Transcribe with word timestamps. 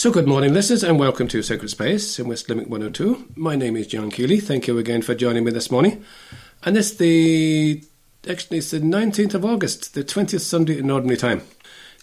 So, 0.00 0.10
good 0.10 0.26
morning, 0.26 0.54
listeners, 0.54 0.82
and 0.82 0.98
welcome 0.98 1.28
to 1.28 1.42
Sacred 1.42 1.68
Space 1.68 2.18
in 2.18 2.26
West 2.26 2.48
Limerick 2.48 2.70
102. 2.70 3.32
My 3.36 3.54
name 3.54 3.76
is 3.76 3.86
John 3.86 4.10
Keeley. 4.10 4.40
Thank 4.40 4.66
you 4.66 4.78
again 4.78 5.02
for 5.02 5.14
joining 5.14 5.44
me 5.44 5.50
this 5.50 5.70
morning. 5.70 6.02
And 6.62 6.74
it's 6.78 6.94
the 6.94 7.84
actually 8.26 8.56
it's 8.56 8.70
the 8.70 8.80
19th 8.80 9.34
of 9.34 9.44
August, 9.44 9.92
the 9.92 10.02
20th 10.02 10.40
Sunday 10.40 10.78
in 10.78 10.90
Ordinary 10.90 11.18
Time. 11.18 11.42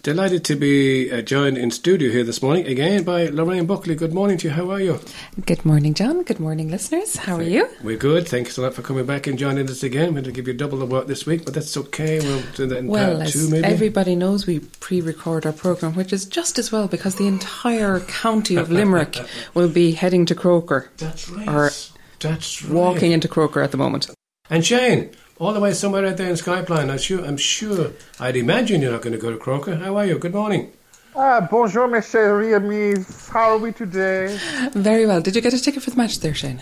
Delighted 0.04 0.46
to 0.46 0.56
be 0.56 1.12
uh, 1.12 1.22
joined 1.22 1.58
in 1.58 1.72
studio 1.72 2.12
here 2.12 2.24
this 2.24 2.42
morning 2.42 2.66
again 2.68 3.04
by 3.04 3.26
Lorraine 3.26 3.66
Buckley. 3.66 3.96
Good 3.96 4.14
morning 4.14 4.38
to 4.38 4.48
you. 4.48 4.54
How 4.54 4.70
are 4.72 4.80
you? 4.80 5.02
Good 5.46 5.66
morning, 5.66 5.94
John. 5.96 6.24
Good 6.24 6.40
morning, 6.40 6.70
listeners. 6.70 7.18
How 7.18 7.36
are 7.38 7.42
you? 7.44 7.68
We're 7.84 7.98
good. 7.98 8.28
Thanks 8.28 8.58
a 8.58 8.62
lot 8.62 8.74
for 8.76 8.84
coming 8.84 9.06
back 9.06 9.28
and 9.28 9.38
joining 9.40 9.70
us 9.70 9.84
again. 9.84 10.10
We're 10.10 10.22
going 10.22 10.24
to 10.26 10.32
give 10.32 10.48
you 10.48 10.54
double 10.54 10.78
the 10.78 10.86
work 10.86 11.08
this 11.08 11.26
week, 11.26 11.44
but 11.44 11.56
that's 11.56 11.76
okay. 11.76 12.20
We'll 12.20 12.44
do 12.56 12.68
that 12.68 12.78
in 12.78 12.88
well, 12.88 13.18
part 13.18 13.30
two, 13.32 13.50
maybe. 13.50 13.66
everybody 13.66 14.16
knows, 14.16 14.46
we 14.46 14.60
pre-record 14.60 15.46
our 15.46 15.52
program, 15.52 15.96
which 15.96 16.14
is 16.14 16.26
just 16.26 16.60
as 16.60 16.72
well 16.72 16.88
because 16.88 17.16
the 17.16 17.28
entire 17.28 18.00
county 18.02 18.56
of 18.56 18.72
Limerick 18.72 19.18
will 19.56 19.70
be 19.70 19.92
heading 19.94 20.26
to 20.28 20.36
Croker 20.36 20.90
That's 20.98 21.28
right. 21.28 21.48
or 21.50 21.72
That's 22.20 22.64
right. 22.64 22.72
walking 22.74 23.12
into 23.12 23.28
Croker 23.28 23.62
at 23.62 23.72
the 23.72 23.78
moment. 23.78 24.10
And 24.50 24.66
Shane, 24.66 25.10
all 25.40 25.54
the 25.54 25.60
way 25.60 25.74
somewhere 25.74 26.06
out 26.06 26.18
there 26.18 26.30
in 26.30 26.36
Skypline. 26.36 26.90
I'm 26.90 26.98
sure. 26.98 27.24
I'm 27.26 27.38
sure. 27.38 27.92
I'd 28.20 28.36
imagine 28.36 28.82
you're 28.82 28.92
not 28.92 29.02
going 29.02 29.14
to 29.14 29.20
go 29.20 29.32
to 29.32 29.38
Croker. 29.38 29.76
How 29.76 29.96
are 29.98 30.06
you? 30.06 30.18
Good 30.18 30.34
morning. 30.34 30.72
Ah, 31.16 31.42
bonjour, 31.50 31.88
mes 31.88 32.06
chéris 32.12 32.56
amis. 32.56 33.28
How 33.30 33.52
are 33.52 33.58
we 33.58 33.72
today? 33.72 34.38
Very 34.74 35.06
well. 35.08 35.20
Did 35.22 35.36
you 35.36 35.42
get 35.42 35.54
a 35.54 35.60
ticket 35.60 35.82
for 35.82 35.90
the 35.90 35.96
match 35.98 36.20
there, 36.20 36.34
Shane? 36.36 36.62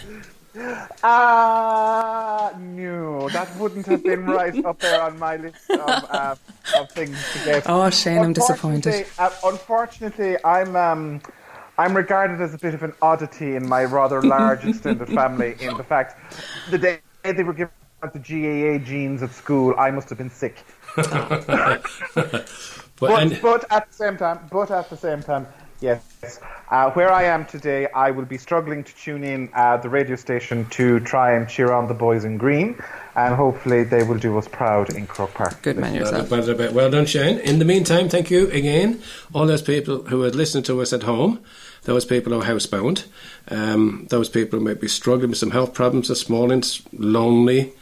Ah, 1.04 2.52
no, 2.58 3.28
that 3.30 3.54
wouldn't 3.58 3.86
have 3.88 4.02
been 4.04 4.26
right 4.26 4.64
up 4.66 4.80
there 4.80 5.02
on 5.02 5.20
my 5.20 5.36
list 5.36 5.70
of, 5.70 5.80
uh, 6.10 6.36
of 6.78 6.90
things 6.92 7.18
to 7.34 7.40
get. 7.46 7.64
Oh, 7.68 7.90
Shane, 7.90 8.20
I'm 8.20 8.32
disappointed. 8.34 9.06
Unfortunately- 9.20 9.24
Uh, 9.46 9.50
unfortunately, 9.52 10.38
I'm 10.46 10.76
um, 10.78 11.22
I'm 11.78 11.94
regarded 11.96 12.40
as 12.40 12.54
a 12.54 12.58
bit 12.58 12.74
of 12.74 12.84
an 12.84 12.94
oddity 13.02 13.56
in 13.58 13.68
my 13.68 13.84
rather 13.84 14.22
large 14.22 14.64
extended 14.66 15.10
family. 15.10 15.56
In 15.60 15.76
the 15.76 15.84
fact, 15.84 16.18
the 16.72 16.78
day 16.78 17.00
they 17.24 17.44
were 17.44 17.52
giving 17.54 17.74
out 18.04 18.14
the 18.14 18.20
GAA 18.20 18.84
genes 18.84 19.24
at 19.24 19.32
school, 19.32 19.74
I 19.78 19.92
must 19.92 20.10
have 20.10 20.18
been 20.18 20.30
sick. 20.30 20.58
But, 22.98 23.10
But, 23.10 23.22
and, 23.24 23.42
but 23.42 23.66
at 23.74 23.90
the 23.90 23.94
same 23.94 24.16
time, 24.16 24.40
but 24.50 24.72
at 24.72 24.90
the 24.90 24.96
same 24.96 25.22
time, 25.22 25.48
yes. 25.82 26.40
Uh, 26.72 26.92
where 26.92 27.12
I 27.12 27.24
am 27.24 27.46
today, 27.46 27.88
I 27.94 28.10
will 28.12 28.24
be 28.24 28.38
struggling 28.38 28.86
to 28.86 28.96
tune 28.96 29.26
in 29.26 29.50
uh, 29.54 29.76
the 29.76 29.90
radio 29.90 30.16
station 30.16 30.66
to 30.70 31.02
try 31.02 31.34
and 31.34 31.50
cheer 31.50 31.74
on 31.74 31.90
the 31.90 31.94
boys 31.94 32.24
in 32.24 32.38
green, 32.38 32.82
and 33.18 33.36
hopefully 33.36 33.84
they 33.84 34.04
will 34.04 34.18
do 34.18 34.38
us 34.38 34.48
proud 34.48 34.94
in 34.96 35.08
Croke 35.08 35.34
Park. 35.34 35.62
Good 35.62 35.78
man 35.78 35.94
yourself. 35.94 36.32
Well, 36.32 36.56
well, 36.56 36.72
well 36.74 36.90
done, 36.90 37.06
Shane. 37.06 37.40
In 37.40 37.60
the 37.60 37.66
meantime, 37.66 38.08
thank 38.08 38.32
you 38.32 38.50
again, 38.52 39.02
all 39.34 39.46
those 39.46 39.62
people 39.62 40.04
who 40.04 40.24
are 40.24 40.30
listening 40.30 40.64
to 40.64 40.82
us 40.82 40.94
at 40.94 41.04
home, 41.04 41.44
those 41.84 42.06
people 42.06 42.32
who 42.32 42.40
are 42.40 42.46
housebound, 42.46 43.08
um, 43.50 44.08
those 44.10 44.30
people 44.30 44.58
who 44.60 44.64
might 44.64 44.80
be 44.80 44.88
struggling 44.88 45.32
with 45.32 45.40
some 45.40 45.52
health 45.52 45.74
problems 45.74 46.08
this 46.08 46.30
morning, 46.30 46.60
s- 46.60 46.82
lonely. 46.94 47.74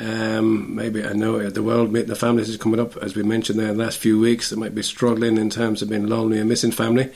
Um, 0.00 0.74
maybe 0.74 1.04
I 1.04 1.12
know 1.12 1.48
the 1.48 1.62
world 1.62 1.92
the 1.92 2.16
families 2.16 2.48
is 2.48 2.56
coming 2.56 2.80
up, 2.80 2.96
as 2.96 3.14
we 3.14 3.22
mentioned 3.22 3.58
there 3.58 3.68
in 3.68 3.76
the 3.76 3.84
last 3.84 3.98
few 3.98 4.18
weeks. 4.18 4.50
They 4.50 4.56
might 4.56 4.74
be 4.74 4.82
struggling 4.82 5.36
in 5.36 5.50
terms 5.50 5.82
of 5.82 5.88
being 5.88 6.06
lonely 6.06 6.38
and 6.38 6.48
missing 6.48 6.72
family. 6.72 7.12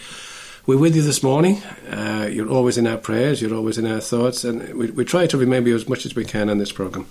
We're 0.67 0.79
with 0.79 0.95
you 0.95 1.03
this 1.03 1.23
morning. 1.23 1.63
Uh, 1.91 2.29
you're 2.31 2.51
always 2.51 2.77
in 2.77 2.87
our 2.87 2.99
prayers. 2.99 3.41
You're 3.41 3.55
always 3.55 3.79
in 3.79 3.87
our 3.87 4.01
thoughts, 4.01 4.45
and 4.45 4.75
we, 4.75 4.91
we 4.91 5.05
try 5.05 5.27
to 5.27 5.39
remember 5.39 5.71
you 5.71 5.75
as 5.75 5.89
much 5.89 6.05
as 6.05 6.15
we 6.15 6.25
can 6.25 6.51
on 6.51 6.59
this 6.59 6.73
program. 6.73 7.07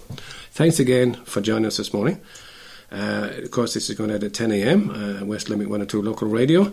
Thanks 0.52 0.80
again 0.80 1.16
for 1.26 1.42
joining 1.42 1.66
us 1.66 1.78
this 1.78 1.92
morning. 1.94 2.22
Uh, 2.92 3.30
of 3.44 3.52
course, 3.52 3.74
this 3.74 3.90
is 3.90 3.98
going 3.98 4.12
out 4.12 4.24
at 4.24 4.34
10 4.34 4.52
a.m. 4.52 4.90
Uh, 4.92 5.26
West 5.26 5.50
Limerick 5.50 5.70
102 5.70 6.02
local 6.02 6.28
radio. 6.28 6.72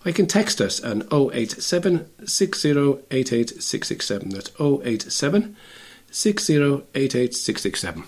or 0.05 0.09
you 0.09 0.13
can 0.13 0.27
text 0.27 0.61
us 0.61 0.81
on 0.81 1.03
087 1.11 2.09
6088 2.25 3.61
667. 3.61 4.29
That's 4.29 4.51
087 4.59 5.55
6088 6.11 7.35
667. 7.35 8.03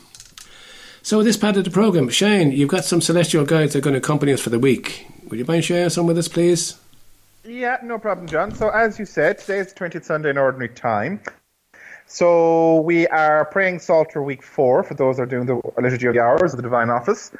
So, 1.03 1.23
this 1.23 1.37
part 1.37 1.57
of 1.57 1.63
the 1.63 1.71
programme, 1.71 2.09
Shane, 2.09 2.51
you've 2.51 2.69
got 2.69 2.85
some 2.85 3.01
celestial 3.01 3.43
guides 3.43 3.73
that 3.73 3.79
are 3.79 3.81
going 3.81 3.95
to 3.95 3.97
accompany 3.97 4.33
us 4.33 4.41
for 4.41 4.51
the 4.51 4.59
week. 4.59 5.07
Would 5.27 5.39
you 5.39 5.45
mind 5.45 5.65
sharing 5.65 5.89
some 5.89 6.05
with 6.05 6.17
us, 6.17 6.27
please? 6.27 6.79
Yeah, 7.43 7.77
no 7.81 7.97
problem, 7.97 8.27
John. 8.27 8.53
So, 8.53 8.69
as 8.69 8.99
you 8.99 9.05
said, 9.05 9.39
today 9.39 9.59
is 9.59 9.73
the 9.73 9.79
20th 9.79 10.05
Sunday 10.05 10.29
in 10.29 10.37
Ordinary 10.37 10.69
Time. 10.69 11.19
So, 12.13 12.81
we 12.81 13.07
are 13.07 13.45
praying 13.45 13.79
Psalter 13.79 14.21
week 14.21 14.43
four 14.43 14.83
for 14.83 14.95
those 14.95 15.15
that 15.15 15.23
are 15.23 15.25
doing 15.25 15.45
the 15.45 15.61
Liturgy 15.81 16.07
of 16.07 16.13
the 16.13 16.19
Hours 16.19 16.51
of 16.51 16.57
the 16.57 16.61
Divine 16.61 16.89
Office. 16.89 17.31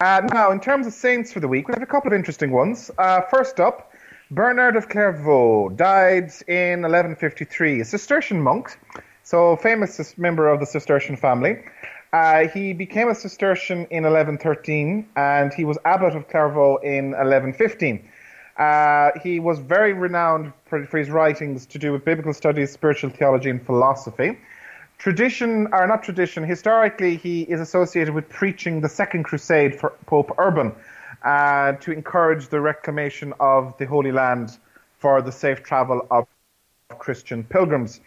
Uh, 0.00 0.20
now, 0.34 0.50
in 0.50 0.60
terms 0.60 0.86
of 0.86 0.92
saints 0.92 1.32
for 1.32 1.40
the 1.40 1.48
week, 1.48 1.66
we 1.66 1.72
have 1.72 1.82
a 1.82 1.86
couple 1.86 2.08
of 2.08 2.14
interesting 2.14 2.50
ones. 2.50 2.90
Uh, 2.98 3.22
first 3.22 3.58
up, 3.58 3.90
Bernard 4.30 4.76
of 4.76 4.90
Clairvaux 4.90 5.70
died 5.70 6.30
in 6.46 6.82
1153, 6.82 7.80
a 7.80 7.84
Cistercian 7.86 8.42
monk, 8.42 8.78
so 9.22 9.56
famous 9.56 10.18
member 10.18 10.46
of 10.46 10.60
the 10.60 10.66
Cistercian 10.66 11.16
family. 11.16 11.62
Uh, 12.12 12.48
he 12.48 12.74
became 12.74 13.08
a 13.08 13.14
Cistercian 13.14 13.86
in 13.86 14.04
1113, 14.04 15.08
and 15.16 15.54
he 15.54 15.64
was 15.64 15.78
abbot 15.86 16.14
of 16.14 16.28
Clairvaux 16.28 16.76
in 16.82 17.12
1115. 17.12 18.06
Uh, 18.58 19.10
he 19.22 19.38
was 19.38 19.60
very 19.60 19.92
renowned 19.92 20.52
for, 20.66 20.84
for 20.86 20.98
his 20.98 21.10
writings 21.10 21.64
to 21.66 21.78
do 21.78 21.92
with 21.92 22.04
biblical 22.04 22.34
studies, 22.34 22.72
spiritual 22.72 23.10
theology, 23.10 23.50
and 23.50 23.64
philosophy. 23.64 24.38
Tradition, 24.98 25.68
or 25.72 25.86
not 25.86 26.02
tradition, 26.02 26.42
historically 26.42 27.16
he 27.16 27.42
is 27.42 27.60
associated 27.60 28.12
with 28.12 28.28
preaching 28.28 28.80
the 28.80 28.88
Second 28.88 29.22
Crusade 29.22 29.78
for 29.78 29.90
Pope 30.06 30.34
Urban 30.38 30.74
uh, 31.24 31.72
to 31.72 31.92
encourage 31.92 32.48
the 32.48 32.60
reclamation 32.60 33.32
of 33.38 33.76
the 33.78 33.86
Holy 33.86 34.10
Land 34.10 34.58
for 34.98 35.22
the 35.22 35.30
safe 35.30 35.62
travel 35.62 36.04
of 36.10 36.26
Christian 36.98 37.44
pilgrims. 37.44 38.00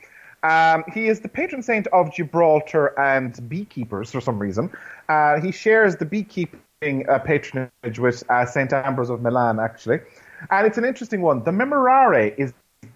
Um, 0.43 0.83
he 0.93 1.07
is 1.07 1.19
the 1.21 1.29
patron 1.29 1.61
saint 1.61 1.87
of 1.87 2.13
Gibraltar 2.13 2.99
and 2.99 3.47
beekeepers 3.47 4.11
for 4.11 4.19
some 4.19 4.39
reason. 4.39 4.71
Uh, 5.07 5.39
he 5.39 5.51
shares 5.51 5.95
the 5.95 6.05
beekeeping 6.05 7.07
uh, 7.07 7.19
patronage 7.19 7.99
with 7.99 8.23
uh, 8.29 8.45
Saint 8.45 8.73
Ambrose 8.73 9.09
of 9.09 9.21
Milan, 9.21 9.59
actually. 9.59 9.99
And 10.49 10.65
it's 10.67 10.77
an 10.77 10.85
interesting 10.85 11.21
one. 11.21 11.43
The 11.43 11.51
Memorare 11.51 12.37
is 12.37 12.53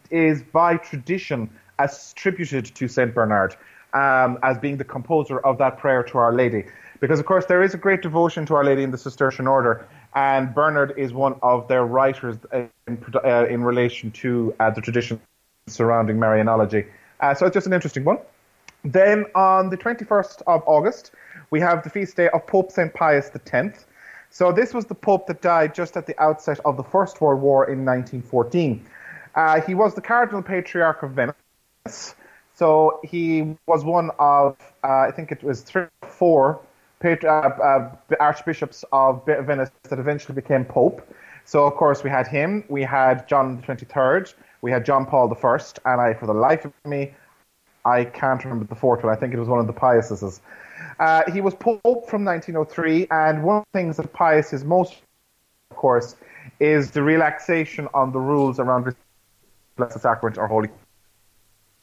is 0.09 0.43
by 0.43 0.77
tradition 0.77 1.49
attributed 1.79 2.65
to 2.65 2.87
Saint 2.87 3.13
Bernard 3.13 3.55
um, 3.93 4.37
as 4.43 4.57
being 4.57 4.77
the 4.77 4.83
composer 4.83 5.39
of 5.39 5.57
that 5.57 5.77
prayer 5.77 6.03
to 6.03 6.17
Our 6.17 6.33
Lady, 6.33 6.65
because 6.99 7.19
of 7.19 7.25
course 7.25 7.45
there 7.45 7.63
is 7.63 7.73
a 7.73 7.77
great 7.77 8.01
devotion 8.01 8.45
to 8.47 8.55
Our 8.55 8.63
Lady 8.63 8.83
in 8.83 8.91
the 8.91 8.97
Cistercian 8.97 9.47
order, 9.47 9.87
and 10.13 10.53
Bernard 10.53 10.93
is 10.97 11.13
one 11.13 11.35
of 11.41 11.67
their 11.67 11.85
writers 11.85 12.37
in, 12.53 12.69
uh, 13.23 13.45
in 13.49 13.63
relation 13.63 14.11
to 14.11 14.53
uh, 14.59 14.69
the 14.69 14.81
tradition 14.81 15.19
surrounding 15.67 16.17
Marianology. 16.17 16.87
Uh, 17.19 17.33
so 17.33 17.45
it's 17.45 17.53
just 17.53 17.67
an 17.67 17.73
interesting 17.73 18.03
one. 18.03 18.17
Then 18.83 19.25
on 19.33 19.69
the 19.69 19.77
21st 19.77 20.43
of 20.45 20.61
August, 20.67 21.11
we 21.49 21.59
have 21.59 21.83
the 21.83 21.89
feast 21.89 22.15
day 22.15 22.29
of 22.29 22.45
Pope 22.45 22.71
St. 22.71 22.93
Pius 22.93 23.31
X. 23.33 23.85
So 24.35 24.51
this 24.51 24.73
was 24.73 24.83
the 24.83 24.95
Pope 24.95 25.27
that 25.27 25.41
died 25.41 25.73
just 25.73 25.95
at 25.95 26.07
the 26.07 26.21
outset 26.21 26.59
of 26.65 26.75
the 26.75 26.83
First 26.83 27.21
World 27.21 27.41
War 27.41 27.69
in 27.71 27.85
1914. 27.85 28.85
Uh, 29.33 29.61
he 29.61 29.75
was 29.75 29.95
the 29.95 30.01
Cardinal 30.01 30.43
Patriarch 30.43 31.03
of 31.03 31.11
Venice. 31.11 32.15
So 32.53 32.99
he 33.05 33.55
was 33.65 33.85
one 33.85 34.11
of, 34.19 34.57
uh, 34.83 35.07
I 35.07 35.11
think 35.15 35.31
it 35.31 35.41
was 35.41 35.61
three 35.61 35.83
or 35.83 36.09
four 36.09 36.59
patri- 36.99 37.29
uh, 37.29 37.47
uh 37.47 37.95
archbishops 38.19 38.83
of 38.91 39.25
Venice 39.25 39.69
that 39.83 39.99
eventually 39.99 40.35
became 40.35 40.65
Pope. 40.65 41.01
So, 41.45 41.65
of 41.65 41.75
course, 41.75 42.03
we 42.03 42.09
had 42.09 42.27
him, 42.27 42.65
we 42.67 42.83
had 42.83 43.29
John 43.29 43.55
the 43.55 43.61
23rd, 43.65 44.33
we 44.61 44.69
had 44.69 44.83
John 44.83 45.05
Paul 45.05 45.29
the 45.29 45.35
First, 45.35 45.79
and 45.85 46.01
I, 46.01 46.13
for 46.13 46.25
the 46.25 46.33
life 46.33 46.65
of 46.65 46.73
me, 46.83 47.13
I 47.85 48.03
can't 48.03 48.43
remember 48.43 48.65
the 48.65 48.75
fourth 48.75 49.01
one. 49.01 49.13
I 49.13 49.15
think 49.15 49.33
it 49.33 49.39
was 49.39 49.47
one 49.47 49.59
of 49.59 49.67
the 49.67 49.73
Piuses. 49.73 50.41
Uh, 50.99 51.29
he 51.31 51.41
was 51.41 51.53
Pope 51.55 52.09
from 52.09 52.23
1903, 52.25 53.07
and 53.11 53.43
one 53.43 53.57
of 53.57 53.63
the 53.71 53.79
things 53.79 53.97
that 53.97 54.13
Pius 54.13 54.53
is 54.53 54.63
most, 54.63 54.95
of 55.71 55.77
course, 55.77 56.15
is 56.59 56.91
the 56.91 57.03
relaxation 57.03 57.87
on 57.93 58.11
the 58.11 58.19
rules 58.19 58.59
around 58.59 58.85
the 58.85 58.95
Blessed 59.75 59.99
Sacrament 59.99 60.37
or 60.37 60.47
Holy. 60.47 60.69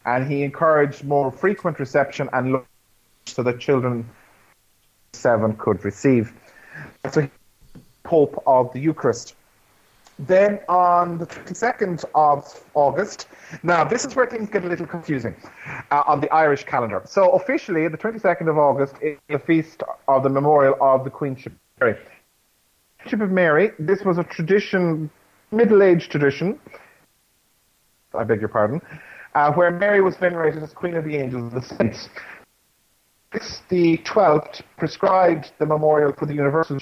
And 0.04 0.31
he 0.31 0.43
encouraged 0.43 1.04
more 1.04 1.31
frequent 1.31 1.78
reception 1.78 2.28
and 2.32 2.62
so 3.26 3.43
that 3.43 3.60
children 3.60 4.08
seven 5.12 5.54
could 5.56 5.84
receive. 5.84 6.32
So, 7.10 7.28
Pope 8.02 8.43
of 8.46 8.72
the 8.72 8.81
Eucharist. 8.81 9.34
Then 10.19 10.61
on 10.69 11.19
the 11.19 11.26
22nd 11.26 12.05
of 12.14 12.64
August, 12.75 13.29
now 13.62 13.82
this 13.82 14.05
is 14.05 14.14
where 14.14 14.26
things 14.26 14.49
get 14.49 14.64
a 14.64 14.69
little 14.69 14.87
confusing 14.87 15.35
uh, 15.91 16.03
on 16.06 16.20
the 16.20 16.32
Irish 16.32 16.64
calendar. 16.64 17.03
So 17.06 17.31
officially, 17.31 17.88
the 17.88 17.99
22nd 17.99 18.49
of 18.49 18.59
August 18.59 18.97
is 19.00 19.19
the 19.29 19.38
feast 19.38 19.82
of 20.09 20.23
the 20.23 20.29
memorial 20.29 20.76
of 20.81 21.05
the 21.05 21.11
Queenship 21.11 21.53
of 21.53 21.59
Mary. 21.81 21.97
Queenship 23.00 23.20
of 23.20 23.31
Mary, 23.31 23.70
this 23.79 24.03
was 24.03 24.19
a 24.19 24.25
tradition, 24.25 25.11
middle-aged 25.50 26.11
tradition, 26.11 26.59
I 28.14 28.25
beg 28.25 28.41
your 28.41 28.49
pardon, 28.49 28.81
uh, 29.35 29.53
where 29.53 29.70
Mary 29.70 30.03
was 30.03 30.17
venerated 30.17 30.62
as 30.62 30.73
Queen 30.73 30.94
of 30.94 31.05
the 31.05 31.17
Angels 31.17 31.53
and 31.53 31.62
the 31.62 31.67
Saints. 31.67 32.09
This, 33.32 33.62
the 33.70 33.97
12th, 33.99 34.61
prescribed 34.76 35.53
the 35.59 35.64
memorial 35.64 36.12
for 36.12 36.26
the 36.26 36.35
Universal 36.35 36.81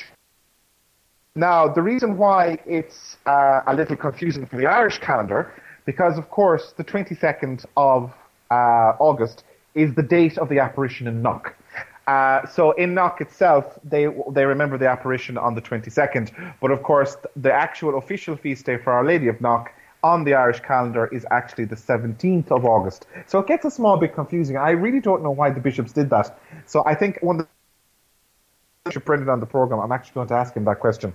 now, 1.36 1.68
the 1.68 1.82
reason 1.82 2.16
why 2.16 2.58
it's 2.66 3.16
uh, 3.26 3.60
a 3.66 3.74
little 3.74 3.96
confusing 3.96 4.46
for 4.46 4.56
the 4.56 4.66
Irish 4.66 4.98
calendar, 4.98 5.52
because 5.86 6.18
of 6.18 6.28
course 6.28 6.72
the 6.76 6.84
22nd 6.84 7.64
of 7.76 8.12
uh, 8.50 8.54
August 8.98 9.44
is 9.74 9.94
the 9.94 10.02
date 10.02 10.38
of 10.38 10.48
the 10.48 10.58
apparition 10.58 11.06
in 11.06 11.22
Knock. 11.22 11.54
Uh, 12.08 12.44
so 12.46 12.72
in 12.72 12.94
Knock 12.94 13.20
itself, 13.20 13.78
they 13.84 14.08
they 14.32 14.44
remember 14.44 14.76
the 14.76 14.88
apparition 14.88 15.38
on 15.38 15.54
the 15.54 15.62
22nd, 15.62 16.54
but 16.60 16.72
of 16.72 16.82
course 16.82 17.16
the 17.36 17.52
actual 17.52 17.98
official 17.98 18.36
feast 18.36 18.66
day 18.66 18.76
for 18.76 18.92
Our 18.92 19.04
Lady 19.04 19.28
of 19.28 19.40
Knock 19.40 19.72
on 20.02 20.24
the 20.24 20.34
Irish 20.34 20.58
calendar 20.60 21.06
is 21.14 21.24
actually 21.30 21.66
the 21.66 21.76
17th 21.76 22.50
of 22.50 22.64
August. 22.64 23.06
So 23.26 23.38
it 23.38 23.46
gets 23.46 23.64
a 23.64 23.70
small 23.70 23.96
bit 23.98 24.14
confusing. 24.14 24.56
I 24.56 24.70
really 24.70 25.00
don't 25.00 25.22
know 25.22 25.30
why 25.30 25.50
the 25.50 25.60
bishops 25.60 25.92
did 25.92 26.10
that. 26.10 26.36
So 26.66 26.82
I 26.86 26.96
think 26.96 27.18
one 27.20 27.40
of 27.40 27.46
the 28.90 29.00
Bishop 29.00 29.04
Brendan 29.06 29.28
on 29.28 29.40
the 29.40 29.46
program, 29.46 29.80
I'm 29.80 29.92
actually 29.92 30.14
going 30.14 30.28
to 30.28 30.34
ask 30.34 30.54
him 30.54 30.64
that 30.64 30.80
question. 30.80 31.12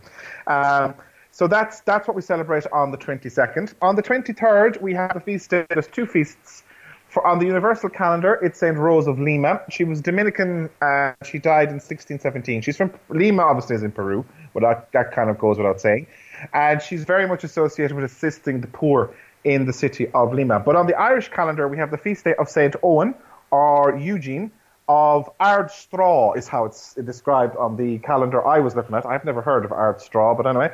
Um, 0.48 0.96
so 1.32 1.48
that's 1.48 1.82
that's 1.82 2.08
what 2.08 2.16
we 2.16 2.22
celebrate 2.22 2.66
on 2.72 2.92
the 2.92 2.98
22nd. 2.98 3.74
On 3.82 3.96
the 3.96 4.04
23rd, 4.04 4.82
we 4.82 4.94
have 4.94 5.16
a 5.16 5.20
feast 5.20 5.50
day. 5.50 5.66
There's 5.70 5.88
two 5.88 6.06
feasts. 6.06 6.64
For, 7.10 7.26
on 7.26 7.40
the 7.40 7.46
universal 7.46 7.90
calendar, 7.90 8.40
it's 8.42 8.60
Saint 8.60 8.78
Rose 8.78 9.08
of 9.08 9.20
Lima. 9.20 9.62
She 9.70 9.84
was 9.84 10.02
Dominican. 10.02 10.70
Uh, 10.82 11.14
she 11.24 11.40
died 11.40 11.70
in 11.70 11.76
1617. 11.76 12.62
She's 12.62 12.78
from 12.78 12.94
Lima, 13.10 13.44
obviously, 13.44 13.76
is 13.76 13.84
in 13.84 13.92
Peru, 13.92 14.26
but 14.54 14.62
that, 14.62 14.92
that 14.94 15.12
kind 15.12 15.30
of 15.30 15.38
goes 15.38 15.58
without 15.58 15.80
saying. 15.80 16.08
And 16.54 16.82
she's 16.82 17.04
very 17.04 17.28
much 17.28 17.44
associated 17.44 17.96
with 17.96 18.06
assisting 18.06 18.62
the 18.62 18.68
poor 18.68 19.14
in 19.44 19.66
the 19.66 19.74
city 19.74 20.10
of 20.14 20.34
Lima. 20.34 20.60
But 20.60 20.76
on 20.76 20.88
the 20.88 20.96
Irish 20.96 21.30
calendar, 21.30 21.68
we 21.68 21.78
have 21.78 21.92
the 21.92 21.98
feast 21.98 22.26
day 22.26 22.34
of 22.36 22.50
Saint 22.50 22.76
Owen 22.82 23.14
or 23.52 23.98
Eugene, 23.98 24.52
of 24.88 25.30
Ardstraw, 25.40 26.38
is 26.38 26.48
how 26.48 26.66
it's 26.66 26.94
described 26.96 27.56
on 27.58 27.76
the 27.76 27.98
calendar 28.00 28.46
I 28.46 28.60
was 28.60 28.76
looking 28.76 28.96
at. 28.96 29.06
I've 29.06 29.26
never 29.26 29.42
heard 29.42 29.66
of 29.66 29.72
Ardstraw, 29.72 30.38
but 30.38 30.48
anyway. 30.48 30.72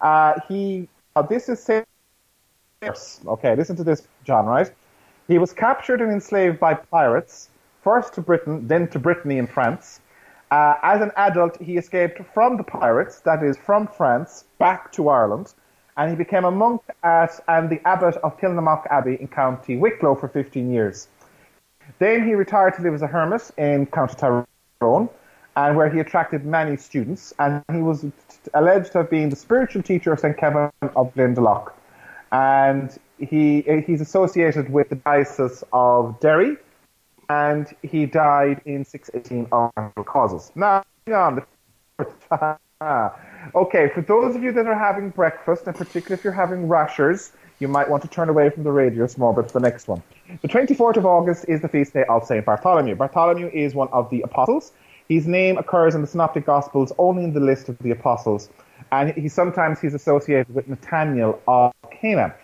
Uh, 0.00 0.34
he, 0.48 0.88
uh, 1.16 1.22
this 1.22 1.48
is 1.48 1.68
Okay, 3.26 3.56
listen 3.56 3.74
to 3.76 3.84
this, 3.84 4.06
John, 4.24 4.46
right? 4.46 4.70
He 5.26 5.38
was 5.38 5.52
captured 5.52 6.00
and 6.00 6.12
enslaved 6.12 6.60
by 6.60 6.74
pirates, 6.74 7.50
first 7.82 8.14
to 8.14 8.20
Britain, 8.20 8.68
then 8.68 8.88
to 8.88 8.98
Brittany 8.98 9.38
in 9.38 9.46
France. 9.46 10.00
Uh, 10.50 10.74
as 10.82 11.02
an 11.02 11.10
adult, 11.16 11.60
he 11.60 11.76
escaped 11.76 12.20
from 12.32 12.56
the 12.56 12.62
pirates, 12.62 13.20
that 13.20 13.42
is, 13.42 13.56
from 13.56 13.86
France, 13.86 14.44
back 14.58 14.92
to 14.92 15.08
Ireland, 15.08 15.52
and 15.96 16.08
he 16.08 16.16
became 16.16 16.44
a 16.44 16.50
monk 16.50 16.80
at 17.02 17.38
and 17.48 17.68
the 17.68 17.80
abbot 17.86 18.16
of 18.18 18.38
Kilnamock 18.38 18.86
Abbey 18.90 19.18
in 19.20 19.26
County 19.28 19.76
Wicklow 19.76 20.14
for 20.14 20.28
15 20.28 20.72
years. 20.72 21.08
Then 21.98 22.26
he 22.26 22.34
retired 22.34 22.74
to 22.74 22.82
live 22.82 22.94
as 22.94 23.02
a 23.02 23.06
hermit 23.06 23.50
in 23.56 23.86
County 23.86 24.14
Tyrone, 24.14 25.08
and 25.56 25.76
where 25.76 25.88
he 25.88 26.00
attracted 26.00 26.44
many 26.44 26.76
students. 26.76 27.32
And 27.38 27.64
he 27.72 27.82
was 27.82 28.04
alleged 28.54 28.92
to 28.92 28.98
have 28.98 29.10
been 29.10 29.30
the 29.30 29.36
spiritual 29.36 29.82
teacher 29.82 30.12
of 30.12 30.20
St. 30.20 30.36
Kevin 30.36 30.70
of 30.82 31.14
Glendalough. 31.14 31.72
And 32.30 32.96
he 33.18 33.62
he's 33.86 34.00
associated 34.00 34.70
with 34.70 34.90
the 34.90 34.96
diocese 34.96 35.64
of 35.72 36.20
Derry, 36.20 36.56
and 37.28 37.66
he 37.82 38.06
died 38.06 38.60
in 38.64 38.84
618 38.84 39.48
of 39.52 40.04
causes. 40.04 40.52
Now, 40.54 40.84
on 41.12 41.42
okay, 43.54 43.88
for 43.88 44.02
those 44.02 44.36
of 44.36 44.42
you 44.42 44.52
that 44.52 44.66
are 44.66 44.78
having 44.78 45.10
breakfast, 45.10 45.66
and 45.66 45.74
particularly 45.74 46.18
if 46.18 46.24
you're 46.24 46.32
having 46.32 46.68
rashers, 46.68 47.32
you 47.58 47.68
might 47.68 47.88
want 47.88 48.02
to 48.02 48.08
turn 48.08 48.28
away 48.28 48.50
from 48.50 48.62
the 48.62 48.72
radio 48.72 49.06
small 49.06 49.32
bit 49.32 49.50
for 49.50 49.58
the 49.58 49.68
next 49.68 49.88
one. 49.88 50.02
The 50.42 50.48
24th 50.48 50.96
of 50.96 51.06
August 51.06 51.44
is 51.48 51.60
the 51.60 51.68
feast 51.68 51.92
day 51.92 52.04
of 52.08 52.24
St. 52.24 52.44
Bartholomew. 52.44 52.94
Bartholomew 52.94 53.50
is 53.52 53.74
one 53.74 53.88
of 53.88 54.10
the 54.10 54.22
apostles. 54.22 54.72
His 55.08 55.26
name 55.26 55.58
occurs 55.58 55.94
in 55.94 56.02
the 56.02 56.06
Synoptic 56.06 56.44
Gospels 56.44 56.92
only 56.98 57.24
in 57.24 57.32
the 57.32 57.40
list 57.40 57.68
of 57.68 57.78
the 57.78 57.90
apostles. 57.90 58.50
And 58.92 59.12
he 59.14 59.28
sometimes 59.28 59.80
he's 59.80 59.94
associated 59.94 60.54
with 60.54 60.68
Nathaniel 60.68 61.40
of 61.48 61.72
Cana. 61.90 62.34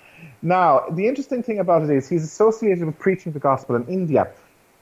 Now, 0.43 0.85
the 0.91 1.07
interesting 1.07 1.43
thing 1.43 1.59
about 1.59 1.83
it 1.83 1.91
is 1.91 2.09
he's 2.09 2.25
associated 2.25 2.85
with 2.85 2.99
preaching 2.99 3.33
the 3.33 3.39
gospel 3.39 3.77
in 3.77 3.87
India. 3.87 4.29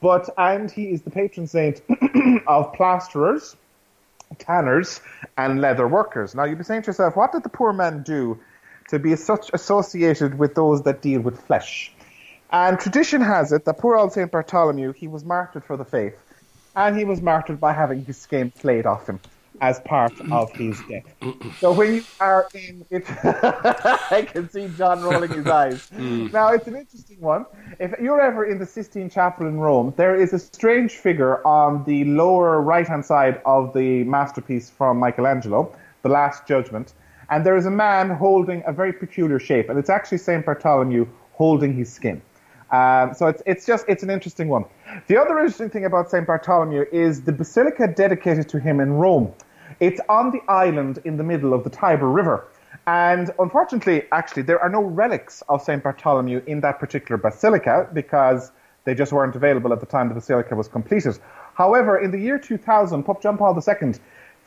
But, 0.01 0.29
and 0.37 0.69
he 0.69 0.91
is 0.91 1.03
the 1.03 1.11
patron 1.11 1.47
saint 1.47 1.81
of 2.47 2.73
plasterers, 2.73 3.55
tanners, 4.39 4.99
and 5.37 5.61
leather 5.61 5.87
workers. 5.87 6.35
Now, 6.35 6.43
you'd 6.43 6.57
be 6.57 6.63
saying 6.63 6.81
to 6.83 6.87
yourself, 6.87 7.15
what 7.15 7.31
did 7.31 7.43
the 7.43 7.49
poor 7.49 7.71
man 7.71 8.03
do 8.03 8.39
to 8.89 8.99
be 8.99 9.15
such 9.15 9.49
associated 9.53 10.37
with 10.37 10.55
those 10.55 10.83
that 10.83 11.01
deal 11.01 11.21
with 11.21 11.39
flesh. 11.41 11.91
And 12.51 12.79
tradition 12.79 13.21
has 13.21 13.51
it 13.51 13.65
that 13.65 13.79
poor 13.79 13.97
old 13.97 14.13
St. 14.13 14.31
Bartholomew, 14.31 14.93
he 14.93 15.07
was 15.07 15.25
martyred 15.25 15.65
for 15.65 15.75
the 15.75 15.85
faith. 15.85 16.15
And 16.75 16.97
he 16.97 17.05
was 17.05 17.21
martyred 17.21 17.59
by 17.59 17.73
having 17.73 18.05
his 18.05 18.17
skin 18.17 18.51
flayed 18.51 18.85
off 18.85 19.07
him 19.07 19.19
as 19.61 19.79
part 19.81 20.13
of 20.31 20.51
his 20.53 20.79
death. 20.89 21.03
So 21.59 21.71
when 21.71 21.95
you 21.95 22.03
are 22.19 22.47
in 22.53 22.85
it, 22.89 23.05
I 23.23 24.27
can 24.29 24.49
see 24.49 24.67
John 24.77 25.01
rolling 25.01 25.31
his 25.31 25.47
eyes. 25.47 25.89
Mm. 26.03 26.33
Now 26.33 26.49
it's 26.49 26.67
an 26.67 26.75
interesting 26.75 27.21
one. 27.21 27.45
If 27.79 27.93
you're 28.01 28.19
ever 28.19 28.43
in 28.45 28.57
the 28.57 28.65
Sistine 28.65 29.09
Chapel 29.09 29.47
in 29.47 29.59
Rome, 29.59 29.93
there 29.95 30.15
is 30.15 30.33
a 30.33 30.39
strange 30.39 30.93
figure 30.93 31.45
on 31.47 31.83
the 31.85 32.03
lower 32.05 32.61
right 32.61 32.87
hand 32.87 33.05
side 33.05 33.41
of 33.45 33.73
the 33.73 34.03
masterpiece 34.03 34.69
from 34.69 34.97
Michelangelo, 34.97 35.73
The 36.01 36.09
Last 36.09 36.47
Judgment, 36.47 36.93
and 37.29 37.45
there 37.45 37.57
is 37.57 37.65
a 37.65 37.71
man 37.71 38.09
holding 38.09 38.63
a 38.65 38.73
very 38.73 38.93
peculiar 38.93 39.39
shape, 39.39 39.69
and 39.69 39.77
it's 39.79 39.89
actually 39.89 40.19
Saint 40.19 40.45
Bartholomew 40.45 41.07
holding 41.33 41.73
his 41.73 41.91
skin. 41.91 42.21
Um, 42.71 43.13
so 43.13 43.27
it's 43.27 43.43
it's 43.45 43.65
just 43.65 43.85
it's 43.87 44.03
an 44.03 44.09
interesting 44.09 44.47
one. 44.49 44.65
The 45.07 45.17
other 45.17 45.37
interesting 45.37 45.69
thing 45.69 45.85
about 45.85 46.09
Saint 46.09 46.25
Bartholomew 46.25 46.85
is 46.91 47.21
the 47.21 47.31
basilica 47.31 47.87
dedicated 47.87 48.49
to 48.49 48.59
him 48.59 48.79
in 48.79 48.93
Rome. 48.93 49.31
It's 49.79 50.01
on 50.09 50.31
the 50.31 50.41
island 50.47 50.99
in 51.05 51.17
the 51.17 51.23
middle 51.23 51.53
of 51.53 51.63
the 51.63 51.69
Tiber 51.69 52.09
River. 52.09 52.47
And 52.85 53.31
unfortunately, 53.39 54.03
actually, 54.11 54.43
there 54.43 54.59
are 54.59 54.69
no 54.69 54.81
relics 54.81 55.41
of 55.47 55.61
St. 55.61 55.81
Bartholomew 55.81 56.41
in 56.47 56.59
that 56.61 56.79
particular 56.79 57.17
basilica 57.17 57.87
because 57.93 58.51
they 58.83 58.93
just 58.93 59.13
weren't 59.13 59.35
available 59.35 59.71
at 59.71 59.79
the 59.79 59.85
time 59.85 60.09
the 60.09 60.15
basilica 60.15 60.55
was 60.55 60.67
completed. 60.67 61.17
However, 61.53 61.99
in 61.99 62.11
the 62.11 62.19
year 62.19 62.37
2000, 62.37 63.03
Pope 63.03 63.21
John 63.21 63.37
Paul 63.37 63.55
II 63.55 63.93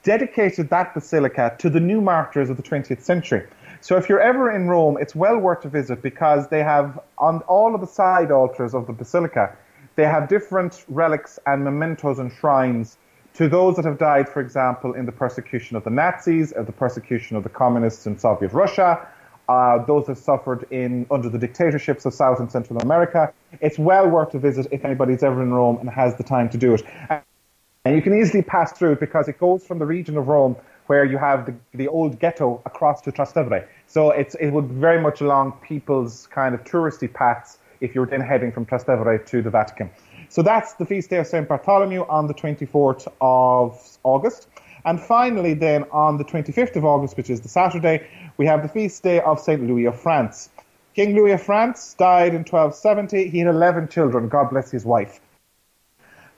dedicated 0.07 0.71
that 0.71 0.95
basilica 0.95 1.57
to 1.59 1.69
the 1.69 1.81
new 1.81 2.01
martyrs 2.01 2.49
of 2.49 2.57
the 2.57 2.63
20th 2.63 3.03
century. 3.03 3.45
So 3.81 3.97
if 3.97 4.09
you're 4.09 4.21
ever 4.21 4.53
in 4.53 4.69
Rome, 4.69 4.97
it's 5.01 5.17
well 5.17 5.37
worth 5.37 5.65
a 5.65 5.69
visit 5.69 6.01
because 6.01 6.47
they 6.49 6.63
have 6.63 7.01
on 7.19 7.41
all 7.49 7.75
of 7.75 7.81
the 7.81 7.89
side 7.89 8.31
altars 8.31 8.73
of 8.73 8.87
the 8.87 8.93
basilica, 8.93 9.57
they 9.97 10.05
have 10.05 10.29
different 10.29 10.85
relics 10.87 11.41
and 11.45 11.65
mementos 11.65 12.21
and 12.21 12.33
shrines 12.33 12.99
to 13.35 13.49
those 13.49 13.75
that 13.77 13.85
have 13.85 13.99
died, 13.99 14.29
for 14.29 14.41
example, 14.41 14.95
in 14.95 15.07
the 15.07 15.13
persecution 15.13 15.77
of 15.77 15.83
the 15.83 15.91
Nazis, 15.91 16.53
or 16.53 16.63
the 16.63 16.73
persecution 16.73 17.37
of 17.37 17.43
the 17.43 17.51
communists 17.51 18.07
in 18.07 18.17
Soviet 18.17 18.53
Russia, 18.53 19.07
uh, 19.49 19.85
those 19.85 20.07
have 20.07 20.19
suffered 20.19 20.67
in 20.71 21.07
under 21.11 21.29
the 21.29 21.39
dictatorships 21.39 22.07
of 22.07 22.15
South 22.15 22.39
and 22.39 22.51
Central 22.51 22.79
America. 22.79 23.33
It's 23.61 23.79
well 23.79 24.09
worth 24.09 24.33
a 24.35 24.39
visit 24.39 24.69
if 24.71 24.85
anybody's 24.85 25.23
ever 25.25 25.43
in 25.43 25.53
Rome 25.53 25.79
and 25.79 25.91
has 25.91 26.17
the 26.17 26.25
time 26.25 26.49
to 26.51 26.59
do 26.59 26.75
it. 26.75 26.83
And 27.87 27.95
you 27.95 28.03
can 28.03 28.19
easily 28.19 28.43
pass 28.43 28.73
through 28.73 28.97
because 28.97 29.29
it 29.29 29.39
goes 29.39 29.65
from 29.65 29.79
the 29.79 29.87
region 29.87 30.17
of 30.17 30.27
Rome 30.27 30.57
where 30.87 31.05
you 31.05 31.19
have 31.19 31.47
the, 31.47 31.55
the 31.73 31.87
old 31.87 32.19
ghetto 32.19 32.61
across 32.67 33.01
to 33.03 33.13
Trastevere. 33.13 33.65
So 33.87 34.11
it's, 34.11 34.35
it 34.35 34.51
would 34.51 34.65
very 34.65 35.01
much 35.01 35.21
along 35.21 35.53
people's 35.63 36.27
kind 36.27 36.53
of 36.53 36.65
touristy 36.65 37.07
paths 37.13 37.59
if 37.81 37.95
you 37.95 38.01
were 38.01 38.09
then 38.09 38.23
heading 38.23 38.51
from 38.51 38.67
Trastevere 38.67 39.25
to 39.27 39.41
the 39.41 39.51
Vatican. 39.51 39.89
So 40.31 40.43
that's 40.43 40.73
the 40.75 40.85
feast 40.85 41.11
day 41.11 41.19
of 41.19 41.29
St. 41.29 41.47
Bartholomew 41.47 42.05
on 42.09 42.27
the 42.27 42.35
24th 42.35 43.07
of 43.21 43.99
August. 44.03 44.49
And 44.85 45.01
finally, 45.01 45.55
then 45.55 45.85
on 45.93 46.17
the 46.17 46.25
25th 46.25 46.75
of 46.75 46.85
August, 46.85 47.17
which 47.17 47.31
is 47.31 47.41
the 47.41 47.49
Saturday, 47.49 48.09
we 48.37 48.47
have 48.47 48.63
the 48.63 48.69
feast 48.69 49.05
day 49.05 49.21
of 49.21 49.39
St. 49.39 49.65
Louis 49.65 49.85
of 49.85 50.01
France. 50.01 50.51
King 50.97 51.15
Louis 51.15 51.31
of 51.31 51.43
France 51.45 51.95
died 51.95 52.35
in 52.35 52.41
1270. 52.41 53.29
He 53.29 53.39
had 53.39 53.47
11 53.47 53.87
children. 53.87 54.29
God 54.29 54.51
bless 54.51 54.73
his 54.73 54.85
wife 54.85 55.21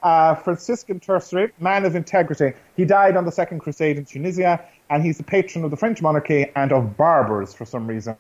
uh, 0.02 0.34
Franciscan 0.34 1.00
tertiary, 1.00 1.52
man 1.58 1.84
of 1.84 1.94
integrity. 1.94 2.52
He 2.76 2.84
died 2.84 3.16
on 3.16 3.24
the 3.24 3.32
Second 3.32 3.60
Crusade 3.60 3.96
in 3.96 4.04
Tunisia, 4.04 4.64
and 4.90 5.02
he's 5.02 5.18
the 5.18 5.24
patron 5.24 5.64
of 5.64 5.70
the 5.70 5.76
French 5.76 6.00
monarchy 6.00 6.46
and 6.54 6.72
of 6.72 6.96
barbers 6.96 7.54
for 7.54 7.64
some 7.64 7.86
reason. 7.86 8.16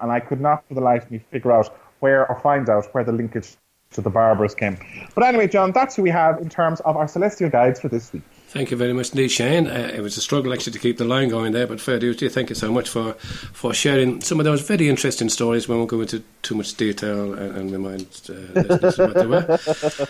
And 0.00 0.10
I 0.10 0.20
could 0.20 0.40
not 0.40 0.66
for 0.68 0.74
the 0.74 0.80
life 0.80 1.04
of 1.04 1.10
me 1.10 1.18
figure 1.30 1.52
out 1.52 1.74
where 2.00 2.28
or 2.28 2.38
find 2.40 2.68
out 2.68 2.92
where 2.92 3.04
the 3.04 3.12
linkage 3.12 3.56
to 3.92 4.00
the 4.00 4.10
barbers 4.10 4.54
came. 4.54 4.78
But 5.14 5.24
anyway, 5.24 5.48
John, 5.48 5.72
that's 5.72 5.96
who 5.96 6.02
we 6.02 6.10
have 6.10 6.40
in 6.40 6.48
terms 6.48 6.80
of 6.80 6.96
our 6.96 7.08
celestial 7.08 7.48
guides 7.48 7.80
for 7.80 7.88
this 7.88 8.12
week. 8.12 8.22
Thank 8.48 8.70
you 8.70 8.76
very 8.76 8.92
much 8.92 9.10
indeed, 9.10 9.32
Shane. 9.32 9.66
Uh, 9.66 9.90
it 9.92 10.00
was 10.00 10.16
a 10.16 10.20
struggle 10.20 10.52
actually 10.52 10.74
to 10.74 10.78
keep 10.78 10.96
the 10.96 11.04
line 11.04 11.28
going 11.28 11.52
there, 11.52 11.66
but 11.66 11.80
fair 11.80 11.98
duty. 11.98 12.28
Thank 12.28 12.50
you 12.50 12.54
so 12.54 12.70
much 12.70 12.88
for, 12.88 13.14
for 13.14 13.74
sharing 13.74 14.20
some 14.20 14.38
of 14.38 14.44
those 14.44 14.60
very 14.60 14.88
interesting 14.88 15.28
stories. 15.28 15.68
We 15.68 15.74
won't 15.76 15.90
go 15.90 16.00
into 16.00 16.22
too 16.42 16.54
much 16.54 16.74
detail 16.76 17.34
and, 17.34 17.56
and 17.56 17.72
remind 17.72 18.06
uh, 18.28 18.60
listeners 18.60 18.98
what 18.98 19.14
they 19.14 19.26
were. 19.26 19.58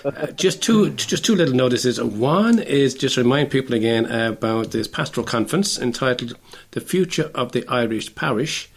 Uh, 0.04 0.26
just 0.32 0.62
two, 0.62 0.90
just 0.90 1.24
two 1.24 1.34
little 1.34 1.54
notices. 1.54 2.02
One 2.02 2.58
is 2.58 2.92
just 2.94 3.16
remind 3.16 3.50
people 3.50 3.74
again 3.74 4.04
about 4.06 4.72
this 4.72 4.88
pastoral 4.88 5.26
conference 5.26 5.78
entitled 5.78 6.36
"The 6.72 6.82
Future 6.82 7.30
of 7.34 7.52
the 7.52 7.66
Irish 7.68 8.14
Parish." 8.14 8.70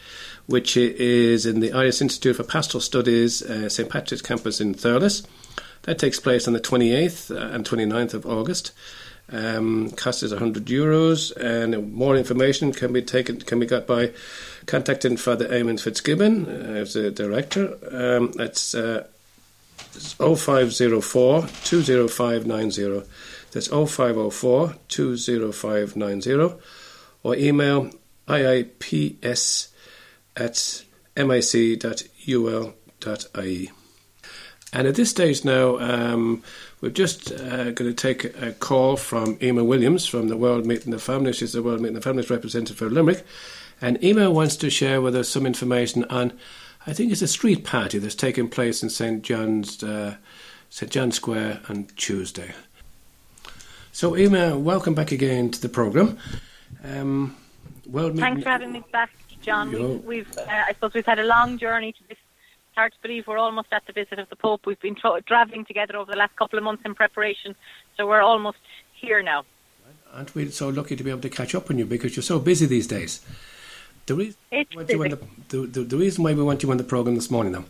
Which 0.45 0.77
is 0.77 1.45
in 1.45 1.59
the 1.59 1.73
Irish 1.73 2.01
Institute 2.01 2.37
for 2.37 2.43
Pastoral 2.43 2.79
Studies, 2.79 3.41
uh, 3.41 3.67
St 3.67 3.89
Patrick's 3.89 4.21
campus 4.21 4.61
in 4.61 4.73
Thurles. 4.75 5.27
That 5.81 5.99
takes 5.99 6.21
place 6.21 6.47
on 6.47 6.53
the 6.53 6.61
28th 6.61 7.29
and 7.53 7.65
29th 7.65 8.13
of 8.13 8.25
August. 8.25 8.71
Um, 9.29 9.91
cost 9.91 10.23
is 10.23 10.31
100 10.31 10.65
euros, 10.65 11.35
and 11.35 11.93
more 11.93 12.15
information 12.15 12.71
can 12.71 12.93
be 12.93 13.01
taken 13.01 13.41
can 13.41 13.59
be 13.59 13.65
got 13.65 13.85
by 13.85 14.11
contacting 14.65 15.17
Father 15.17 15.47
Eamon 15.49 15.79
Fitzgibbon 15.79 16.45
uh, 16.47 16.75
as 16.75 16.93
the 16.93 17.11
director. 17.11 17.77
Um, 17.91 18.31
that's 18.31 18.73
uh, 18.73 19.05
0504 19.77 21.47
20590. 21.63 23.03
That's 23.51 23.67
0504 23.67 24.75
20590, 24.87 26.59
or 27.23 27.35
email 27.35 27.91
iips 28.27 29.67
at 30.35 30.83
mic.ul.ie. 31.17 32.01
And 34.73 34.85
at 34.87 34.95
this 34.95 35.09
stage 35.09 35.45
now, 35.45 35.79
um, 35.79 36.43
we're 36.79 36.89
just 36.89 37.31
uh, 37.31 37.71
going 37.71 37.89
to 37.89 37.93
take 37.93 38.23
a 38.39 38.51
call 38.51 38.97
from 38.97 39.37
Emma 39.41 39.63
Williams 39.63 40.05
from 40.05 40.27
the 40.27 40.37
World 40.37 40.65
Meeting 40.65 40.93
of 40.93 41.01
Families. 41.01 41.37
She's 41.37 41.53
the 41.53 41.63
World 41.63 41.81
Meeting 41.81 41.97
of 41.97 42.03
Families 42.03 42.29
representative 42.29 42.77
for 42.77 42.89
Limerick. 42.89 43.25
And 43.81 43.97
Emma 44.03 44.29
wants 44.29 44.55
to 44.57 44.69
share 44.69 45.01
with 45.01 45.15
us 45.15 45.27
some 45.27 45.45
information 45.45 46.03
on, 46.05 46.33
I 46.85 46.93
think 46.93 47.11
it's 47.11 47.23
a 47.23 47.27
street 47.27 47.63
party 47.63 47.97
that's 47.97 48.15
taking 48.15 48.47
place 48.47 48.83
in 48.83 48.89
St. 48.89 49.23
John's, 49.23 49.81
uh, 49.81 50.17
St. 50.69 50.91
John's 50.91 51.15
Square 51.15 51.61
on 51.67 51.87
Tuesday. 51.95 52.53
So, 53.91 54.13
Emma, 54.13 54.57
welcome 54.57 54.93
back 54.93 55.11
again 55.11 55.49
to 55.49 55.59
the 55.59 55.69
programme. 55.69 56.19
Um, 56.83 57.35
World 57.87 58.17
Thanks 58.17 58.43
for 58.43 58.49
having 58.49 58.71
me 58.71 58.83
back, 58.91 59.09
John. 59.41 59.71
We've, 59.71 60.03
we've 60.03 60.37
uh, 60.37 60.45
I 60.47 60.73
suppose 60.73 60.93
we've 60.93 61.05
had 61.05 61.19
a 61.19 61.25
long 61.25 61.57
journey 61.57 61.93
to 61.93 62.07
this 62.07 62.17
hard 62.77 62.93
to 62.93 63.01
believe 63.01 63.25
we're 63.25 63.39
almost 63.39 63.69
at 63.71 63.83
the 63.87 63.91
visit 63.91 64.19
of 64.19 64.29
the 64.29 64.35
Pope. 64.35 64.67
We've 64.67 64.79
been 64.79 64.93
tra- 64.93 65.21
travelling 65.23 65.65
together 65.65 65.97
over 65.97 66.11
the 66.11 66.17
last 66.17 66.35
couple 66.35 66.59
of 66.59 66.63
months 66.63 66.83
in 66.85 66.93
preparation, 66.93 67.55
so 67.97 68.05
we're 68.05 68.21
almost 68.21 68.59
here 68.93 69.23
now. 69.23 69.45
Aren't 70.13 70.35
we 70.35 70.47
so 70.49 70.69
lucky 70.69 70.95
to 70.95 71.03
be 71.03 71.09
able 71.09 71.21
to 71.21 71.29
catch 71.29 71.55
up 71.55 71.71
on 71.71 71.79
you 71.79 71.85
because 71.85 72.15
you're 72.15 72.23
so 72.23 72.39
busy 72.39 72.67
these 72.67 72.85
days? 72.85 73.25
The, 74.05 74.13
re- 74.15 74.35
the, 74.51 75.19
the, 75.49 75.57
the, 75.65 75.81
the 75.83 75.97
reason 75.97 76.23
why 76.23 76.33
we 76.33 76.43
want 76.43 76.61
you 76.61 76.69
on 76.69 76.77
the 76.77 76.83
programme 76.83 77.15
this 77.15 77.31
morning, 77.31 77.53
though, 77.53 77.65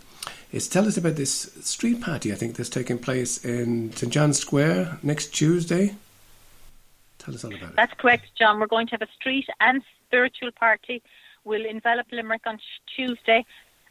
is 0.51 0.67
tell 0.67 0.85
us 0.85 0.97
about 0.97 1.15
this 1.15 1.51
street 1.61 2.01
party 2.01 2.33
I 2.33 2.35
think 2.35 2.57
that's 2.57 2.69
taking 2.69 2.99
place 2.99 3.43
in 3.45 3.93
St 3.93 4.11
John's 4.11 4.39
Square 4.39 4.99
next 5.03 5.27
Tuesday. 5.27 5.95
Tell 7.17 7.33
us 7.33 7.45
all 7.45 7.55
about 7.55 7.69
it. 7.69 7.75
That's 7.77 7.93
correct, 7.93 8.25
John. 8.37 8.59
We're 8.59 8.67
going 8.67 8.87
to 8.87 8.91
have 8.91 9.01
a 9.01 9.11
street 9.19 9.47
and 9.61 9.81
spiritual 10.05 10.51
party. 10.51 11.01
We'll 11.45 11.65
envelop 11.65 12.07
Limerick 12.11 12.45
on 12.45 12.59
Tuesday 12.93 13.45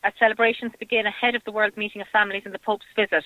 our 0.04 0.12
celebrations 0.18 0.72
begin 0.78 1.06
ahead 1.06 1.34
of 1.34 1.44
the 1.44 1.52
World 1.52 1.76
Meeting 1.76 2.00
of 2.00 2.08
Families 2.08 2.42
and 2.44 2.54
the 2.54 2.58
Pope's 2.58 2.86
visit. 2.94 3.24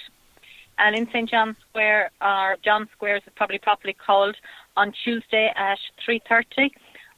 And 0.78 0.96
in 0.96 1.06
St 1.08 1.28
John's 1.28 1.56
Square, 1.68 2.10
or 2.22 2.56
John 2.64 2.88
Square 2.92 3.16
as 3.16 3.22
it's 3.26 3.36
probably 3.36 3.58
properly 3.58 3.92
called, 3.94 4.36
on 4.76 4.92
Tuesday 5.04 5.52
at 5.54 5.78
3.30, 6.06 6.70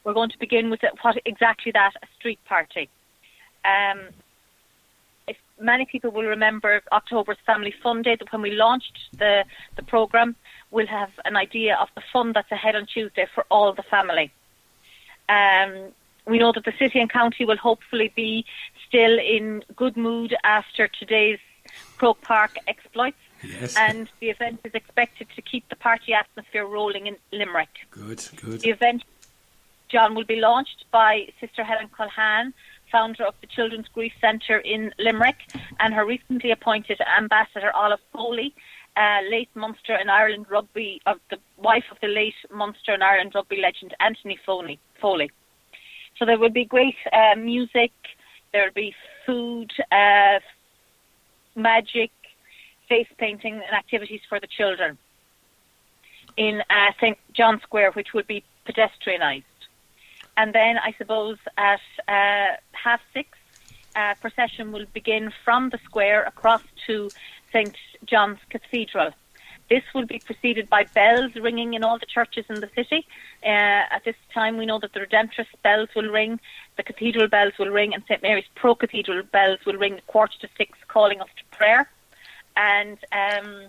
we're 0.04 0.14
going 0.14 0.30
to 0.30 0.38
begin 0.38 0.68
with 0.68 0.80
what 1.02 1.16
exactly 1.24 1.70
that, 1.72 1.92
a 2.02 2.06
street 2.18 2.40
party. 2.44 2.88
Um, 3.64 4.00
if 5.28 5.36
many 5.60 5.84
people 5.84 6.10
will 6.10 6.24
remember 6.24 6.82
October's 6.90 7.38
Family 7.46 7.72
Fun 7.82 8.02
Day, 8.02 8.16
that 8.18 8.32
when 8.32 8.42
we 8.42 8.50
launched 8.50 8.98
the, 9.16 9.44
the 9.76 9.84
programme, 9.84 10.34
we'll 10.72 10.88
have 10.88 11.10
an 11.24 11.36
idea 11.36 11.76
of 11.76 11.88
the 11.94 12.02
fun 12.12 12.32
that's 12.32 12.50
ahead 12.50 12.74
on 12.74 12.86
Tuesday 12.86 13.26
for 13.32 13.46
all 13.48 13.72
the 13.72 13.84
family. 13.84 14.32
Um, 15.28 15.92
we 16.26 16.38
know 16.38 16.52
that 16.52 16.64
the 16.64 16.72
city 16.78 17.00
and 17.00 17.10
county 17.10 17.44
will 17.44 17.56
hopefully 17.56 18.12
be 18.14 18.44
still 18.92 19.18
in 19.18 19.64
good 19.74 19.96
mood 19.96 20.36
after 20.44 20.86
today's 20.86 21.38
Croke 21.96 22.20
Park 22.20 22.58
exploits. 22.68 23.16
Yes. 23.42 23.74
And 23.76 24.08
the 24.20 24.28
event 24.28 24.60
is 24.64 24.74
expected 24.74 25.28
to 25.34 25.40
keep 25.40 25.66
the 25.70 25.76
party 25.76 26.12
atmosphere 26.12 26.66
rolling 26.66 27.06
in 27.06 27.16
Limerick. 27.32 27.74
Good, 27.90 28.22
good. 28.36 28.60
The 28.60 28.68
event, 28.68 29.02
John, 29.88 30.14
will 30.14 30.24
be 30.24 30.36
launched 30.36 30.84
by 30.90 31.28
Sister 31.40 31.64
Helen 31.64 31.88
Culhane, 31.88 32.52
founder 32.90 33.24
of 33.24 33.34
the 33.40 33.46
Children's 33.46 33.88
Grief 33.88 34.12
Centre 34.20 34.58
in 34.58 34.92
Limerick, 34.98 35.40
and 35.80 35.94
her 35.94 36.04
recently 36.04 36.50
appointed 36.50 37.00
ambassador 37.18 37.72
Olive 37.74 38.00
Foley, 38.12 38.54
uh, 38.96 39.20
late 39.30 39.48
Munster 39.54 39.94
and 39.94 40.10
Ireland 40.10 40.46
rugby, 40.50 41.00
of 41.06 41.18
the 41.30 41.38
wife 41.56 41.86
of 41.90 41.96
the 42.02 42.08
late 42.08 42.34
Munster 42.54 42.92
and 42.92 43.02
Ireland 43.02 43.32
rugby 43.34 43.56
legend 43.56 43.94
Anthony 44.00 44.38
Foley. 44.44 44.78
Foley. 45.00 45.30
So 46.18 46.26
there 46.26 46.38
will 46.38 46.50
be 46.50 46.66
great 46.66 46.96
uh, 47.10 47.36
music, 47.36 47.92
there 48.52 48.64
will 48.64 48.72
be 48.72 48.94
food, 49.24 49.72
uh, 49.90 50.40
magic, 51.54 52.10
face 52.88 53.08
painting, 53.18 53.54
and 53.54 53.76
activities 53.76 54.20
for 54.28 54.38
the 54.40 54.46
children 54.46 54.98
in 56.36 56.62
uh, 56.70 56.92
St 57.00 57.18
John 57.32 57.60
Square, 57.60 57.92
which 57.92 58.12
will 58.12 58.24
be 58.24 58.44
pedestrianised. 58.66 59.44
And 60.36 60.54
then 60.54 60.78
I 60.78 60.94
suppose 60.96 61.38
at 61.58 61.80
uh, 62.08 62.56
half 62.72 63.00
six, 63.12 63.28
uh, 63.94 64.14
procession 64.20 64.72
will 64.72 64.86
begin 64.92 65.32
from 65.44 65.68
the 65.68 65.78
square 65.84 66.22
across 66.24 66.62
to 66.86 67.10
St 67.52 67.76
John's 68.06 68.38
Cathedral. 68.48 69.10
This 69.68 69.82
will 69.94 70.06
be 70.06 70.18
preceded 70.18 70.68
by 70.68 70.84
bells 70.84 71.34
ringing 71.34 71.74
in 71.74 71.84
all 71.84 71.98
the 71.98 72.06
churches 72.06 72.44
in 72.48 72.60
the 72.60 72.68
city. 72.74 73.06
Uh, 73.42 73.96
at 73.96 74.02
this 74.04 74.16
time, 74.34 74.56
we 74.56 74.66
know 74.66 74.78
that 74.78 74.92
the 74.92 75.00
Redemptorist 75.00 75.54
bells 75.62 75.88
will 75.94 76.10
ring, 76.10 76.40
the 76.76 76.82
cathedral 76.82 77.28
bells 77.28 77.52
will 77.58 77.68
ring, 77.68 77.94
and 77.94 78.02
St 78.04 78.22
Mary's 78.22 78.46
Pro 78.54 78.74
Cathedral 78.74 79.22
bells 79.24 79.60
will 79.66 79.76
ring 79.76 79.94
at 79.94 80.06
quarter 80.06 80.38
to 80.40 80.48
six, 80.56 80.78
calling 80.88 81.20
us 81.20 81.28
to 81.36 81.56
prayer. 81.56 81.88
And 82.56 82.98
um, 83.12 83.64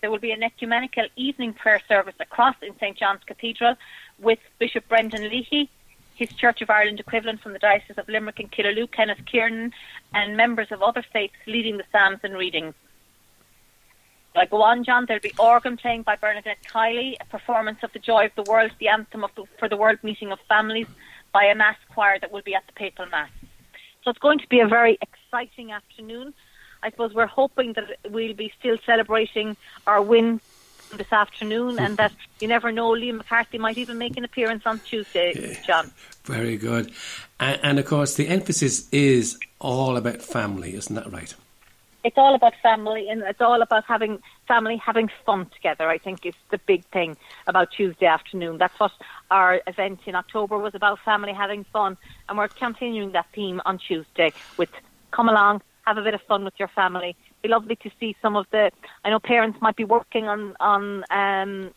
there 0.00 0.10
will 0.10 0.18
be 0.18 0.32
an 0.32 0.42
ecumenical 0.42 1.06
evening 1.16 1.54
prayer 1.54 1.80
service 1.88 2.14
across 2.20 2.56
in 2.62 2.76
St 2.78 2.96
John's 2.96 3.24
Cathedral 3.24 3.76
with 4.18 4.38
Bishop 4.58 4.88
Brendan 4.88 5.28
Leahy, 5.28 5.70
his 6.14 6.28
Church 6.30 6.62
of 6.62 6.70
Ireland 6.70 7.00
equivalent 7.00 7.40
from 7.40 7.52
the 7.52 7.58
Diocese 7.58 7.98
of 7.98 8.08
Limerick 8.08 8.38
and 8.38 8.50
Killaloe, 8.50 8.90
Kenneth 8.90 9.24
Kearon, 9.24 9.72
and 10.12 10.36
members 10.36 10.70
of 10.70 10.82
other 10.82 11.02
faiths 11.12 11.34
leading 11.46 11.76
the 11.76 11.84
psalms 11.90 12.20
and 12.22 12.34
readings. 12.34 12.74
I 14.36 14.46
go 14.46 14.62
on, 14.62 14.82
John. 14.82 15.06
There'll 15.06 15.22
be 15.22 15.32
organ 15.38 15.76
playing 15.76 16.02
by 16.02 16.16
Bernadette 16.16 16.62
Kiley, 16.64 17.14
a 17.20 17.24
performance 17.26 17.78
of 17.84 17.92
the 17.92 18.00
Joy 18.00 18.26
of 18.26 18.34
the 18.34 18.42
World, 18.50 18.72
the 18.80 18.88
anthem 18.88 19.24
the, 19.36 19.44
for 19.58 19.68
the 19.68 19.76
World 19.76 19.98
Meeting 20.02 20.32
of 20.32 20.40
Families, 20.48 20.88
by 21.34 21.44
a 21.44 21.54
mass 21.54 21.76
choir 21.92 22.18
that 22.20 22.32
will 22.32 22.42
be 22.42 22.54
at 22.54 22.64
the 22.66 22.72
Papal 22.72 23.06
Mass. 23.06 23.28
So 24.02 24.10
it's 24.10 24.20
going 24.20 24.38
to 24.38 24.48
be 24.48 24.60
a 24.60 24.68
very 24.68 24.96
exciting 25.02 25.72
afternoon. 25.72 26.32
I 26.82 26.90
suppose 26.90 27.12
we're 27.12 27.26
hoping 27.26 27.72
that 27.74 27.84
we'll 28.08 28.34
be 28.34 28.52
still 28.58 28.78
celebrating 28.86 29.56
our 29.86 30.00
win 30.00 30.40
this 30.96 31.12
afternoon, 31.12 31.78
and 31.80 31.96
that 31.96 32.12
you 32.40 32.46
never 32.46 32.70
know, 32.70 32.90
Liam 32.90 33.16
McCarthy 33.16 33.58
might 33.58 33.76
even 33.78 33.98
make 33.98 34.16
an 34.16 34.24
appearance 34.24 34.62
on 34.64 34.78
Tuesday, 34.80 35.58
John. 35.66 35.90
Very 36.24 36.56
good. 36.56 36.92
And, 37.40 37.60
and 37.62 37.78
of 37.78 37.86
course, 37.86 38.14
the 38.14 38.28
emphasis 38.28 38.88
is 38.92 39.38
all 39.58 39.96
about 39.96 40.22
family, 40.22 40.74
isn't 40.74 40.94
that 40.94 41.10
right? 41.12 41.34
It's 42.04 42.18
all 42.18 42.34
about 42.34 42.52
family, 42.62 43.08
and 43.08 43.22
it's 43.22 43.40
all 43.40 43.62
about 43.62 43.84
having 43.86 44.18
family 44.46 44.76
having 44.76 45.08
fun 45.24 45.46
together. 45.54 45.88
I 45.88 45.96
think 45.96 46.26
is 46.26 46.34
the 46.50 46.58
big 46.58 46.84
thing 46.86 47.16
about 47.46 47.70
Tuesday 47.72 48.06
afternoon. 48.06 48.58
That's 48.58 48.78
what 48.78 48.92
our 49.30 49.62
event 49.66 50.00
in 50.04 50.14
October 50.14 50.58
was 50.58 50.74
about: 50.74 50.98
family 51.04 51.32
having 51.32 51.64
fun, 51.64 51.96
and 52.28 52.36
we're 52.36 52.48
continuing 52.48 53.12
that 53.12 53.26
theme 53.34 53.62
on 53.64 53.78
Tuesday 53.78 54.32
with 54.58 54.68
come 55.12 55.30
along, 55.30 55.62
have 55.86 55.96
a 55.96 56.02
bit 56.02 56.12
of 56.12 56.20
fun 56.22 56.44
with 56.44 56.54
your 56.58 56.68
family. 56.68 57.16
It'd 57.30 57.42
be 57.42 57.48
lovely 57.48 57.76
to 57.76 57.90
see 57.98 58.14
some 58.20 58.36
of 58.36 58.46
the. 58.50 58.70
I 59.04 59.10
know 59.10 59.18
parents 59.18 59.58
might 59.62 59.76
be 59.76 59.84
working 59.84 60.28
on 60.28 60.54
on 60.60 61.04
um, 61.10 61.70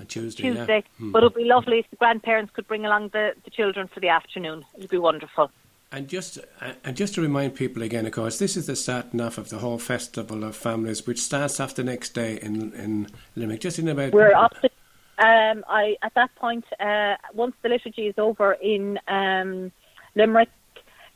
On 0.00 0.06
Tuesday, 0.06 0.42
Tuesday, 0.42 0.76
yeah. 0.84 0.98
Hmm. 0.98 1.12
but 1.12 1.22
it'd 1.22 1.34
be 1.34 1.44
lovely 1.44 1.78
if 1.78 1.90
the 1.90 1.96
grandparents 1.96 2.52
could 2.52 2.66
bring 2.66 2.84
along 2.84 3.10
the, 3.12 3.34
the 3.44 3.50
children 3.50 3.86
for 3.86 4.00
the 4.00 4.08
afternoon. 4.08 4.64
It'd 4.76 4.90
be 4.90 4.98
wonderful. 4.98 5.52
And 5.92 6.06
just 6.06 6.38
and 6.84 6.96
just 6.96 7.14
to 7.16 7.20
remind 7.20 7.56
people 7.56 7.82
again, 7.82 8.06
of 8.06 8.12
course, 8.12 8.38
this 8.38 8.56
is 8.56 8.66
the 8.66 8.76
starting 8.76 9.20
off 9.20 9.38
of 9.38 9.48
the 9.48 9.58
whole 9.58 9.78
festival 9.78 10.44
of 10.44 10.54
families, 10.54 11.04
which 11.04 11.20
starts 11.20 11.58
off 11.58 11.74
the 11.74 11.82
next 11.82 12.10
day 12.10 12.38
in 12.40 12.72
in 12.74 13.08
Limerick. 13.34 13.60
Just 13.60 13.80
in 13.80 13.88
about 13.88 14.12
We're 14.12 14.32
up 14.32 14.54
to, 14.60 14.70
um, 15.18 15.64
I 15.68 15.96
at 16.02 16.14
that 16.14 16.32
point, 16.36 16.64
uh, 16.78 17.16
once 17.34 17.56
the 17.62 17.70
liturgy 17.70 18.06
is 18.06 18.14
over 18.18 18.52
in 18.52 19.00
um, 19.08 19.72
Limerick, 20.14 20.50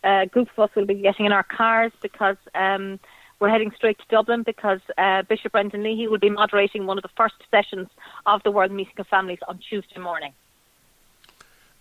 a 0.02 0.26
group 0.26 0.49
of 0.57 0.69
us 0.69 0.75
will 0.75 0.87
be 0.87 0.95
getting 0.95 1.26
in 1.26 1.31
our 1.33 1.45
cars 1.45 1.93
because 2.02 2.37
um, 2.57 2.99
we're 3.38 3.50
heading 3.50 3.71
straight 3.76 3.99
to 3.99 4.04
Dublin 4.09 4.43
because 4.43 4.81
uh, 4.99 5.23
Bishop 5.23 5.52
Brendan 5.52 5.85
Leahy 5.85 6.09
will 6.09 6.19
be 6.19 6.31
moderating 6.31 6.87
one 6.87 6.99
of 6.99 7.02
the 7.02 7.11
first 7.16 7.37
sessions 7.49 7.87
of 8.26 8.43
the 8.43 8.50
World 8.50 8.73
Meeting 8.73 8.95
of 8.99 9.07
Families 9.07 9.38
on 9.47 9.59
Tuesday 9.59 10.00
morning. 10.00 10.33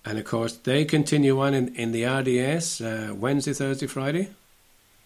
And 0.05 0.17
of 0.17 0.25
course 0.25 0.53
they 0.57 0.86
continue 0.86 1.39
on 1.39 1.53
in, 1.53 1.74
in 1.75 1.91
the 1.91 2.03
RDS 2.05 2.81
uh, 2.81 3.13
Wednesday, 3.15 3.53
Thursday, 3.53 3.88
Friday. 3.88 4.29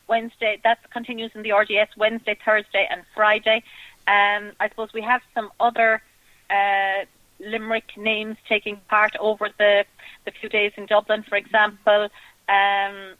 Wednesday. 0.08 0.60
That 0.64 0.80
continues 0.92 1.32
in 1.36 1.44
the 1.44 1.52
RDS 1.52 1.98
Wednesday, 1.98 2.38
Thursday, 2.44 2.88
and 2.90 3.04
Friday. 3.14 3.64
Um, 4.08 4.54
I 4.60 4.70
suppose 4.70 4.90
we 4.94 5.02
have 5.02 5.22
some 5.36 5.52
other 5.60 6.02
uh, 6.50 7.06
Limerick 7.40 7.98
names 7.98 8.38
taking 8.48 8.78
part 8.90 9.16
over 9.20 9.50
the 9.58 9.86
the 10.26 10.32
few 10.32 10.50
days 10.50 10.72
in 10.78 10.86
Dublin. 10.86 11.24
For 11.28 11.36
example, 11.36 12.04
um, 12.50 13.14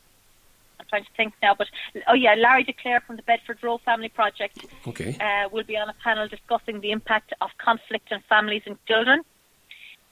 I'm 0.80 0.86
trying 0.90 1.04
to 1.04 1.12
think 1.18 1.34
now, 1.42 1.56
but 1.56 1.68
oh 2.08 2.14
yeah, 2.14 2.36
Larry 2.36 2.64
DeClare 2.64 3.02
from 3.04 3.18
the 3.18 3.24
Bedford 3.24 3.58
Row 3.62 3.78
Family 3.80 4.10
Project 4.10 4.66
Okay. 4.88 5.18
uh, 5.20 5.50
will 5.50 5.64
be 5.66 5.78
on 5.78 5.90
a 5.90 5.96
panel 6.04 6.28
discussing 6.28 6.80
the 6.82 6.92
impact 6.92 7.34
of 7.42 7.50
conflict 7.58 8.12
on 8.12 8.24
families 8.30 8.64
and 8.66 8.78
children. 8.86 9.22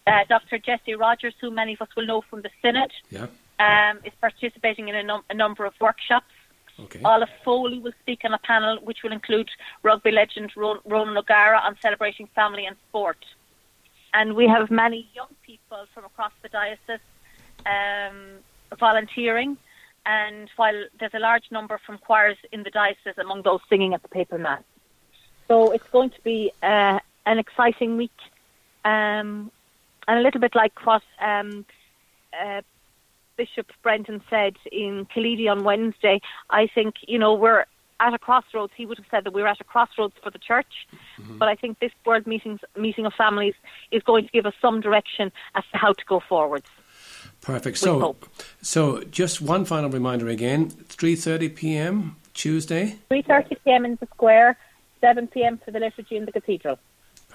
Uh, 0.07 0.23
Dr. 0.29 0.59
Jessie 0.59 0.93
Rogers, 0.95 1.33
who 1.41 1.49
many 1.49 1.73
of 1.73 1.81
us 1.81 1.87
will 1.95 2.05
know 2.05 2.21
from 2.29 2.41
the 2.43 2.49
Synod, 2.61 2.91
Yeah. 3.09 3.27
um, 3.59 3.99
is 4.03 4.13
participating 4.21 4.87
in 4.87 4.95
a, 4.95 5.01
num- 5.03 5.23
a 5.29 5.33
number 5.33 5.65
of 5.65 5.73
workshops. 5.81 6.27
Okay. 6.79 7.01
Olive 7.03 7.29
Foley 7.43 7.79
will 7.79 7.93
speak 8.01 8.21
on 8.25 8.33
a 8.33 8.37
panel 8.37 8.77
which 8.83 9.01
will 9.01 9.13
include 9.13 9.49
rugby 9.81 10.11
legend 10.11 10.51
Ron- 10.55 10.81
Ronan 10.85 11.17
O'Gara 11.17 11.57
on 11.59 11.75
celebrating 11.81 12.27
family 12.35 12.65
and 12.65 12.75
sport. 12.89 13.17
And 14.13 14.35
we 14.35 14.47
have 14.47 14.69
many 14.69 15.09
young 15.15 15.33
people 15.43 15.85
from 15.93 16.05
across 16.05 16.33
the 16.43 16.49
diocese 16.49 16.99
um, 17.65 18.15
volunteering. 18.77 19.57
And 20.05 20.49
while 20.55 20.83
there's 20.99 21.13
a 21.15 21.19
large 21.19 21.49
number 21.49 21.79
from 21.83 21.97
choirs 21.97 22.37
in 22.51 22.61
the 22.63 22.69
diocese, 22.69 23.17
among 23.17 23.41
those 23.41 23.61
singing 23.69 23.93
at 23.93 24.03
the 24.03 24.07
paper 24.09 24.37
mass. 24.37 24.61
So 25.47 25.71
it's 25.71 25.87
going 25.89 26.11
to 26.11 26.21
be 26.23 26.51
uh, 26.61 26.99
an 27.25 27.39
exciting 27.39 27.97
week, 27.97 28.17
um, 28.83 29.49
and 30.07 30.19
a 30.19 30.21
little 30.21 30.41
bit 30.41 30.55
like 30.55 30.73
what 30.85 31.03
um, 31.21 31.65
uh, 32.39 32.61
Bishop 33.37 33.67
Brendan 33.83 34.21
said 34.29 34.55
in 34.71 35.07
Khalidi 35.13 35.49
on 35.49 35.63
Wednesday. 35.63 36.21
I 36.49 36.67
think 36.67 36.95
you 37.07 37.19
know 37.19 37.33
we're 37.33 37.65
at 37.99 38.13
a 38.13 38.19
crossroads. 38.19 38.73
He 38.75 38.85
would 38.85 38.97
have 38.97 39.07
said 39.09 39.23
that 39.23 39.33
we're 39.33 39.47
at 39.47 39.61
a 39.61 39.63
crossroads 39.63 40.15
for 40.23 40.29
the 40.29 40.39
church, 40.39 40.87
but 41.39 41.47
I 41.47 41.55
think 41.55 41.79
this 41.79 41.91
World 42.05 42.27
Meetings 42.27 42.59
Meeting 42.77 43.05
of 43.05 43.13
Families 43.13 43.55
is 43.91 44.03
going 44.03 44.25
to 44.25 44.31
give 44.31 44.45
us 44.45 44.53
some 44.61 44.81
direction 44.81 45.31
as 45.55 45.63
to 45.71 45.77
how 45.77 45.93
to 45.93 46.05
go 46.07 46.19
forwards. 46.19 46.67
Perfect. 47.41 47.77
So, 47.77 47.99
hope. 47.99 48.25
so 48.61 49.03
just 49.03 49.41
one 49.41 49.65
final 49.65 49.89
reminder 49.89 50.27
again: 50.27 50.69
three 50.69 51.15
thirty 51.15 51.49
p.m. 51.49 52.15
Tuesday. 52.35 52.97
3:30 53.09 53.57
p.m. 53.63 53.85
in 53.85 53.97
the 53.99 54.07
square, 54.13 54.57
7 55.01 55.27
p.m. 55.27 55.59
for 55.63 55.71
the 55.71 55.79
liturgy 55.79 56.17
in 56.17 56.25
the 56.25 56.31
cathedral. 56.31 56.77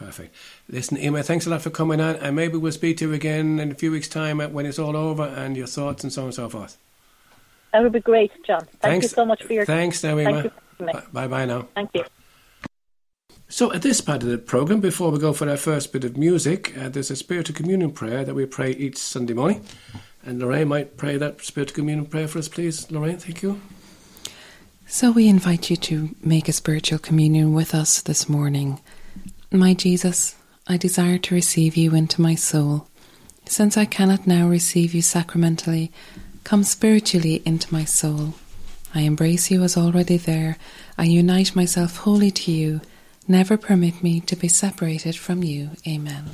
Perfect. 0.01 0.35
Listen, 0.67 0.97
Emma, 0.97 1.23
thanks 1.23 1.47
a 1.47 1.51
lot 1.51 1.61
for 1.61 1.69
coming 1.69 2.01
on, 2.01 2.17
and 2.17 2.35
maybe 2.35 2.57
we'll 2.57 2.73
speak 2.73 2.97
to 2.99 3.09
you 3.09 3.13
again 3.13 3.61
in 3.61 3.71
a 3.71 3.75
few 3.75 3.93
weeks' 3.93 4.09
time 4.09 4.39
when 4.39 4.65
it's 4.65 4.79
all 4.79 4.97
over 4.97 5.25
and 5.25 5.59
your 5.59 5.67
thoughts 5.67 6.03
and 6.03 6.11
so 6.11 6.23
on 6.23 6.29
and 6.29 6.35
so 6.35 6.49
forth. 6.49 6.79
That 7.75 7.83
would 7.83 7.93
be 7.93 8.01
great, 8.01 8.33
John. 8.47 8.61
Thank 8.61 8.81
thanks 8.81 9.05
you 9.05 9.09
so 9.11 9.27
much 9.27 9.43
for 9.43 9.53
your 9.53 9.67
time. 9.67 9.77
Thanks, 9.77 10.03
now, 10.03 10.17
Thank 10.17 10.29
Emma. 10.29 10.53
you. 10.79 11.03
Bye 11.13 11.29
bye 11.29 11.45
now. 11.45 11.69
Thank 11.75 11.91
you. 11.93 12.05
So, 13.49 13.73
at 13.75 13.83
this 13.83 14.01
part 14.01 14.23
of 14.23 14.31
the 14.31 14.39
programme, 14.39 14.81
before 14.81 15.11
we 15.11 15.19
go 15.19 15.35
for 15.35 15.51
our 15.51 15.59
first 15.59 15.93
bit 15.93 16.05
of 16.05 16.17
music, 16.17 16.75
uh, 16.79 16.89
there's 16.89 17.11
a 17.11 17.17
Spirit 17.17 17.51
of 17.51 17.57
Communion 17.57 17.91
prayer 17.91 18.25
that 18.25 18.35
we 18.35 18.47
pray 18.47 18.71
each 18.71 18.97
Sunday 18.97 19.35
morning. 19.35 19.63
And 20.25 20.39
Lorraine 20.39 20.69
might 20.69 20.97
pray 20.97 21.19
that 21.19 21.43
Spirit 21.43 21.71
of 21.71 21.75
Communion 21.75 22.07
prayer 22.07 22.27
for 22.27 22.39
us, 22.39 22.49
please. 22.49 22.91
Lorraine, 22.91 23.19
thank 23.19 23.43
you. 23.43 23.61
So 24.87 25.11
we 25.11 25.29
invite 25.29 25.69
you 25.69 25.77
to 25.77 26.15
make 26.23 26.49
a 26.49 26.53
spiritual 26.53 26.99
communion 26.99 27.53
with 27.53 27.75
us 27.75 28.01
this 28.01 28.29
morning. 28.29 28.81
My 29.53 29.75
Jesus, 29.75 30.37
I 30.69 30.77
desire 30.77 31.19
to 31.19 31.35
receive 31.35 31.77
you 31.77 31.93
into 31.93 32.21
my 32.21 32.37
soul. 32.37 32.87
Since 33.47 33.77
I 33.77 33.85
cannot 33.85 34.25
now 34.25 34.47
receive 34.47 34.95
you 34.95 35.03
sacramentally, 35.03 35.91
come 36.45 36.63
spiritually 36.63 37.43
into 37.45 37.73
my 37.75 37.85
soul. 37.85 38.35
I 38.95 39.01
embrace 39.01 39.51
you 39.51 39.65
as 39.65 39.77
already 39.77 40.19
there. 40.19 40.57
I 40.97 41.05
unite 41.05 41.57
myself 41.57 41.97
wholly 41.97 42.31
to 42.31 42.53
you. 42.53 42.81
Never 43.27 43.57
permit 43.57 44.05
me 44.05 44.21
to 44.21 44.37
be 44.37 44.47
separated 44.47 45.17
from 45.17 45.43
you. 45.43 45.71
Amen. 45.85 46.31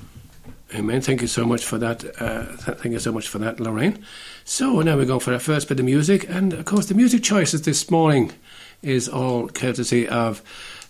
Amen. 0.74 1.00
Thank 1.00 1.22
you 1.22 1.28
so 1.28 1.46
much 1.46 1.64
for 1.64 1.78
that. 1.78 2.04
Uh, 2.20 2.44
th- 2.64 2.78
thank 2.78 2.92
you 2.92 2.98
so 2.98 3.12
much 3.12 3.28
for 3.28 3.38
that, 3.38 3.60
Lorraine. 3.60 4.04
So 4.44 4.82
now 4.82 4.94
we're 4.96 5.06
going 5.06 5.20
for 5.20 5.32
our 5.32 5.38
first 5.38 5.68
bit 5.68 5.80
of 5.80 5.86
music, 5.86 6.28
and 6.28 6.52
of 6.52 6.66
course 6.66 6.86
the 6.86 6.94
music 6.94 7.22
choices 7.22 7.62
this 7.62 7.90
morning 7.90 8.32
is 8.82 9.08
all 9.08 9.48
courtesy 9.48 10.06
of 10.06 10.42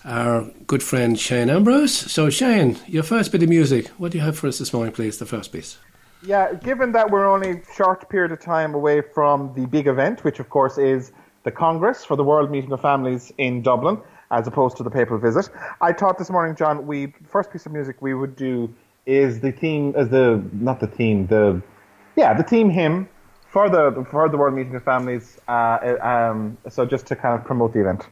our 0.07 0.45
good 0.67 0.83
friend 0.83 1.19
Shane 1.19 1.51
Ambrose. 1.51 1.93
So 1.93 2.31
Shane, 2.31 2.79
your 2.87 3.03
first 3.03 3.33
bit 3.33 3.43
of 3.43 3.49
music. 3.49 3.89
What 3.99 4.13
do 4.13 4.19
you 4.19 4.25
have 4.25 4.39
for 4.39 4.47
us 4.47 4.59
this 4.59 4.73
morning, 4.73 4.93
please? 4.93 5.19
The 5.19 5.27
first 5.27 5.53
piece. 5.53 5.79
Yeah, 6.23 6.55
given 6.55 6.93
that 6.93 7.11
we're 7.11 7.27
only 7.27 7.51
a 7.51 7.63
short 7.75 8.09
period 8.09 8.33
of 8.33 8.41
time 8.41 8.75
away 8.75 9.03
from 9.03 9.53
the 9.55 9.67
big 9.67 9.87
event, 9.87 10.25
which 10.25 10.41
of 10.41 10.49
course 10.49 10.79
is 10.79 11.13
the 11.43 11.51
Congress 11.51 12.05
for 12.05 12.17
the 12.17 12.25
World 12.25 12.51
Meeting 12.51 12.73
of 12.73 12.81
Families 12.81 13.33
in 13.39 13.63
Dublin, 13.63 14.01
as 14.31 14.47
opposed 14.47 14.77
to 14.79 14.83
the 14.83 14.91
papal 14.91 15.19
visit, 15.19 15.49
I 15.81 15.93
thought 15.93 16.19
this 16.19 16.31
morning, 16.31 16.57
John, 16.57 16.87
we 16.87 17.13
first 17.29 17.53
piece 17.53 17.67
of 17.67 17.73
music 17.73 17.97
we 18.01 18.15
would 18.15 18.35
do 18.35 18.73
is 19.05 19.41
the 19.41 19.53
theme, 19.53 19.95
as 19.97 20.09
the 20.09 20.43
not 20.53 20.81
the 20.81 20.89
theme, 20.89 21.27
the 21.29 21.63
yeah, 22.17 22.35
the 22.35 22.43
theme 22.43 22.71
hymn 22.71 23.09
for 23.49 23.69
the 23.69 24.05
for 24.11 24.29
the 24.29 24.37
World 24.37 24.55
Meeting 24.55 24.75
of 24.75 24.83
Families. 24.83 25.39
Uh, 25.47 25.97
um, 26.03 26.59
so 26.69 26.85
just 26.85 27.07
to 27.07 27.17
kind 27.17 27.39
of 27.39 27.47
promote 27.47 27.73
the 27.73 27.81
event. 27.81 28.09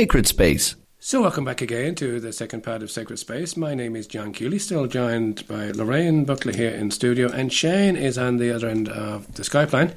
Sacred 0.00 0.26
Space. 0.26 0.76
So, 0.98 1.20
welcome 1.20 1.44
back 1.44 1.60
again 1.60 1.94
to 1.96 2.20
the 2.20 2.32
second 2.32 2.62
part 2.62 2.82
of 2.82 2.90
Sacred 2.90 3.18
Space. 3.18 3.54
My 3.54 3.74
name 3.74 3.94
is 3.94 4.06
John 4.06 4.32
Keeley, 4.32 4.58
still 4.58 4.86
joined 4.86 5.46
by 5.46 5.72
Lorraine 5.72 6.24
Buckley 6.24 6.56
here 6.56 6.70
in 6.70 6.90
studio, 6.90 7.30
and 7.30 7.52
Shane 7.52 7.96
is 7.96 8.16
on 8.16 8.38
the 8.38 8.50
other 8.50 8.66
end 8.66 8.88
of 8.88 9.34
the 9.34 9.42
Skype 9.42 9.74
line. 9.74 9.94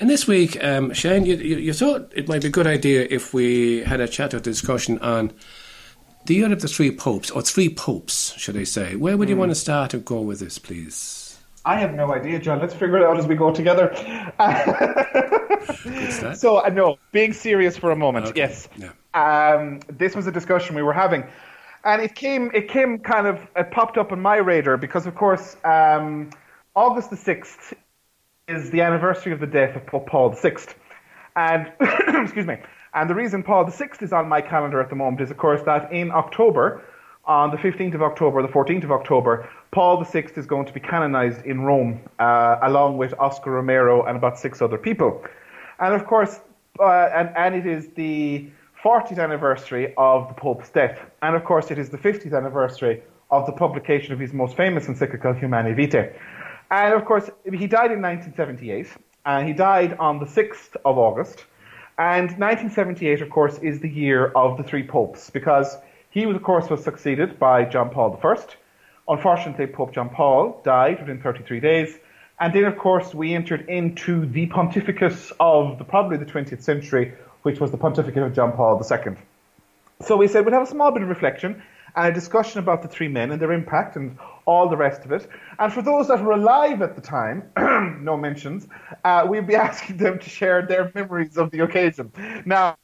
And 0.00 0.10
this 0.10 0.26
week, 0.26 0.60
um, 0.64 0.92
Shane, 0.92 1.24
you, 1.24 1.36
you, 1.36 1.56
you, 1.58 1.72
thought 1.72 2.12
it 2.16 2.26
might 2.26 2.42
be 2.42 2.48
a 2.48 2.50
good 2.50 2.66
idea 2.66 3.06
if 3.08 3.32
we 3.32 3.84
had 3.84 4.00
a 4.00 4.08
chat 4.08 4.34
or 4.34 4.40
discussion 4.40 4.98
on 4.98 5.32
the 6.24 6.34
year 6.34 6.52
of 6.52 6.60
the 6.60 6.66
three 6.66 6.90
popes, 6.90 7.30
or 7.30 7.40
three 7.40 7.68
popes, 7.68 8.36
should 8.36 8.56
I 8.56 8.64
say. 8.64 8.96
Where 8.96 9.16
would 9.16 9.28
you 9.28 9.36
mm. 9.36 9.38
want 9.38 9.52
to 9.52 9.54
start 9.54 9.94
and 9.94 10.04
go 10.04 10.20
with 10.20 10.40
this, 10.40 10.58
please? 10.58 11.38
I 11.64 11.78
have 11.78 11.94
no 11.94 12.12
idea, 12.12 12.40
John. 12.40 12.58
Let's 12.58 12.74
figure 12.74 12.96
it 12.96 13.04
out 13.04 13.16
as 13.16 13.28
we 13.28 13.36
go 13.36 13.54
together. 13.54 13.94
so, 16.34 16.56
I 16.56 16.66
uh, 16.66 16.70
know, 16.70 16.98
being 17.12 17.32
serious 17.32 17.76
for 17.76 17.92
a 17.92 17.96
moment, 17.96 18.26
okay. 18.26 18.40
yes. 18.40 18.68
Yeah 18.76 18.90
um, 19.18 19.80
this 19.88 20.14
was 20.14 20.26
a 20.26 20.32
discussion 20.32 20.76
we 20.76 20.82
were 20.82 20.92
having, 20.92 21.24
and 21.84 22.00
it 22.00 22.14
came 22.14 22.50
it 22.54 22.68
came 22.68 22.98
kind 22.98 23.26
of 23.26 23.40
it 23.56 23.70
popped 23.70 23.98
up 23.98 24.12
on 24.12 24.20
my 24.20 24.36
radar 24.36 24.76
because 24.76 25.06
of 25.06 25.14
course 25.14 25.56
um, 25.64 26.30
August 26.76 27.10
the 27.10 27.16
sixth 27.16 27.74
is 28.46 28.70
the 28.70 28.80
anniversary 28.80 29.32
of 29.32 29.40
the 29.40 29.46
death 29.46 29.76
of 29.76 29.86
Pope 29.86 30.06
Paul 30.06 30.30
the 30.30 30.36
sixth, 30.36 30.74
and 31.34 31.72
excuse 31.80 32.46
me, 32.46 32.58
and 32.94 33.10
the 33.10 33.14
reason 33.14 33.42
Paul 33.42 33.64
the 33.64 33.72
sixth 33.72 34.02
is 34.02 34.12
on 34.12 34.28
my 34.28 34.40
calendar 34.40 34.80
at 34.80 34.88
the 34.88 34.96
moment 34.96 35.20
is 35.20 35.30
of 35.30 35.36
course 35.36 35.62
that 35.62 35.92
in 35.92 36.10
October. 36.10 36.82
On 37.24 37.50
the 37.50 37.58
15th 37.58 37.94
of 37.94 38.00
October, 38.00 38.40
the 38.40 38.48
14th 38.48 38.84
of 38.84 38.90
October, 38.90 39.46
Paul 39.70 40.02
VI 40.02 40.28
is 40.34 40.46
going 40.46 40.64
to 40.64 40.72
be 40.72 40.80
canonized 40.80 41.44
in 41.44 41.60
Rome, 41.60 42.00
uh, 42.18 42.56
along 42.62 42.96
with 42.96 43.12
Oscar 43.18 43.50
Romero 43.50 44.06
and 44.06 44.16
about 44.16 44.38
six 44.38 44.62
other 44.62 44.78
people. 44.78 45.22
And 45.78 45.92
of 45.92 46.06
course, 46.06 46.40
uh, 46.80 47.10
and, 47.14 47.28
and 47.36 47.54
it 47.54 47.66
is 47.66 47.88
the 47.88 48.48
40th 48.82 49.18
anniversary 49.18 49.92
of 49.96 50.28
the 50.28 50.34
Pope's 50.34 50.70
death. 50.70 51.00
And 51.20 51.34
of 51.34 51.44
course, 51.44 51.70
it 51.70 51.78
is 51.78 51.88
the 51.88 51.98
50th 51.98 52.36
anniversary 52.36 53.02
of 53.30 53.44
the 53.46 53.52
publication 53.52 54.12
of 54.12 54.20
his 54.20 54.32
most 54.32 54.56
famous 54.56 54.86
encyclical, 54.86 55.34
Humanae 55.34 55.74
Vitae. 55.74 56.12
And 56.70 56.94
of 56.94 57.04
course, 57.04 57.28
he 57.44 57.66
died 57.66 57.90
in 57.90 58.00
1978, 58.00 58.86
and 59.26 59.48
he 59.48 59.52
died 59.52 59.94
on 59.98 60.20
the 60.20 60.26
6th 60.26 60.76
of 60.84 60.96
August. 60.96 61.44
And 61.98 62.30
1978, 62.38 63.22
of 63.22 63.30
course, 63.30 63.58
is 63.58 63.80
the 63.80 63.88
year 63.88 64.28
of 64.28 64.56
the 64.56 64.62
three 64.62 64.86
popes, 64.86 65.30
because 65.30 65.76
he, 66.10 66.22
of 66.22 66.42
course, 66.42 66.70
was 66.70 66.84
succeeded 66.84 67.38
by 67.38 67.64
John 67.64 67.90
Paul 67.90 68.20
I. 68.22 68.36
Unfortunately, 69.08 69.66
Pope 69.66 69.92
John 69.92 70.10
Paul 70.10 70.60
died 70.64 71.00
within 71.00 71.20
33 71.20 71.60
days. 71.60 71.98
And 72.38 72.54
then, 72.54 72.64
of 72.64 72.78
course, 72.78 73.12
we 73.12 73.34
entered 73.34 73.68
into 73.68 74.24
the 74.26 74.46
pontificate 74.46 75.32
of 75.40 75.78
the, 75.78 75.84
probably 75.84 76.18
the 76.18 76.26
20th 76.26 76.62
century 76.62 77.14
which 77.42 77.60
was 77.60 77.70
the 77.70 77.76
pontificate 77.76 78.22
of 78.22 78.34
John 78.34 78.52
Paul 78.52 78.80
II. 78.80 79.16
So 80.02 80.16
we 80.16 80.28
said 80.28 80.44
we'd 80.44 80.54
have 80.54 80.62
a 80.62 80.70
small 80.70 80.92
bit 80.92 81.02
of 81.02 81.08
reflection 81.08 81.62
and 81.96 82.06
a 82.06 82.12
discussion 82.12 82.60
about 82.60 82.82
the 82.82 82.88
three 82.88 83.08
men 83.08 83.32
and 83.32 83.40
their 83.40 83.52
impact 83.52 83.96
and 83.96 84.18
all 84.46 84.68
the 84.68 84.76
rest 84.76 85.04
of 85.04 85.12
it. 85.12 85.28
And 85.58 85.72
for 85.72 85.82
those 85.82 86.08
that 86.08 86.22
were 86.22 86.32
alive 86.32 86.82
at 86.82 86.94
the 86.94 87.02
time, 87.02 87.50
no 88.02 88.16
mentions, 88.16 88.68
uh, 89.04 89.26
we'd 89.28 89.46
be 89.46 89.56
asking 89.68 89.96
them 89.96 90.18
to 90.18 90.30
share 90.30 90.62
their 90.66 90.92
memories 90.94 91.36
of 91.36 91.50
the 91.50 91.60
occasion. 91.60 92.12
Now, 92.46 92.76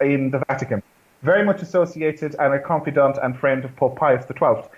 in 0.00 0.30
the 0.30 0.42
Vatican, 0.48 0.82
very 1.22 1.44
much 1.44 1.62
associated 1.62 2.34
and 2.38 2.54
a 2.54 2.58
confidant 2.58 3.18
and 3.22 3.38
friend 3.38 3.64
of 3.64 3.74
Pope 3.76 3.96
Pius 3.96 4.24
XII. 4.26 4.68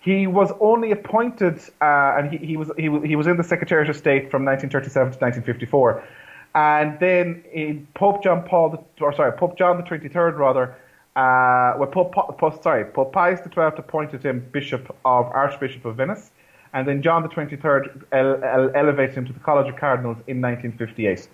He 0.00 0.26
was 0.26 0.52
only 0.60 0.92
appointed, 0.92 1.58
uh, 1.80 2.16
and 2.16 2.30
he, 2.30 2.38
he, 2.38 2.56
was, 2.56 2.70
he, 2.76 2.88
he 3.04 3.16
was 3.16 3.26
in 3.26 3.36
the 3.36 3.44
Secretariat 3.44 3.90
of 3.90 3.96
State 3.96 4.30
from 4.30 4.44
1937 4.44 5.12
to 5.12 5.18
1954. 5.18 6.04
And 6.54 6.98
then 7.00 7.42
in 7.52 7.86
Pope 7.94 8.22
John 8.22 8.42
Paul, 8.44 8.86
or 9.00 9.12
sorry, 9.14 9.32
Pope 9.32 9.58
John 9.58 9.76
the 9.76 9.82
23rd 9.82 10.38
rather, 10.38 10.76
uh, 11.16 11.74
well, 11.78 11.88
Pope, 11.88 12.12
Pope, 12.12 12.62
sorry, 12.62 12.84
Pope 12.84 13.12
Pius 13.12 13.40
XII 13.40 13.72
appointed 13.78 14.22
him 14.22 14.46
Bishop 14.52 14.94
of 15.04 15.26
Archbishop 15.26 15.84
of 15.86 15.96
Venice, 15.96 16.30
and 16.74 16.86
then 16.86 17.00
John 17.00 17.22
the 17.22 17.30
23rd 17.30 18.02
ele- 18.12 18.44
ele- 18.44 18.70
elevated 18.74 19.16
him 19.16 19.24
to 19.24 19.32
the 19.32 19.40
College 19.40 19.68
of 19.68 19.76
Cardinals 19.76 20.18
in 20.26 20.42
1958. 20.42 21.26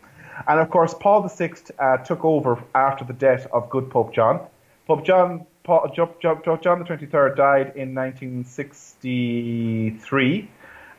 And 0.46 0.60
of 0.60 0.70
course, 0.70 0.94
Paul 0.94 1.28
VI 1.28 1.54
uh, 1.80 1.96
took 1.98 2.24
over 2.24 2.62
after 2.76 3.04
the 3.04 3.12
death 3.12 3.48
of 3.52 3.68
good 3.70 3.90
Pope 3.90 4.14
John. 4.14 4.46
Pope 4.86 5.04
John, 5.04 5.46
Paul, 5.64 5.90
John, 5.94 6.10
John 6.22 6.78
the 6.78 6.84
23rd 6.84 7.34
died 7.36 7.72
in 7.74 7.92
1963, 7.94 10.48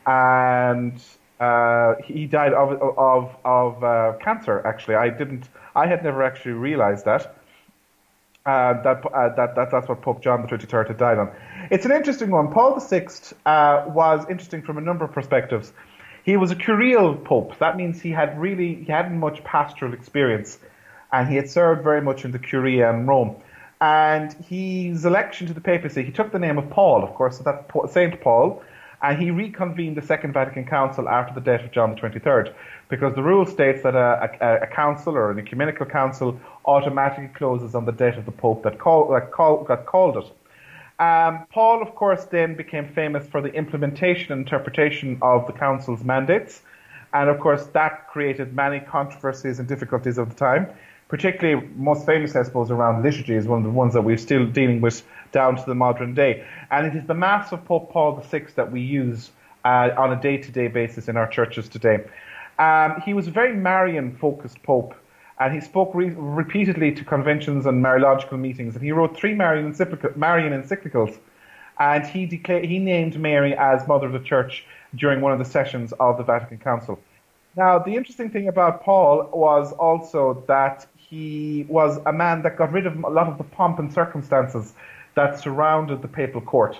and 0.05 1.01
uh, 1.39 1.95
he 2.03 2.25
died 2.25 2.51
of 2.53 2.73
of 2.97 3.33
of 3.45 3.81
uh, 3.83 4.13
cancer. 4.21 4.61
Actually, 4.65 4.95
I 4.95 5.07
didn't. 5.09 5.47
I 5.75 5.87
had 5.87 6.03
never 6.03 6.21
actually 6.21 6.51
realized 6.51 7.05
that. 7.05 7.33
Uh, 8.45 8.81
that, 8.83 9.05
uh, 9.05 9.29
that, 9.35 9.55
that 9.55 9.71
that's 9.71 9.87
what 9.87 10.01
Pope 10.01 10.21
John 10.21 10.41
the 10.41 10.49
Twenty 10.49 10.65
Third 10.65 10.89
had 10.89 10.97
died 10.97 11.17
on. 11.17 11.31
It's 11.71 11.85
an 11.85 11.93
interesting 11.93 12.29
one. 12.29 12.51
Paul 12.51 12.77
VI 12.77 13.07
uh, 13.45 13.85
was 13.87 14.25
interesting 14.29 14.63
from 14.63 14.77
a 14.77 14.81
number 14.81 15.05
of 15.05 15.13
perspectives. 15.13 15.71
He 16.25 16.35
was 16.35 16.51
a 16.51 16.55
curial 16.55 17.15
pope. 17.15 17.57
That 17.59 17.77
means 17.77 18.01
he 18.01 18.11
had 18.11 18.37
really 18.37 18.75
he 18.83 18.91
hadn't 18.91 19.17
much 19.17 19.45
pastoral 19.45 19.93
experience, 19.93 20.59
and 21.09 21.29
he 21.29 21.37
had 21.37 21.49
served 21.49 21.83
very 21.83 22.01
much 22.01 22.25
in 22.25 22.31
the 22.31 22.39
Curia 22.39 22.89
in 22.89 23.07
Rome. 23.07 23.37
And 23.79 24.33
his 24.49 25.05
election 25.05 25.47
to 25.47 25.53
the 25.53 25.61
papacy, 25.61 26.03
he 26.03 26.11
took 26.11 26.33
the 26.33 26.39
name 26.39 26.57
of 26.57 26.69
Paul, 26.69 27.03
of 27.03 27.15
course, 27.15 27.37
so 27.37 27.43
that's 27.43 27.93
Saint 27.93 28.19
Paul, 28.19 28.61
and 29.01 29.21
he 29.21 29.31
reconvened 29.31 29.95
the 29.95 30.01
Second 30.01 30.33
Vatican 30.33 30.65
Council 30.65 31.07
after 31.07 31.33
the 31.33 31.41
death 31.41 31.63
of 31.63 31.71
John 31.71 31.91
the 31.91 31.95
Twenty 31.95 32.19
Third 32.19 32.53
because 32.89 33.15
the 33.15 33.23
rule 33.23 33.45
states 33.45 33.83
that 33.83 33.95
a, 33.95 34.31
a, 34.39 34.63
a, 34.63 34.67
council 34.67 35.15
or 35.15 35.31
an 35.31 35.39
ecumenical 35.39 35.85
council 35.85 36.39
automatically 36.65 37.29
closes 37.35 37.75
on 37.75 37.85
the 37.85 37.91
death 37.91 38.17
of 38.17 38.25
the 38.25 38.31
pope 38.31 38.63
that, 38.63 38.79
call, 38.79 39.11
that, 39.11 39.31
call, 39.31 39.65
that 39.65 39.85
called 39.85 40.17
it. 40.17 40.25
Um, 40.99 41.45
Paul, 41.51 41.81
of 41.81 41.95
course, 41.95 42.23
then 42.25 42.55
became 42.55 42.87
famous 42.87 43.27
for 43.27 43.41
the 43.41 43.51
implementation 43.53 44.31
and 44.31 44.41
interpretation 44.41 45.17
of 45.21 45.47
the 45.47 45.53
council's 45.53 46.03
mandates, 46.03 46.61
and 47.13 47.29
of 47.29 47.39
course 47.39 47.65
that 47.73 48.07
created 48.09 48.55
many 48.55 48.79
controversies 48.79 49.59
and 49.59 49.67
difficulties 49.67 50.17
of 50.17 50.29
the 50.29 50.35
time. 50.35 50.67
Particularly, 51.09 51.67
most 51.75 52.05
famous, 52.05 52.35
I 52.35 52.43
suppose, 52.43 52.71
around 52.71 53.03
liturgy 53.03 53.35
is 53.35 53.45
one 53.45 53.59
of 53.59 53.65
the 53.65 53.69
ones 53.69 53.93
that 53.93 54.01
we're 54.01 54.17
still 54.17 54.47
dealing 54.47 54.81
with 54.81 55.03
down 55.31 55.57
to 55.57 55.63
the 55.65 55.75
modern 55.75 56.13
day. 56.13 56.45
And 56.71 56.87
it 56.87 56.95
is 56.95 57.05
the 57.05 57.13
Mass 57.13 57.51
of 57.51 57.65
Pope 57.65 57.91
Paul 57.91 58.15
VI 58.31 58.47
that 58.55 58.71
we 58.71 58.81
use 58.81 59.29
uh, 59.65 59.89
on 59.97 60.11
a 60.11 60.19
day-to-day 60.19 60.69
basis 60.69 61.07
in 61.07 61.17
our 61.17 61.27
churches 61.27 61.69
today. 61.69 62.03
Um, 62.57 63.01
he 63.05 63.13
was 63.13 63.27
a 63.27 63.31
very 63.31 63.55
Marian 63.55 64.15
focused 64.15 64.61
pope, 64.63 64.95
and 65.43 65.53
he 65.53 65.59
spoke 65.59 65.93
re- 65.93 66.15
repeatedly 66.15 66.93
to 66.93 67.03
conventions 67.03 67.65
and 67.65 67.83
Mariological 67.83 68.39
meetings, 68.39 68.75
and 68.75 68.83
he 68.83 68.93
wrote 68.93 69.17
three 69.17 69.33
Marian, 69.33 69.75
Marian 70.15 70.53
encyclicals. 70.53 71.17
And 71.79 72.05
he, 72.05 72.25
he 72.27 72.79
named 72.79 73.19
Mary 73.19 73.53
as 73.57 73.85
Mother 73.85 74.07
of 74.07 74.13
the 74.13 74.19
Church 74.19 74.65
during 74.95 75.19
one 75.19 75.33
of 75.33 75.39
the 75.39 75.45
sessions 75.45 75.91
of 75.99 76.17
the 76.17 76.23
Vatican 76.23 76.59
Council. 76.59 76.97
Now, 77.57 77.77
the 77.77 77.93
interesting 77.95 78.29
thing 78.29 78.47
about 78.47 78.83
Paul 78.83 79.29
was 79.33 79.73
also 79.73 80.43
that 80.47 80.87
he 80.95 81.65
was 81.67 81.99
a 82.05 82.13
man 82.13 82.41
that 82.43 82.57
got 82.57 82.71
rid 82.71 82.87
of 82.87 83.03
a 83.03 83.09
lot 83.09 83.27
of 83.27 83.37
the 83.37 83.43
pomp 83.43 83.79
and 83.79 83.91
circumstances 83.91 84.73
that 85.15 85.39
surrounded 85.39 86.01
the 86.01 86.07
papal 86.07 86.41
court. 86.41 86.79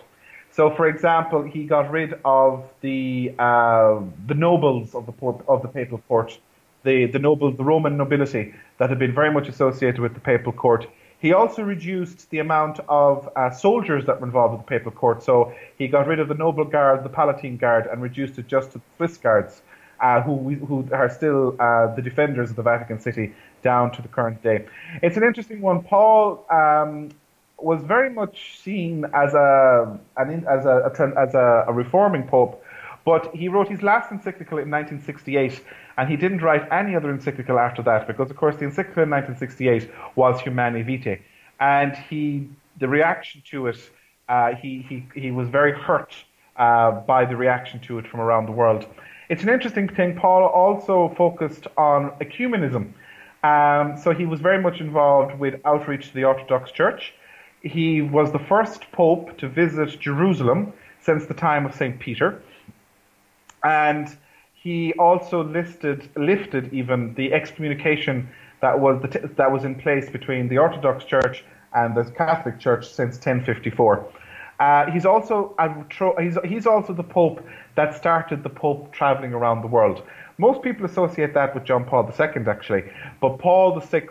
So, 0.52 0.70
for 0.70 0.88
example, 0.88 1.42
he 1.44 1.66
got 1.66 1.92
rid 1.92 2.14
of 2.24 2.64
the 2.82 3.34
uh, 3.40 4.00
the 4.28 4.36
nobles 4.36 4.96
of 4.96 5.06
the 5.08 5.14
of 5.48 5.64
the 5.64 5.68
papal 5.68 5.98
court, 6.08 6.38
the 6.84 7.06
the 7.06 7.20
noble, 7.20 7.52
the 7.52 7.64
Roman 7.64 7.98
nobility 7.98 8.54
that 8.78 8.90
had 8.90 9.00
been 9.00 9.14
very 9.14 9.32
much 9.32 9.48
associated 9.48 10.00
with 10.00 10.14
the 10.14 10.20
papal 10.20 10.52
court. 10.52 10.88
He 11.20 11.32
also 11.32 11.62
reduced 11.64 12.30
the 12.32 12.40
amount 12.40 12.82
of 12.90 13.30
uh, 13.38 13.50
soldiers 13.52 14.06
that 14.08 14.20
were 14.20 14.28
involved 14.28 14.58
with 14.58 14.66
the 14.66 14.70
papal 14.70 14.92
court. 14.92 15.24
So 15.24 15.54
he 15.78 15.88
got 15.88 16.06
rid 16.06 16.20
of 16.20 16.28
the 16.28 16.34
noble 16.34 16.66
guard, 16.66 17.06
the 17.06 17.10
Palatine 17.10 17.56
guard, 17.56 17.88
and 17.90 18.02
reduced 18.02 18.38
it 18.38 18.48
just 18.48 18.74
to 18.74 18.80
the 18.80 18.84
Swiss 18.98 19.18
guards, 19.18 19.62
uh, 20.02 20.22
who 20.22 20.56
who 20.56 20.86
are 20.92 21.10
still 21.10 21.56
uh, 21.60 21.96
the 21.96 22.02
defenders 22.02 22.50
of 22.50 22.58
the 22.58 22.64
Vatican 22.64 23.00
City 23.00 23.34
down 23.62 23.92
to 23.94 24.02
the 24.02 24.10
current 24.10 24.44
day. 24.44 24.66
It's 25.02 25.16
an 25.16 25.24
interesting 25.24 25.62
one. 25.62 25.82
Paul 25.84 26.46
um, 26.52 27.10
was 27.58 27.82
very 27.82 28.10
much 28.10 28.60
seen 28.60 29.06
as 29.14 29.34
a 29.34 29.98
an, 30.18 30.46
as 30.46 30.66
a, 30.66 30.92
a 30.92 31.20
as 31.20 31.34
a, 31.34 31.66
a, 31.70 31.74
reforming 31.74 32.28
pope, 32.28 32.62
but 33.06 33.34
he 33.34 33.48
wrote 33.48 33.70
his 33.70 33.82
last 33.82 34.12
encyclical 34.12 34.58
in 34.58 34.70
1968, 34.70 35.62
and 35.98 36.10
he 36.10 36.16
didn't 36.16 36.42
write 36.42 36.68
any 36.72 36.96
other 36.96 37.12
encyclical 37.12 37.60
after 37.60 37.82
that 37.84 38.08
because, 38.08 38.32
of 38.32 38.38
course, 38.38 38.56
the 38.56 38.66
encyclical 38.66 39.04
in 39.04 39.10
1968 39.10 39.92
was 40.16 40.40
Humanae 40.42 40.84
Vitae, 40.84 41.20
and 41.60 41.96
he 42.10 42.50
the 42.80 42.88
reaction 42.88 43.42
to 43.52 43.68
it, 43.68 43.78
uh, 44.30 44.56
he 44.56 44.86
he 44.88 45.06
he 45.20 45.32
was 45.32 45.50
very 45.50 45.74
hurt 45.74 46.14
uh, 46.58 46.92
by 46.92 47.26
the 47.26 47.36
reaction 47.36 47.80
to 47.82 48.00
it 48.00 48.08
from 48.08 48.20
around 48.20 48.46
the 48.46 48.52
world. 48.52 48.86
It's 49.30 49.44
an 49.44 49.50
interesting 49.50 49.88
thing. 49.88 50.16
Paul 50.16 50.46
also 50.46 51.14
focused 51.18 51.68
on 51.78 52.12
ecumenism. 52.22 52.94
Um, 53.44 53.98
so 53.98 54.14
he 54.14 54.26
was 54.26 54.40
very 54.40 54.62
much 54.62 54.80
involved 54.80 55.38
with 55.38 55.60
outreach 55.66 56.10
to 56.10 56.14
the 56.14 56.24
Orthodox 56.24 56.72
Church. 56.72 57.14
He 57.62 58.02
was 58.02 58.32
the 58.32 58.40
first 58.40 58.92
pope 58.92 59.38
to 59.40 59.50
visit 59.50 60.00
Jerusalem 60.00 60.74
since 61.02 61.26
the 61.26 61.34
time 61.34 61.66
of 61.66 61.74
St. 61.74 62.00
Peter. 62.00 62.42
And 63.64 64.08
he 64.64 64.94
also 64.94 65.44
listed, 65.44 66.10
lifted 66.16 66.74
even 66.74 67.14
the 67.16 67.34
excommunication 67.34 68.30
that 68.62 68.80
was, 68.80 69.02
the 69.02 69.10
t- 69.10 69.28
that 69.36 69.52
was 69.52 69.66
in 69.66 69.76
place 69.76 70.10
between 70.10 70.48
the 70.48 70.58
Orthodox 70.58 71.04
Church 71.04 71.44
and 71.74 71.94
the 71.94 72.06
Catholic 72.12 72.60
Church 72.60 72.88
since 72.88 73.16
1054. 73.16 74.08
Uh, 74.62 74.90
he's 74.92 75.06
also 75.06 75.54
he's, 76.18 76.38
he's 76.46 76.66
also 76.66 76.94
the 76.94 77.04
Pope 77.04 77.46
that 77.76 77.94
started 77.94 78.42
the 78.42 78.50
Pope 78.50 78.94
traveling 78.94 79.34
around 79.34 79.62
the 79.62 79.68
world. 79.68 80.02
Most 80.38 80.62
people 80.62 80.86
associate 80.86 81.34
that 81.34 81.54
with 81.54 81.66
John 81.66 81.84
Paul 81.84 82.10
II, 82.18 82.48
actually, 82.48 82.84
but 83.20 83.40
Paul 83.40 83.78
VI 83.78 84.08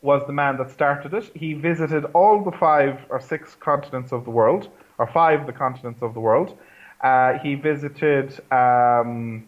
was 0.00 0.22
the 0.26 0.32
man 0.32 0.56
that 0.56 0.72
started 0.72 1.14
it. 1.14 1.30
He 1.36 1.52
visited 1.54 2.06
all 2.06 2.42
the 2.42 2.50
five 2.50 2.98
or 3.08 3.20
six 3.20 3.54
continents 3.54 4.10
of 4.10 4.24
the 4.24 4.30
world, 4.30 4.68
or 4.98 5.06
five 5.06 5.42
of 5.42 5.46
the 5.46 5.52
continents 5.52 6.02
of 6.02 6.12
the 6.12 6.20
world. 6.20 6.58
Uh, 7.02 7.38
he 7.38 7.54
visited 7.54 8.40
um, 8.50 9.46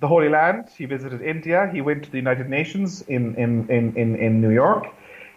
the 0.00 0.08
Holy 0.08 0.28
Land. 0.28 0.68
He 0.76 0.84
visited 0.84 1.22
India. 1.22 1.68
He 1.72 1.80
went 1.80 2.04
to 2.04 2.10
the 2.10 2.18
United 2.18 2.48
Nations 2.48 3.02
in, 3.02 3.34
in, 3.36 3.68
in, 3.68 3.96
in, 3.96 4.16
in 4.16 4.40
New 4.40 4.50
York. 4.50 4.86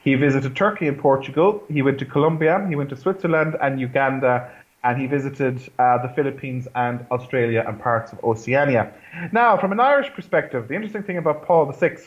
He 0.04 0.16
visited 0.16 0.56
Turkey 0.56 0.88
and 0.88 0.98
Portugal. 0.98 1.64
He 1.70 1.82
went 1.82 2.00
to 2.00 2.06
Colombia. 2.06 2.66
He 2.68 2.76
went 2.76 2.90
to 2.90 2.96
Switzerland 2.96 3.56
and 3.62 3.80
Uganda. 3.80 4.52
And 4.84 5.00
he 5.00 5.06
visited 5.06 5.62
uh, 5.78 6.02
the 6.02 6.10
Philippines 6.16 6.68
and 6.74 7.06
Australia 7.12 7.64
and 7.68 7.80
parts 7.80 8.12
of 8.12 8.24
Oceania. 8.24 8.92
Now, 9.32 9.56
from 9.56 9.72
an 9.72 9.80
Irish 9.80 10.12
perspective, 10.12 10.68
the 10.68 10.74
interesting 10.74 11.04
thing 11.04 11.18
about 11.18 11.46
Paul 11.46 11.72
VI 11.72 11.98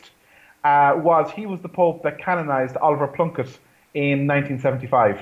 uh, 0.65 0.97
was 0.97 1.31
he 1.31 1.45
was 1.45 1.61
the 1.61 1.69
Pope 1.69 2.03
that 2.03 2.17
canonized 2.17 2.75
Oliver 2.77 3.07
Plunkett 3.07 3.59
in 3.93 4.27
1975. 4.27 5.21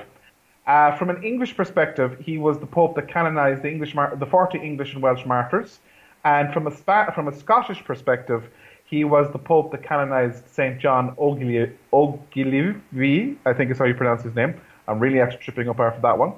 Uh, 0.66 0.96
from 0.96 1.10
an 1.10 1.22
English 1.22 1.56
perspective, 1.56 2.16
he 2.18 2.38
was 2.38 2.58
the 2.58 2.66
Pope 2.66 2.96
that 2.96 3.06
canonized 3.06 3.62
the 3.62 3.70
English 3.70 3.94
mar- 3.94 4.16
the 4.16 4.26
40 4.26 4.58
English 4.58 4.94
and 4.94 5.02
Welsh 5.02 5.24
martyrs. 5.24 5.78
And 6.24 6.52
from 6.52 6.66
a, 6.66 6.70
spa- 6.70 7.10
from 7.12 7.28
a 7.28 7.32
Scottish 7.32 7.84
perspective, 7.84 8.48
he 8.84 9.04
was 9.04 9.30
the 9.32 9.38
Pope 9.38 9.72
that 9.72 9.82
canonized 9.82 10.48
St. 10.48 10.78
John 10.78 11.14
Ogilvie, 11.18 11.72
I 13.46 13.52
think 13.52 13.70
is 13.70 13.78
how 13.78 13.84
you 13.84 13.94
pronounce 13.94 14.22
his 14.22 14.34
name. 14.34 14.60
I'm 14.88 14.98
really 14.98 15.20
actually 15.20 15.42
tripping 15.42 15.68
up 15.68 15.80
after 15.80 16.00
that 16.02 16.18
one. 16.18 16.34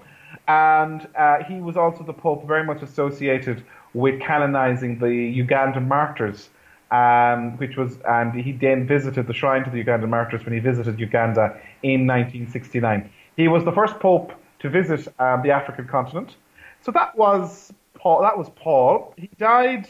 And 0.49 1.09
uh, 1.17 1.43
he 1.45 1.61
was 1.61 1.77
also 1.77 2.05
the 2.05 2.13
Pope 2.13 2.47
very 2.47 2.65
much 2.65 2.83
associated 2.83 3.65
with 3.95 4.21
canonizing 4.21 4.99
the 4.99 5.07
Ugandan 5.07 5.87
martyrs 5.87 6.51
um, 6.91 7.57
which 7.59 7.77
was, 7.77 7.99
and 8.09 8.33
he 8.33 8.53
then 8.53 8.87
visited 8.87 9.27
the 9.27 9.35
shrine 9.35 9.65
to 9.65 9.71
the 9.71 9.83
Ugandan 9.83 10.09
martyrs 10.09 10.45
when 10.45 10.55
he 10.55 10.61
visited 10.61 11.01
Uganda 11.01 11.59
in 11.83 12.07
1969. 12.07 13.11
He 13.37 13.49
was 13.49 13.65
the 13.65 13.73
first 13.73 13.99
pope 13.99 14.33
to 14.61 14.71
visit 14.71 15.09
um, 15.19 15.43
the 15.43 15.51
African 15.51 15.87
continent. 15.87 16.37
So 16.83 16.93
that 16.93 17.17
was 17.17 17.73
Paul. 18.07 18.23
That 18.23 18.39
was 18.39 18.49
Paul. 18.51 19.15
He 19.17 19.29
died 19.37 19.89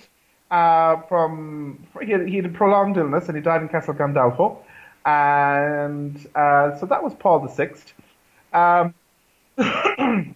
uh, 0.51 1.03
from 1.03 1.85
he 2.03 2.13
had, 2.13 2.27
he 2.27 2.37
had, 2.37 2.47
a 2.47 2.49
prolonged 2.49 2.97
illness, 2.97 3.29
and 3.29 3.37
he 3.37 3.43
died 3.43 3.61
in 3.61 3.69
Castel 3.69 3.95
Gandolfo. 3.95 4.57
And 5.05 6.17
uh, 6.35 6.79
so 6.79 6.87
that 6.87 7.03
was 7.03 7.13
Paul 7.13 7.41
the 7.41 7.49
Sixth. 7.49 7.93
Um, 8.55 8.95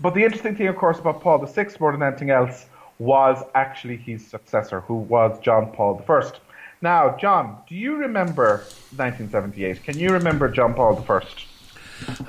but 0.00 0.14
the 0.14 0.24
interesting 0.24 0.56
thing, 0.56 0.68
of 0.68 0.76
course, 0.76 0.98
about 0.98 1.20
Paul 1.20 1.40
the 1.40 1.46
Sixth 1.46 1.78
more 1.78 1.92
than 1.92 2.02
anything 2.02 2.30
else 2.30 2.64
was 2.98 3.44
actually 3.54 3.98
his 3.98 4.26
successor, 4.26 4.80
who 4.80 4.94
was 4.94 5.38
John 5.40 5.72
Paul 5.72 5.96
the 5.96 6.04
First. 6.04 6.40
Now, 6.80 7.18
John, 7.18 7.58
do 7.68 7.74
you 7.74 7.96
remember 7.96 8.64
1978? 8.96 9.84
Can 9.84 9.98
you 9.98 10.08
remember 10.08 10.48
John 10.48 10.72
Paul 10.72 11.04
I? 11.06 11.20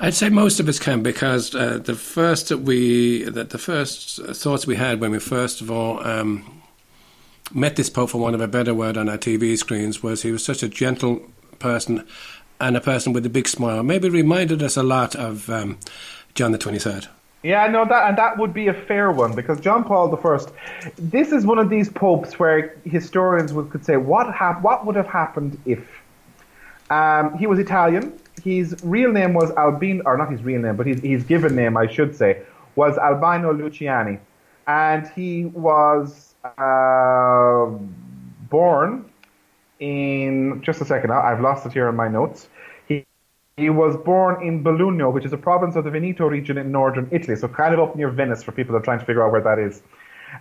I'd 0.00 0.14
say 0.14 0.28
most 0.28 0.60
of 0.60 0.68
us 0.68 0.78
can 0.78 1.02
because 1.02 1.54
uh, 1.54 1.78
the 1.78 1.94
first 1.94 2.48
that 2.48 2.58
we 2.58 3.24
that 3.24 3.50
the 3.50 3.58
first 3.58 4.24
thoughts 4.24 4.66
we 4.66 4.76
had 4.76 5.00
when 5.00 5.10
we 5.10 5.18
first 5.18 5.60
of 5.60 5.70
all 5.70 6.04
um, 6.06 6.62
met 7.54 7.76
this 7.76 7.90
Pope, 7.90 8.10
for 8.10 8.18
want 8.18 8.34
of 8.34 8.40
a 8.40 8.48
better 8.48 8.74
word, 8.74 8.96
on 8.96 9.08
our 9.08 9.18
TV 9.18 9.56
screens 9.56 10.02
was 10.02 10.22
he 10.22 10.32
was 10.32 10.44
such 10.44 10.62
a 10.62 10.68
gentle 10.68 11.22
person 11.58 12.06
and 12.60 12.76
a 12.76 12.80
person 12.80 13.12
with 13.12 13.26
a 13.26 13.30
big 13.30 13.48
smile. 13.48 13.82
Maybe 13.82 14.08
reminded 14.08 14.62
us 14.62 14.76
a 14.76 14.82
lot 14.82 15.14
of 15.16 15.50
um, 15.50 15.78
John 16.34 16.52
the 16.52 16.58
23rd. 16.58 17.08
Yeah, 17.42 17.66
no, 17.66 17.84
that 17.84 18.08
and 18.08 18.16
that 18.18 18.38
would 18.38 18.54
be 18.54 18.68
a 18.68 18.74
fair 18.74 19.10
one 19.10 19.34
because 19.34 19.58
John 19.60 19.82
Paul 19.82 20.14
I. 20.14 20.52
This 20.96 21.32
is 21.32 21.44
one 21.44 21.58
of 21.58 21.70
these 21.70 21.88
popes 21.90 22.38
where 22.38 22.76
historians 22.84 23.52
would 23.52 23.70
could 23.70 23.84
say 23.84 23.96
what 23.96 24.32
hap- 24.32 24.62
what 24.62 24.86
would 24.86 24.94
have 24.94 25.08
happened 25.08 25.58
if 25.66 25.80
um, 26.90 27.36
he 27.36 27.48
was 27.48 27.58
Italian. 27.58 28.16
His 28.42 28.76
real 28.82 29.12
name 29.12 29.34
was 29.34 29.50
Albino, 29.52 30.02
or 30.04 30.16
not 30.16 30.30
his 30.30 30.42
real 30.42 30.60
name, 30.60 30.76
but 30.76 30.86
his, 30.86 31.00
his 31.00 31.24
given 31.24 31.54
name, 31.54 31.76
I 31.76 31.86
should 31.86 32.16
say, 32.16 32.42
was 32.74 32.96
Albino 32.98 33.52
Luciani, 33.52 34.18
and 34.66 35.06
he 35.14 35.46
was 35.46 36.34
uh, 36.58 37.66
born 38.48 39.04
in 39.78 40.62
just 40.62 40.80
a 40.80 40.84
second. 40.84 41.12
I've 41.12 41.40
lost 41.40 41.66
it 41.66 41.72
here 41.72 41.88
in 41.88 41.96
my 41.96 42.08
notes. 42.08 42.48
He 42.88 43.04
he 43.56 43.68
was 43.68 43.96
born 43.96 44.42
in 44.42 44.64
Belluno, 44.64 45.12
which 45.12 45.24
is 45.24 45.32
a 45.32 45.36
province 45.36 45.76
of 45.76 45.84
the 45.84 45.90
Veneto 45.90 46.26
region 46.26 46.56
in 46.56 46.72
northern 46.72 47.08
Italy, 47.12 47.36
so 47.36 47.48
kind 47.48 47.74
of 47.74 47.80
up 47.80 47.96
near 47.96 48.10
Venice 48.10 48.42
for 48.42 48.52
people 48.52 48.72
that 48.72 48.78
are 48.78 48.84
trying 48.84 49.00
to 49.00 49.04
figure 49.04 49.24
out 49.24 49.30
where 49.30 49.42
that 49.42 49.58
is. 49.58 49.82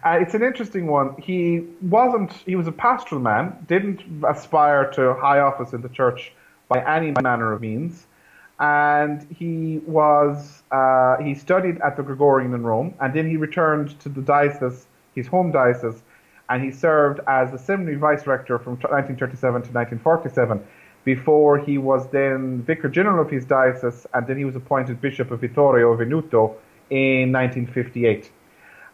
Uh, 0.06 0.17
it's 0.21 0.34
an 0.34 0.41
interesting 0.41 0.88
one. 0.88 1.15
He 1.21 1.67
wasn't, 1.82 2.32
he 2.32 2.56
was 2.56 2.67
a 2.67 2.71
pastoral 2.71 3.19
man, 3.19 3.65
didn't 3.67 4.01
aspire 4.27 4.89
to 4.91 5.13
high 5.15 5.39
office 5.39 5.73
in 5.73 5.82
the 5.82 5.89
church 5.89 6.32
by 6.71 6.79
any 6.95 7.12
manner 7.21 7.51
of 7.51 7.62
means. 7.62 8.07
And 8.60 9.27
he 9.29 9.81
was, 9.86 10.63
uh, 10.71 11.17
he 11.17 11.36
studied 11.36 11.81
at 11.81 11.97
the 11.97 12.03
Gregorian 12.03 12.53
in 12.53 12.63
Rome, 12.63 12.93
and 13.01 13.13
then 13.13 13.27
he 13.27 13.36
returned 13.36 13.99
to 14.01 14.10
the 14.10 14.21
diocese, 14.21 14.88
his 15.13 15.27
home 15.27 15.51
diocese, 15.51 16.01
and 16.49 16.63
he 16.63 16.71
served 16.71 17.19
as 17.27 17.51
the 17.51 17.57
seminary 17.57 17.97
vice 17.97 18.25
rector 18.27 18.57
from 18.60 18.73
1937 18.73 19.63
to 19.63 19.71
1947 19.71 20.65
before 21.03 21.57
he 21.57 21.77
was 21.77 22.07
then 22.12 22.62
Vicar 22.62 22.88
General 22.88 23.25
of 23.25 23.31
his 23.31 23.45
diocese, 23.45 24.05
and 24.13 24.27
then 24.27 24.38
he 24.38 24.45
was 24.45 24.55
appointed 24.55 25.01
Bishop 25.01 25.31
of 25.31 25.41
Vittorio 25.41 25.95
Veneto 25.95 26.55
in 26.89 27.31
1958. 27.31 28.31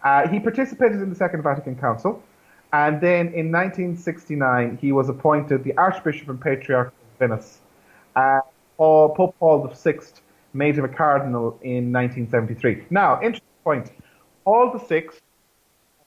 Uh, 0.03 0.27
he 0.29 0.39
participated 0.39 1.01
in 1.01 1.09
the 1.09 1.15
Second 1.15 1.43
Vatican 1.43 1.75
Council, 1.75 2.23
and 2.71 3.01
then 3.01 3.27
in 3.33 3.51
1969 3.51 4.77
he 4.81 4.91
was 4.91 5.09
appointed 5.09 5.63
the 5.63 5.75
Archbishop 5.77 6.29
and 6.29 6.39
Patriarch 6.39 6.87
of 6.87 7.19
Venice. 7.19 7.59
Uh, 8.17 8.41
Pope 8.77 9.35
Paul 9.39 9.67
VI 9.67 9.99
made 10.53 10.77
him 10.77 10.85
a 10.85 10.89
cardinal 10.89 11.59
in 11.61 11.93
1973. 11.93 12.85
Now, 12.89 13.21
interesting 13.21 13.47
point. 13.63 13.91
Paul 14.43 14.77
VI 14.89 15.03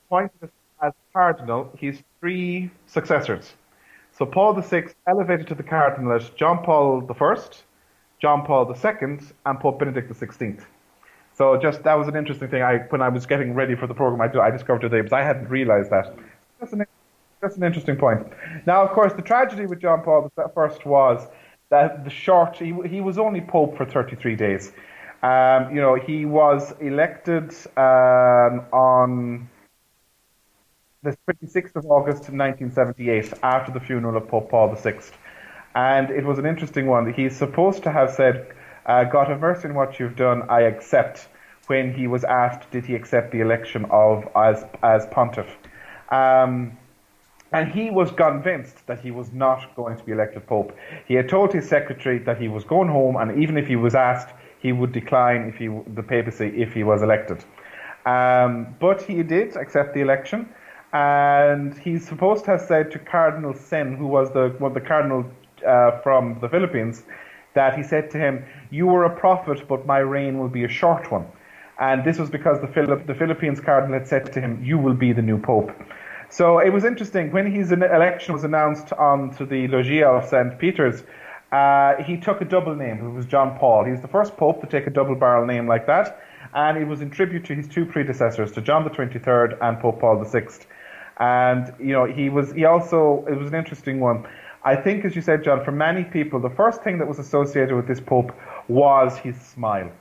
appointed 0.05 0.49
as 0.83 0.93
cardinal 1.13 1.71
his 1.77 2.03
three 2.19 2.69
successors. 2.85 3.53
So 4.11 4.25
Paul 4.25 4.53
VI 4.61 4.87
elevated 5.07 5.47
to 5.47 5.55
the 5.55 5.63
cardinalate 5.63 6.35
John 6.35 6.63
Paul 6.63 7.07
I, 7.09 7.35
John 8.21 8.45
Paul 8.45 8.75
II, 8.75 9.19
and 9.45 9.59
Pope 9.59 9.79
Benedict 9.79 10.11
XVI. 10.11 10.61
So 11.33 11.57
just 11.57 11.83
that 11.83 11.93
was 11.93 12.09
an 12.09 12.17
interesting 12.17 12.49
thing. 12.49 12.61
I 12.61 12.79
when 12.89 13.01
I 13.01 13.07
was 13.07 13.25
getting 13.25 13.53
ready 13.53 13.75
for 13.75 13.87
the 13.87 13.93
program, 13.93 14.21
I, 14.21 14.39
I 14.39 14.51
discovered 14.51 14.81
today 14.81 14.99
because 14.99 15.13
I 15.13 15.23
hadn't 15.23 15.49
realised 15.49 15.89
that. 15.91 16.13
That's 16.59 16.73
an, 16.73 16.85
that's 17.41 17.55
an 17.55 17.63
interesting 17.63 17.95
point. 17.95 18.27
Now, 18.67 18.83
of 18.83 18.91
course, 18.91 19.13
the 19.13 19.21
tragedy 19.21 19.65
with 19.65 19.79
John 19.79 20.03
Paul 20.03 20.29
I 20.37 20.41
was 20.85 21.27
that 21.71 22.03
the 22.03 22.09
short 22.09 22.57
he, 22.57 22.75
he 22.87 23.01
was 23.01 23.17
only 23.17 23.41
pope 23.41 23.77
for 23.77 23.85
33 23.85 24.35
days. 24.35 24.71
Um, 25.23 25.73
you 25.73 25.81
know, 25.81 25.95
he 25.95 26.25
was 26.25 26.73
elected 26.79 27.51
um, 27.77 28.65
on 28.73 29.49
the 31.03 31.17
26th 31.27 31.75
of 31.75 31.85
August 31.85 32.29
1978, 32.29 33.33
after 33.41 33.71
the 33.71 33.79
funeral 33.79 34.17
of 34.17 34.27
Pope 34.27 34.49
Paul 34.49 34.75
VI. 34.75 34.99
And 35.73 36.09
it 36.11 36.25
was 36.25 36.37
an 36.37 36.45
interesting 36.45 36.85
one. 36.87 37.11
He's 37.13 37.35
supposed 37.35 37.83
to 37.83 37.91
have 37.91 38.11
said, 38.11 38.53
uh, 38.85 39.05
God 39.05 39.27
have 39.29 39.39
mercy 39.39 39.67
on 39.67 39.75
what 39.75 39.99
you've 39.99 40.15
done, 40.15 40.43
I 40.49 40.61
accept, 40.61 41.27
when 41.67 41.93
he 41.93 42.07
was 42.07 42.23
asked, 42.23 42.69
did 42.71 42.85
he 42.85 42.95
accept 42.95 43.31
the 43.31 43.39
election 43.39 43.85
of 43.89 44.27
as, 44.35 44.65
as 44.83 45.05
pontiff. 45.07 45.47
Um, 46.09 46.77
and 47.51 47.71
he 47.71 47.89
was 47.89 48.11
convinced 48.11 48.85
that 48.87 48.99
he 48.99 49.11
was 49.11 49.31
not 49.33 49.75
going 49.75 49.97
to 49.97 50.03
be 50.03 50.11
elected 50.11 50.47
pope. 50.47 50.75
He 51.07 51.15
had 51.15 51.27
told 51.27 51.53
his 51.53 51.67
secretary 51.67 52.19
that 52.19 52.39
he 52.39 52.47
was 52.47 52.63
going 52.63 52.87
home, 52.87 53.15
and 53.17 53.41
even 53.41 53.57
if 53.57 53.67
he 53.67 53.75
was 53.75 53.95
asked, 53.95 54.33
he 54.59 54.71
would 54.71 54.91
decline 54.91 55.49
if 55.49 55.55
he, 55.55 55.67
the 55.95 56.03
papacy 56.03 56.47
if 56.55 56.73
he 56.73 56.83
was 56.83 57.01
elected. 57.01 57.43
Um, 58.05 58.75
but 58.79 59.01
he 59.01 59.21
did 59.23 59.55
accept 59.55 59.93
the 59.93 60.01
election 60.01 60.49
and 60.93 61.77
he's 61.77 62.07
supposed 62.07 62.45
to 62.45 62.51
have 62.51 62.61
said 62.61 62.91
to 62.91 62.99
Cardinal 62.99 63.53
Sin, 63.53 63.95
who 63.95 64.07
was 64.07 64.31
the 64.31 64.53
one 64.59 64.73
the 64.73 64.81
cardinal 64.81 65.25
uh, 65.65 65.99
from 66.01 66.37
the 66.41 66.49
Philippines, 66.49 67.03
that 67.53 67.77
he 67.77 67.83
said 67.83 68.11
to 68.11 68.17
him, 68.17 68.43
"You 68.71 68.87
were 68.87 69.05
a 69.05 69.15
prophet, 69.15 69.67
but 69.67 69.85
my 69.85 69.99
reign 69.99 70.37
will 70.37 70.49
be 70.49 70.65
a 70.65 70.67
short 70.67 71.09
one." 71.11 71.25
And 71.79 72.03
this 72.03 72.19
was 72.19 72.29
because 72.29 72.59
the, 72.61 72.67
Philip, 72.67 73.07
the 73.07 73.15
Philippines 73.15 73.59
cardinal 73.59 73.97
had 73.97 74.07
said 74.07 74.33
to 74.33 74.41
him, 74.41 74.61
"You 74.63 74.77
will 74.77 74.93
be 74.93 75.13
the 75.13 75.21
new 75.21 75.37
pope." 75.37 75.71
So 76.31 76.59
it 76.59 76.69
was 76.69 76.85
interesting 76.85 77.29
when 77.33 77.51
his 77.51 77.73
election 77.73 78.33
was 78.33 78.45
announced 78.45 78.93
onto 78.93 79.45
the 79.45 79.67
Loggia 79.67 80.07
of 80.07 80.29
St. 80.29 80.57
Peter's. 80.57 81.03
Uh, 81.51 82.01
he 82.03 82.15
took 82.15 82.39
a 82.39 82.45
double 82.45 82.73
name. 82.73 83.05
It 83.05 83.09
was 83.09 83.25
John 83.25 83.57
Paul. 83.59 83.83
He's 83.83 83.99
the 83.99 84.07
first 84.07 84.37
pope 84.37 84.61
to 84.61 84.67
take 84.67 84.87
a 84.87 84.89
double 84.89 85.15
barrel 85.15 85.45
name 85.45 85.67
like 85.67 85.87
that, 85.87 86.21
and 86.53 86.77
it 86.77 86.85
was 86.85 87.01
in 87.01 87.09
tribute 87.09 87.43
to 87.47 87.53
his 87.53 87.67
two 87.67 87.85
predecessors, 87.85 88.53
to 88.53 88.61
John 88.61 88.85
the 88.85 88.89
Twenty 88.89 89.19
Third 89.19 89.57
and 89.61 89.77
Pope 89.81 89.99
Paul 89.99 90.19
the 90.19 90.29
Sixth. 90.29 90.67
And 91.19 91.73
you 91.79 91.91
know, 91.91 92.05
he 92.05 92.29
was 92.29 92.53
he 92.53 92.63
also 92.63 93.25
it 93.27 93.37
was 93.37 93.49
an 93.49 93.55
interesting 93.55 93.99
one. 93.99 94.25
I 94.63 94.77
think, 94.77 95.03
as 95.03 95.17
you 95.17 95.21
said, 95.21 95.43
John, 95.43 95.65
for 95.65 95.73
many 95.73 96.05
people, 96.05 96.39
the 96.39 96.49
first 96.49 96.81
thing 96.81 96.99
that 96.99 97.09
was 97.09 97.19
associated 97.19 97.75
with 97.75 97.87
this 97.87 97.99
pope 97.99 98.31
was 98.69 99.17
his 99.17 99.35
smile. 99.35 99.91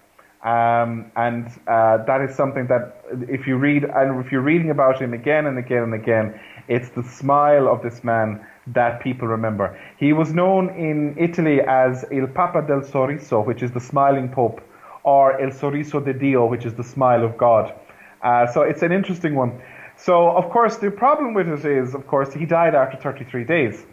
Um, 0.42 1.12
and 1.16 1.46
uh, 1.68 1.98
that 2.04 2.22
is 2.22 2.34
something 2.34 2.66
that 2.68 3.04
if 3.28 3.46
you 3.46 3.56
read 3.56 3.84
and 3.84 4.24
if 4.24 4.32
you're 4.32 4.40
reading 4.40 4.70
about 4.70 5.00
him 5.00 5.12
again 5.12 5.46
and 5.46 5.58
again 5.58 5.82
and 5.82 5.94
again, 5.94 6.40
it's 6.68 6.88
the 6.90 7.02
smile 7.02 7.68
of 7.68 7.82
this 7.82 8.02
man 8.02 8.40
that 8.68 9.00
people 9.02 9.28
remember. 9.28 9.78
He 9.98 10.12
was 10.12 10.32
known 10.32 10.70
in 10.70 11.16
Italy 11.18 11.60
as 11.60 12.04
Il 12.10 12.26
Papa 12.28 12.62
del 12.66 12.80
Sorriso, 12.80 13.44
which 13.44 13.62
is 13.62 13.72
the 13.72 13.80
smiling 13.80 14.28
pope, 14.30 14.62
or 15.02 15.38
El 15.40 15.50
Sorriso 15.50 16.02
de 16.02 16.12
Dio, 16.12 16.46
which 16.46 16.64
is 16.64 16.74
the 16.74 16.84
smile 16.84 17.24
of 17.24 17.36
God. 17.36 17.74
Uh, 18.22 18.46
so 18.46 18.62
it's 18.62 18.82
an 18.82 18.92
interesting 18.92 19.34
one. 19.34 19.60
So, 19.96 20.30
of 20.30 20.48
course, 20.50 20.76
the 20.76 20.90
problem 20.90 21.34
with 21.34 21.48
it 21.48 21.64
is, 21.66 21.94
of 21.94 22.06
course, 22.06 22.32
he 22.32 22.46
died 22.46 22.74
after 22.74 22.96
33 22.96 23.44
days. 23.44 23.84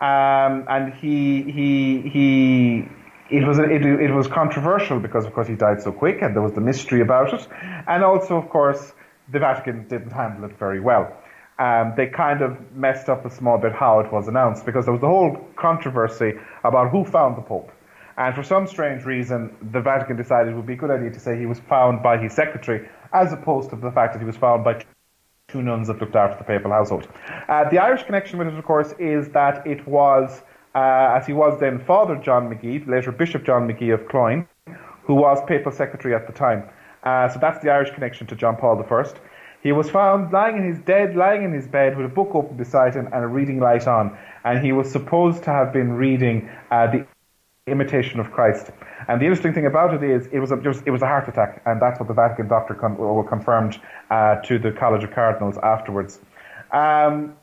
Um, 0.00 0.64
and 0.68 0.94
he, 0.94 1.42
he, 1.42 2.00
he, 2.08 2.88
it 3.30 3.46
was, 3.46 3.58
it, 3.58 3.84
it 3.84 4.12
was 4.12 4.26
controversial 4.26 4.98
because, 5.00 5.24
of 5.24 5.32
course, 5.32 5.48
he 5.48 5.54
died 5.54 5.80
so 5.82 5.92
quick 5.92 6.22
and 6.22 6.34
there 6.34 6.42
was 6.42 6.52
the 6.52 6.60
mystery 6.60 7.00
about 7.00 7.32
it. 7.32 7.46
And 7.86 8.02
also, 8.02 8.36
of 8.36 8.48
course, 8.48 8.92
the 9.32 9.38
Vatican 9.38 9.86
didn't 9.88 10.10
handle 10.10 10.48
it 10.48 10.58
very 10.58 10.80
well. 10.80 11.16
Um, 11.58 11.92
they 11.96 12.06
kind 12.06 12.40
of 12.40 12.56
messed 12.74 13.08
up 13.08 13.24
a 13.26 13.30
small 13.30 13.58
bit 13.58 13.72
how 13.72 14.00
it 14.00 14.10
was 14.12 14.28
announced 14.28 14.64
because 14.64 14.86
there 14.86 14.92
was 14.92 15.02
the 15.02 15.08
whole 15.08 15.36
controversy 15.56 16.32
about 16.64 16.90
who 16.90 17.04
found 17.04 17.36
the 17.36 17.42
Pope. 17.42 17.70
And 18.16 18.34
for 18.34 18.42
some 18.42 18.66
strange 18.66 19.04
reason, 19.04 19.56
the 19.72 19.80
Vatican 19.80 20.16
decided 20.16 20.52
it 20.52 20.56
would 20.56 20.66
be 20.66 20.72
a 20.72 20.76
good 20.76 20.90
idea 20.90 21.10
to 21.10 21.20
say 21.20 21.38
he 21.38 21.46
was 21.46 21.60
found 21.60 22.02
by 22.02 22.18
his 22.18 22.32
secretary, 22.34 22.88
as 23.12 23.32
opposed 23.32 23.70
to 23.70 23.76
the 23.76 23.90
fact 23.90 24.14
that 24.14 24.18
he 24.18 24.26
was 24.26 24.36
found 24.36 24.64
by 24.64 24.84
two 25.48 25.62
nuns 25.62 25.88
that 25.88 26.00
looked 26.00 26.16
after 26.16 26.38
the 26.38 26.44
papal 26.44 26.70
household. 26.70 27.08
Uh, 27.48 27.68
the 27.70 27.78
Irish 27.78 28.04
connection 28.04 28.38
with 28.38 28.48
it, 28.48 28.54
of 28.54 28.64
course, 28.64 28.94
is 28.98 29.28
that 29.30 29.66
it 29.66 29.86
was, 29.86 30.42
uh, 30.74 31.16
as 31.16 31.26
he 31.26 31.32
was 31.32 31.58
then 31.60 31.78
Father 31.78 32.16
John 32.16 32.48
Magee, 32.48 32.84
later 32.86 33.12
Bishop 33.12 33.44
John 33.44 33.66
Magee 33.66 33.90
of 33.90 34.08
Cloyne, 34.08 34.46
who 35.04 35.14
was 35.14 35.38
papal 35.46 35.72
secretary 35.72 36.14
at 36.14 36.26
the 36.26 36.32
time. 36.32 36.68
Uh, 37.02 37.28
so 37.28 37.38
that's 37.40 37.62
the 37.62 37.70
Irish 37.70 37.90
connection 37.90 38.26
to 38.28 38.36
John 38.36 38.56
Paul 38.56 38.82
I. 38.82 39.04
He 39.62 39.72
was 39.72 39.90
found 39.90 40.32
lying 40.32 40.56
in 40.56 40.64
his 40.64 40.78
dead, 40.78 41.16
lying 41.16 41.42
in 41.42 41.52
his 41.52 41.66
bed 41.66 41.96
with 41.96 42.06
a 42.06 42.08
book 42.08 42.30
open 42.34 42.56
beside 42.56 42.94
him 42.94 43.08
and 43.12 43.24
a 43.24 43.26
reading 43.26 43.60
light 43.60 43.86
on, 43.86 44.16
and 44.44 44.64
he 44.64 44.72
was 44.72 44.90
supposed 44.90 45.44
to 45.44 45.50
have 45.50 45.72
been 45.72 45.92
reading 45.92 46.48
uh, 46.70 46.86
the 46.90 47.06
imitation 47.66 48.20
of 48.20 48.30
Christ. 48.30 48.70
And 49.06 49.20
the 49.20 49.26
interesting 49.26 49.52
thing 49.52 49.66
about 49.66 49.92
it 49.92 50.02
is, 50.02 50.28
it 50.32 50.38
was 50.38 50.50
a, 50.50 50.58
it 50.86 50.90
was 50.90 51.02
a 51.02 51.06
heart 51.06 51.28
attack, 51.28 51.62
and 51.66 51.80
that's 51.80 52.00
what 52.00 52.08
the 52.08 52.14
Vatican 52.14 52.48
doctor 52.48 52.74
con- 52.74 52.96
confirmed 53.28 53.78
uh, 54.10 54.36
to 54.42 54.58
the 54.58 54.72
College 54.72 55.04
of 55.04 55.10
Cardinals 55.10 55.58
afterwards. 55.62 56.18
Um, 56.72 57.36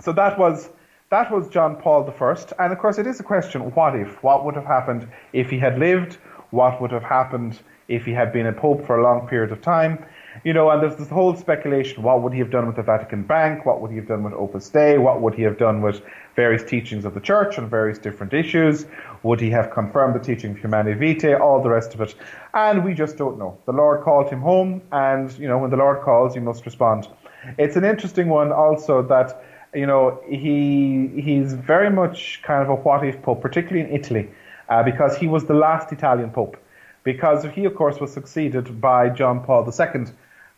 so 0.00 0.12
that 0.12 0.38
was 0.38 0.70
that 1.10 1.30
was 1.30 1.48
John 1.48 1.76
Paul 1.76 2.14
I, 2.20 2.64
and 2.64 2.72
of 2.72 2.78
course 2.78 2.98
it 2.98 3.06
is 3.06 3.20
a 3.20 3.22
question: 3.22 3.72
what 3.74 3.94
if? 3.94 4.22
What 4.22 4.44
would 4.44 4.54
have 4.54 4.66
happened 4.66 5.08
if 5.32 5.50
he 5.50 5.58
had 5.58 5.78
lived? 5.78 6.18
What 6.50 6.80
would 6.80 6.90
have 6.92 7.02
happened 7.02 7.58
if 7.88 8.04
he 8.04 8.12
had 8.12 8.32
been 8.32 8.46
a 8.46 8.52
pope 8.52 8.86
for 8.86 8.98
a 8.98 9.02
long 9.02 9.26
period 9.28 9.52
of 9.52 9.60
time? 9.62 10.04
You 10.44 10.52
know, 10.52 10.70
and 10.70 10.82
there's 10.82 10.96
this 10.96 11.08
whole 11.08 11.34
speculation: 11.34 12.02
what 12.02 12.22
would 12.22 12.32
he 12.32 12.38
have 12.38 12.50
done 12.50 12.66
with 12.66 12.76
the 12.76 12.82
Vatican 12.82 13.22
Bank? 13.22 13.64
What 13.64 13.80
would 13.80 13.90
he 13.90 13.96
have 13.96 14.06
done 14.06 14.22
with 14.22 14.34
Opus 14.34 14.68
Dei? 14.68 14.98
What 14.98 15.20
would 15.22 15.34
he 15.34 15.42
have 15.42 15.58
done 15.58 15.80
with 15.80 16.02
various 16.36 16.62
teachings 16.62 17.04
of 17.04 17.14
the 17.14 17.20
church 17.20 17.58
on 17.58 17.68
various 17.68 17.98
different 17.98 18.34
issues? 18.34 18.86
Would 19.22 19.40
he 19.40 19.50
have 19.50 19.70
confirmed 19.70 20.14
the 20.14 20.24
teaching 20.24 20.52
of 20.52 20.58
Humanae 20.58 20.94
Vitae? 20.94 21.34
All 21.34 21.62
the 21.62 21.70
rest 21.70 21.94
of 21.94 22.00
it. 22.02 22.14
And 22.54 22.84
we 22.84 22.94
just 22.94 23.16
don't 23.16 23.38
know. 23.38 23.58
The 23.66 23.72
Lord 23.72 24.02
called 24.02 24.30
him 24.30 24.40
home, 24.40 24.82
and, 24.92 25.36
you 25.38 25.48
know, 25.48 25.58
when 25.58 25.70
the 25.70 25.76
Lord 25.76 26.02
calls, 26.02 26.36
you 26.36 26.42
must 26.42 26.64
respond. 26.66 27.08
It's 27.56 27.76
an 27.76 27.84
interesting 27.84 28.28
one 28.28 28.52
also 28.52 29.02
that 29.02 29.42
you 29.74 29.86
know, 29.86 30.20
he 30.28 31.08
he's 31.22 31.52
very 31.52 31.90
much 31.90 32.40
kind 32.42 32.62
of 32.62 32.68
a 32.68 32.74
what 32.74 33.04
if 33.04 33.22
pope, 33.22 33.40
particularly 33.40 33.88
in 33.88 33.94
Italy, 33.94 34.30
uh, 34.68 34.82
because 34.82 35.16
he 35.16 35.26
was 35.26 35.44
the 35.44 35.54
last 35.54 35.92
Italian 35.92 36.30
pope. 36.30 36.56
Because 37.04 37.44
he, 37.44 37.64
of 37.64 37.74
course, 37.74 38.00
was 38.00 38.12
succeeded 38.12 38.80
by 38.80 39.08
John 39.08 39.42
Paul 39.42 39.64
II. 39.66 40.06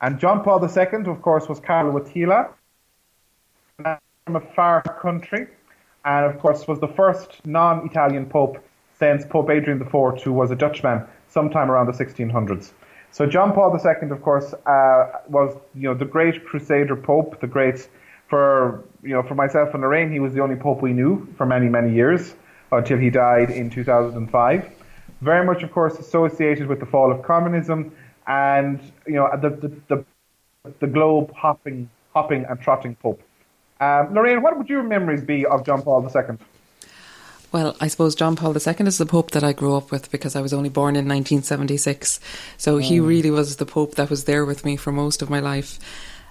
And 0.00 0.18
John 0.18 0.42
Paul 0.42 0.61
II, 0.64 1.11
of 1.11 1.22
course, 1.22 1.48
was 1.48 1.61
Carlo 1.61 1.92
Wojtyla 1.98 2.48
from 4.26 4.36
a 4.36 4.40
far 4.40 4.82
country, 4.82 5.46
and 6.04 6.26
of 6.26 6.40
course 6.40 6.66
was 6.66 6.80
the 6.80 6.88
first 6.88 7.44
non-Italian 7.44 8.26
pope 8.26 8.58
since 8.98 9.24
Pope 9.24 9.50
Adrian 9.50 9.80
IV, 9.80 10.22
who 10.22 10.32
was 10.32 10.50
a 10.50 10.56
Dutchman 10.56 11.04
sometime 11.28 11.70
around 11.70 11.86
the 11.86 11.92
1600s. 11.92 12.72
So 13.12 13.26
John 13.26 13.52
Paul 13.52 13.76
II, 13.76 14.11
of 14.11 14.22
course, 14.22 14.54
uh, 14.66 15.20
was 15.28 15.56
you 15.74 15.88
know 15.88 15.94
the 15.94 16.04
great 16.04 16.44
Crusader 16.44 16.96
Pope, 16.96 17.40
the 17.40 17.46
great 17.46 17.88
for 18.30 18.84
you 19.02 19.10
know 19.10 19.22
for 19.22 19.34
myself 19.34 19.74
and 19.74 19.82
Lorraine, 19.82 20.10
he 20.10 20.20
was 20.20 20.32
the 20.32 20.40
only 20.40 20.56
Pope 20.56 20.80
we 20.80 20.92
knew 20.92 21.28
for 21.36 21.44
many 21.44 21.68
many 21.68 21.92
years 21.92 22.34
until 22.72 22.96
he 22.96 23.10
died 23.10 23.50
in 23.50 23.68
2005. 23.68 24.72
Very 25.20 25.44
much, 25.44 25.62
of 25.62 25.72
course, 25.72 25.98
associated 25.98 26.66
with 26.68 26.80
the 26.80 26.86
fall 26.86 27.12
of 27.12 27.22
communism 27.22 27.92
and 28.26 28.80
you 29.06 29.14
know 29.14 29.28
the 29.42 29.50
the, 29.50 29.70
the, 29.88 30.04
the 30.78 30.86
globe 30.86 31.32
hopping 31.34 31.90
hopping 32.14 32.44
and 32.48 32.60
trotting 32.60 32.94
Pope. 32.96 33.20
Um, 33.80 34.14
Lorraine, 34.14 34.42
what 34.42 34.56
would 34.56 34.68
your 34.68 34.82
memories 34.82 35.24
be 35.24 35.44
of 35.46 35.64
John 35.64 35.82
Paul 35.82 36.02
II? 36.04 36.36
Well, 37.52 37.74
I 37.80 37.88
suppose 37.88 38.14
John 38.14 38.36
Paul 38.36 38.54
II 38.54 38.86
is 38.86 38.98
the 38.98 39.06
Pope 39.06 39.32
that 39.32 39.42
I 39.42 39.52
grew 39.52 39.74
up 39.74 39.90
with 39.90 40.10
because 40.12 40.36
I 40.36 40.40
was 40.40 40.52
only 40.52 40.68
born 40.68 40.94
in 40.94 41.08
1976. 41.08 42.20
So 42.56 42.78
mm. 42.78 42.82
he 42.82 43.00
really 43.00 43.30
was 43.30 43.56
the 43.56 43.66
Pope 43.66 43.96
that 43.96 44.10
was 44.10 44.24
there 44.24 44.44
with 44.44 44.64
me 44.64 44.76
for 44.76 44.92
most 44.92 45.20
of 45.20 45.30
my 45.30 45.40
life. 45.40 45.78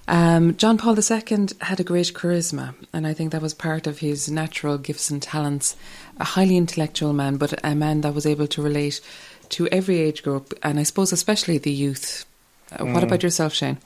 Um, 0.09 0.57
John 0.57 0.79
Paul 0.79 0.97
II 0.97 1.49
had 1.61 1.79
a 1.79 1.83
great 1.83 2.13
charisma, 2.15 2.73
and 2.91 3.05
I 3.05 3.13
think 3.13 3.31
that 3.31 3.43
was 3.43 3.53
part 3.53 3.85
of 3.85 3.99
his 3.99 4.27
natural 4.29 4.79
gifts 4.79 5.11
and 5.11 5.21
talents. 5.21 5.75
A 6.17 6.23
highly 6.23 6.57
intellectual 6.57 7.13
man, 7.13 7.37
but 7.37 7.53
a 7.63 7.75
man 7.75 8.01
that 8.01 8.15
was 8.15 8.25
able 8.25 8.47
to 8.47 8.61
relate 8.63 9.01
to 9.49 9.67
every 9.67 9.99
age 9.99 10.23
group, 10.23 10.57
and 10.63 10.79
I 10.79 10.83
suppose 10.83 11.13
especially 11.13 11.59
the 11.59 11.71
youth. 11.71 12.25
Uh, 12.71 12.85
mm. 12.85 12.93
What 12.95 13.03
about 13.03 13.21
yourself, 13.21 13.53
Shane? 13.53 13.77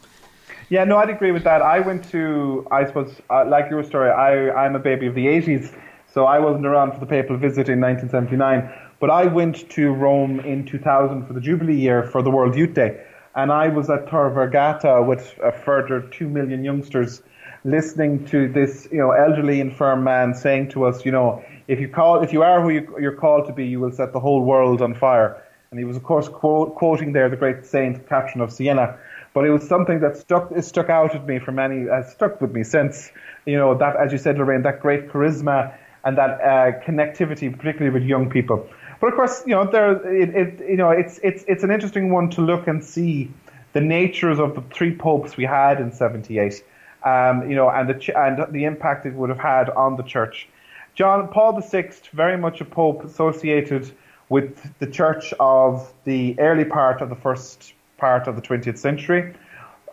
Yeah, 0.70 0.86
no, 0.86 0.96
I'd 0.98 1.10
agree 1.10 1.34
with 1.34 1.44
that. 1.44 1.62
I 1.62 1.82
went 1.82 2.10
to, 2.12 2.66
I 2.72 2.86
suppose, 2.86 3.14
uh, 3.30 3.44
like 3.46 3.70
your 3.70 3.84
story, 3.84 4.10
I, 4.10 4.50
I'm 4.52 4.78
a 4.78 4.80
baby 4.80 5.08
of 5.08 5.16
the 5.16 5.26
80s, 5.26 5.78
so 6.14 6.24
I 6.24 6.40
wasn't 6.40 6.66
around 6.66 6.94
for 6.94 7.02
the 7.02 7.06
papal 7.06 7.36
visit 7.36 7.68
in 7.68 7.82
1979. 7.82 8.72
But 9.02 9.10
I 9.10 9.26
went 9.26 9.70
to 9.72 9.92
Rome 9.92 10.40
in 10.40 10.66
2000 10.66 11.28
for 11.28 11.34
the 11.34 11.42
Jubilee 11.42 11.76
year 11.76 12.04
for 12.04 12.22
the 12.22 12.32
World 12.32 12.56
Youth 12.56 12.76
Day. 12.76 13.04
And 13.36 13.52
I 13.52 13.70
was 13.70 13.90
at 13.90 14.08
Tor 14.10 14.30
Vergata 14.30 15.06
with 15.06 15.40
a 15.44 15.52
further 15.52 16.02
2 16.02 16.30
million 16.30 16.64
youngsters 16.64 17.24
listening 17.64 18.26
to 18.26 18.48
this, 18.48 18.88
you 18.92 19.00
know, 19.00 19.12
elderly 19.12 19.60
infirm 19.60 20.04
man 20.04 20.36
saying 20.36 20.70
to 20.70 20.86
us, 20.86 21.06
you 21.06 21.12
know, 21.12 21.44
if 21.68 21.80
you 21.80 21.88
call, 21.88 22.22
if 22.22 22.34
you 22.34 22.44
are 22.44 22.62
who 22.62 22.70
you, 22.70 22.96
you're 23.00 23.16
called 23.16 23.48
to 23.48 23.54
be, 23.54 23.66
you 23.66 23.80
will 23.80 23.92
set 23.92 24.14
the 24.14 24.20
whole 24.20 24.44
world 24.44 24.82
on 24.82 24.94
fire. 24.94 25.42
And 25.72 25.80
he 25.80 25.86
was, 25.86 25.98
of 25.98 26.04
course, 26.04 26.28
quote, 26.28 26.76
quoting 26.76 27.14
there 27.14 27.30
the 27.30 27.38
great 27.38 27.66
saint 27.66 28.08
Catherine 28.08 28.42
of 28.42 28.52
Siena. 28.52 29.00
But 29.34 29.46
it 29.46 29.50
was 29.50 29.68
something 29.68 30.02
that 30.02 30.18
stuck 30.18 30.52
stuck 30.62 30.90
out 30.90 31.16
at 31.16 31.26
me 31.26 31.40
for 31.40 31.52
many 31.52 31.88
has 31.90 32.12
stuck 32.12 32.40
with 32.40 32.52
me 32.52 32.64
since. 32.64 33.12
You 33.48 33.58
know 33.58 33.76
that, 33.80 33.96
as 33.96 34.12
you 34.12 34.20
said, 34.20 34.38
Lorraine, 34.38 34.62
that 34.62 34.80
great 34.80 35.10
charisma 35.10 35.76
and 36.04 36.18
that 36.18 36.40
uh, 36.42 36.80
connectivity, 36.86 37.52
particularly 37.58 37.90
with 37.90 38.04
young 38.04 38.30
people. 38.30 38.70
But 39.04 39.10
of 39.10 39.16
course, 39.16 39.44
you 39.46 39.54
know, 39.54 39.70
there 39.70 39.92
it, 40.16 40.30
it 40.34 40.70
you 40.70 40.78
know 40.78 40.92
it's 40.92 41.20
it's 41.22 41.44
it's 41.46 41.62
an 41.62 41.72
interesting 41.72 42.10
one 42.10 42.30
to 42.30 42.42
look 42.42 42.68
and 42.70 42.82
see 42.82 43.30
the 43.74 43.82
natures 43.82 44.40
of 44.40 44.56
the 44.56 44.62
three 44.74 44.96
popes 44.96 45.36
we 45.36 45.44
had 45.44 45.82
in 45.82 45.92
'78. 45.92 46.64
Um, 47.04 47.50
you 47.50 47.58
know, 47.58 47.70
and 47.70 47.90
the 47.90 48.18
and 48.18 48.46
the 48.54 48.64
impact 48.64 49.06
it 49.06 49.14
would 49.14 49.28
have 49.28 49.40
had 49.40 49.70
on 49.72 49.98
the 49.98 50.04
church. 50.04 50.48
John 50.96 51.28
Paul 51.28 51.60
VI, 51.60 51.92
very 52.14 52.38
much 52.38 52.62
a 52.62 52.64
pope 52.64 53.04
associated 53.04 53.92
with 54.30 54.58
the 54.80 54.88
church 54.88 55.34
of 55.38 55.92
the 56.06 56.40
early 56.40 56.64
part 56.64 57.02
of 57.02 57.10
the 57.10 57.18
first 57.18 57.74
part 57.98 58.30
of 58.30 58.38
the 58.38 58.42
20th 58.42 58.78
century, 58.78 59.34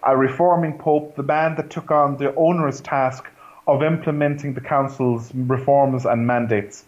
a 0.07 0.17
reforming 0.17 0.79
pope, 0.79 1.17
the 1.17 1.25
man 1.25 1.57
that 1.57 1.69
took 1.69 1.91
on 1.91 2.17
the 2.19 2.33
onerous 2.37 2.81
task 2.81 3.25
of 3.67 3.83
implementing 3.83 4.55
the 4.55 4.61
council's 4.61 5.35
reforms 5.35 6.07
and 6.07 6.29
mandates. 6.29 6.85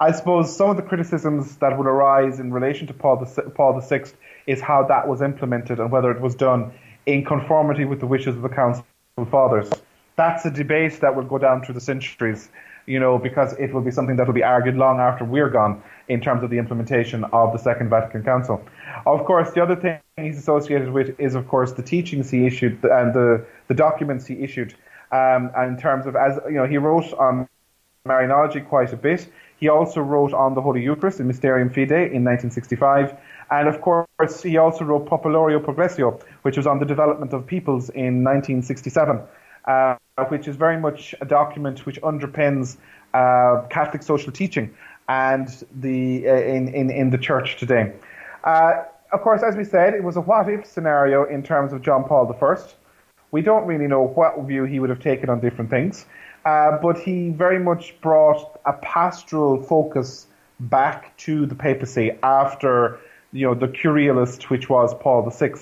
I 0.00 0.12
suppose 0.12 0.56
some 0.56 0.70
of 0.70 0.76
the 0.76 0.82
criticisms 0.82 1.56
that 1.56 1.76
would 1.76 1.86
arise 1.86 2.38
in 2.38 2.52
relation 2.52 2.86
to 2.86 2.94
Paul, 2.94 3.16
the, 3.16 3.42
Paul 3.50 3.82
is 4.46 4.60
how 4.60 4.84
that 4.84 5.08
was 5.08 5.22
implemented 5.22 5.80
and 5.80 5.90
whether 5.90 6.10
it 6.10 6.20
was 6.20 6.34
done 6.34 6.72
in 7.06 7.24
conformity 7.24 7.84
with 7.84 8.00
the 8.00 8.06
wishes 8.06 8.36
of 8.36 8.42
the 8.42 8.48
council 8.48 8.84
fathers. 9.30 9.70
That's 10.16 10.44
a 10.44 10.50
debate 10.50 11.00
that 11.00 11.16
will 11.16 11.24
go 11.24 11.38
down 11.38 11.64
through 11.64 11.74
the 11.74 11.80
centuries 11.80 12.48
you 12.88 12.98
know, 12.98 13.18
because 13.18 13.52
it 13.58 13.72
will 13.72 13.82
be 13.82 13.90
something 13.90 14.16
that 14.16 14.26
will 14.26 14.34
be 14.34 14.42
argued 14.42 14.74
long 14.74 14.98
after 14.98 15.22
we're 15.24 15.50
gone 15.50 15.82
in 16.08 16.22
terms 16.22 16.42
of 16.42 16.48
the 16.48 16.56
implementation 16.56 17.22
of 17.24 17.52
the 17.52 17.58
Second 17.58 17.90
Vatican 17.90 18.24
Council. 18.24 18.64
Of 19.04 19.26
course, 19.26 19.52
the 19.52 19.62
other 19.62 19.76
thing 19.76 20.00
he's 20.16 20.38
associated 20.38 20.90
with 20.90 21.20
is, 21.20 21.34
of 21.34 21.46
course, 21.46 21.72
the 21.72 21.82
teachings 21.82 22.30
he 22.30 22.46
issued 22.46 22.82
and 22.82 23.12
the, 23.14 23.44
the 23.68 23.74
documents 23.74 24.26
he 24.26 24.42
issued. 24.42 24.74
Um, 25.12 25.50
in 25.56 25.78
terms 25.78 26.06
of, 26.06 26.16
as 26.16 26.38
you 26.46 26.54
know, 26.54 26.66
he 26.66 26.78
wrote 26.78 27.12
on 27.12 27.46
Marianology 28.06 28.66
quite 28.66 28.92
a 28.94 28.96
bit. 28.96 29.28
He 29.58 29.68
also 29.68 30.00
wrote 30.00 30.32
on 30.32 30.54
the 30.54 30.60
Holy 30.60 30.82
Eucharist 30.82 31.20
in 31.20 31.26
Mysterium 31.26 31.68
Fidei 31.68 32.12
in 32.12 32.24
1965. 32.24 33.16
And 33.50 33.68
of 33.68 33.80
course, 33.80 34.42
he 34.42 34.56
also 34.56 34.84
wrote 34.84 35.06
Populorum 35.06 35.64
Progressio, 35.64 36.22
which 36.42 36.56
was 36.56 36.66
on 36.66 36.78
the 36.78 36.84
development 36.84 37.32
of 37.32 37.46
peoples 37.46 37.88
in 37.90 38.22
1967 38.22 39.20
uh, 39.68 39.96
which 40.28 40.48
is 40.48 40.56
very 40.56 40.78
much 40.78 41.14
a 41.20 41.24
document 41.24 41.86
which 41.86 42.00
underpins 42.02 42.78
uh, 43.14 43.62
Catholic 43.68 44.02
social 44.02 44.32
teaching 44.32 44.74
and 45.08 45.64
the 45.80 46.28
uh, 46.28 46.34
in, 46.34 46.68
in 46.74 46.90
in 46.90 47.10
the 47.10 47.18
church 47.18 47.56
today. 47.58 47.92
Uh, 48.44 48.84
of 49.12 49.22
course, 49.22 49.42
as 49.42 49.56
we 49.56 49.64
said, 49.64 49.94
it 49.94 50.02
was 50.02 50.16
a 50.16 50.20
what 50.20 50.48
if 50.48 50.66
scenario 50.66 51.24
in 51.24 51.42
terms 51.42 51.72
of 51.72 51.82
John 51.82 52.04
Paul 52.04 52.34
I. 52.40 52.56
We 53.30 53.42
don't 53.42 53.66
really 53.66 53.86
know 53.86 54.06
what 54.06 54.40
view 54.46 54.64
he 54.64 54.80
would 54.80 54.90
have 54.90 55.00
taken 55.00 55.28
on 55.28 55.40
different 55.40 55.70
things, 55.70 56.06
uh, 56.44 56.78
but 56.82 56.98
he 56.98 57.30
very 57.30 57.58
much 57.58 58.00
brought 58.00 58.60
a 58.64 58.72
pastoral 58.74 59.62
focus 59.62 60.26
back 60.60 61.16
to 61.18 61.46
the 61.46 61.54
papacy 61.54 62.12
after 62.22 62.98
you 63.32 63.46
know 63.46 63.54
the 63.54 63.68
Curialist, 63.68 64.44
which 64.44 64.68
was 64.68 64.94
Paul 64.94 65.28
VI. 65.30 65.54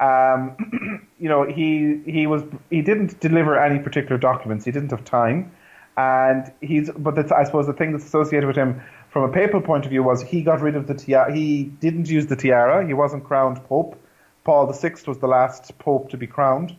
Um, 0.00 1.06
you 1.18 1.28
know, 1.28 1.44
he 1.44 2.00
he 2.06 2.26
was 2.26 2.42
he 2.70 2.82
didn't 2.82 3.20
deliver 3.20 3.58
any 3.58 3.78
particular 3.78 4.18
documents. 4.18 4.64
He 4.64 4.72
didn't 4.72 4.90
have 4.90 5.04
time, 5.04 5.52
and 5.96 6.52
he's. 6.60 6.90
But 6.90 7.30
I 7.32 7.44
suppose 7.44 7.66
the 7.66 7.72
thing 7.72 7.92
that's 7.92 8.04
associated 8.04 8.46
with 8.46 8.56
him 8.56 8.80
from 9.10 9.24
a 9.24 9.32
papal 9.32 9.60
point 9.60 9.84
of 9.84 9.90
view 9.90 10.02
was 10.02 10.22
he 10.22 10.42
got 10.42 10.60
rid 10.60 10.76
of 10.76 10.86
the 10.86 10.94
tiara. 10.94 11.32
He 11.34 11.64
didn't 11.64 12.08
use 12.08 12.26
the 12.26 12.36
tiara. 12.36 12.86
He 12.86 12.94
wasn't 12.94 13.24
crowned 13.24 13.62
pope. 13.64 13.98
Paul 14.44 14.72
VI 14.72 14.94
was 15.06 15.18
the 15.18 15.28
last 15.28 15.78
pope 15.78 16.10
to 16.10 16.16
be 16.16 16.26
crowned. 16.26 16.74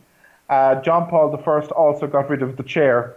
Uh, 0.48 0.82
John 0.82 1.08
Paul 1.08 1.34
I 1.34 1.60
also 1.74 2.06
got 2.06 2.28
rid 2.28 2.42
of 2.42 2.56
the 2.56 2.62
chair, 2.62 3.16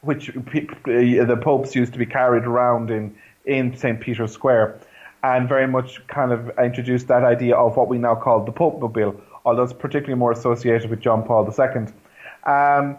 which 0.00 0.30
the 0.34 1.40
popes 1.42 1.74
used 1.74 1.92
to 1.92 1.98
be 1.98 2.06
carried 2.06 2.44
around 2.44 2.90
in 2.90 3.16
in 3.44 3.76
St 3.76 3.98
Peter's 4.00 4.32
Square 4.32 4.78
and 5.22 5.48
very 5.48 5.66
much 5.66 6.06
kind 6.06 6.32
of 6.32 6.50
introduced 6.58 7.08
that 7.08 7.24
idea 7.24 7.56
of 7.56 7.76
what 7.76 7.88
we 7.88 7.98
now 7.98 8.14
call 8.14 8.44
the 8.44 8.52
Pope 8.52 8.80
Mobile, 8.80 9.20
although 9.44 9.64
it's 9.64 9.72
particularly 9.72 10.18
more 10.18 10.30
associated 10.30 10.90
with 10.90 11.00
John 11.00 11.24
Paul 11.24 11.44
II. 11.46 11.86
Um, 12.46 12.98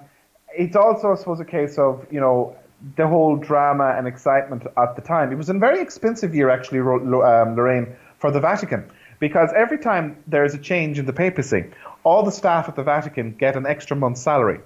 it's 0.54 0.76
also, 0.76 1.14
I 1.14 1.16
suppose, 1.16 1.39
a 1.39 1.45
case 1.45 1.78
of, 1.78 2.06
you 2.12 2.20
know, 2.20 2.56
the 2.95 3.08
whole 3.08 3.36
drama 3.38 3.95
and 3.97 4.08
excitement 4.08 4.64
at 4.78 4.95
the 4.95 5.02
time. 5.02 5.32
It 5.32 5.36
was 5.36 5.50
a 5.50 5.54
very 5.54 5.82
expensive 5.82 6.34
year, 6.36 6.50
actually, 6.50 6.80
um, 6.80 7.56
Lorraine, 7.56 7.95
for 8.18 8.32
the 8.32 8.39
Vatican, 8.39 8.89
because 9.20 9.52
every 9.56 9.78
time 9.78 10.22
there 10.28 10.43
is 10.43 10.54
a 10.54 10.58
change 10.58 11.00
in 11.00 11.06
the 11.06 11.14
papacy, 11.14 11.66
all 12.04 12.24
the 12.24 12.32
staff 12.32 12.68
at 12.68 12.76
the 12.76 12.84
Vatican 12.84 13.34
get 13.34 13.56
an 13.56 13.66
extra 13.66 13.95
month's 13.95 14.22
salary. 14.22 14.60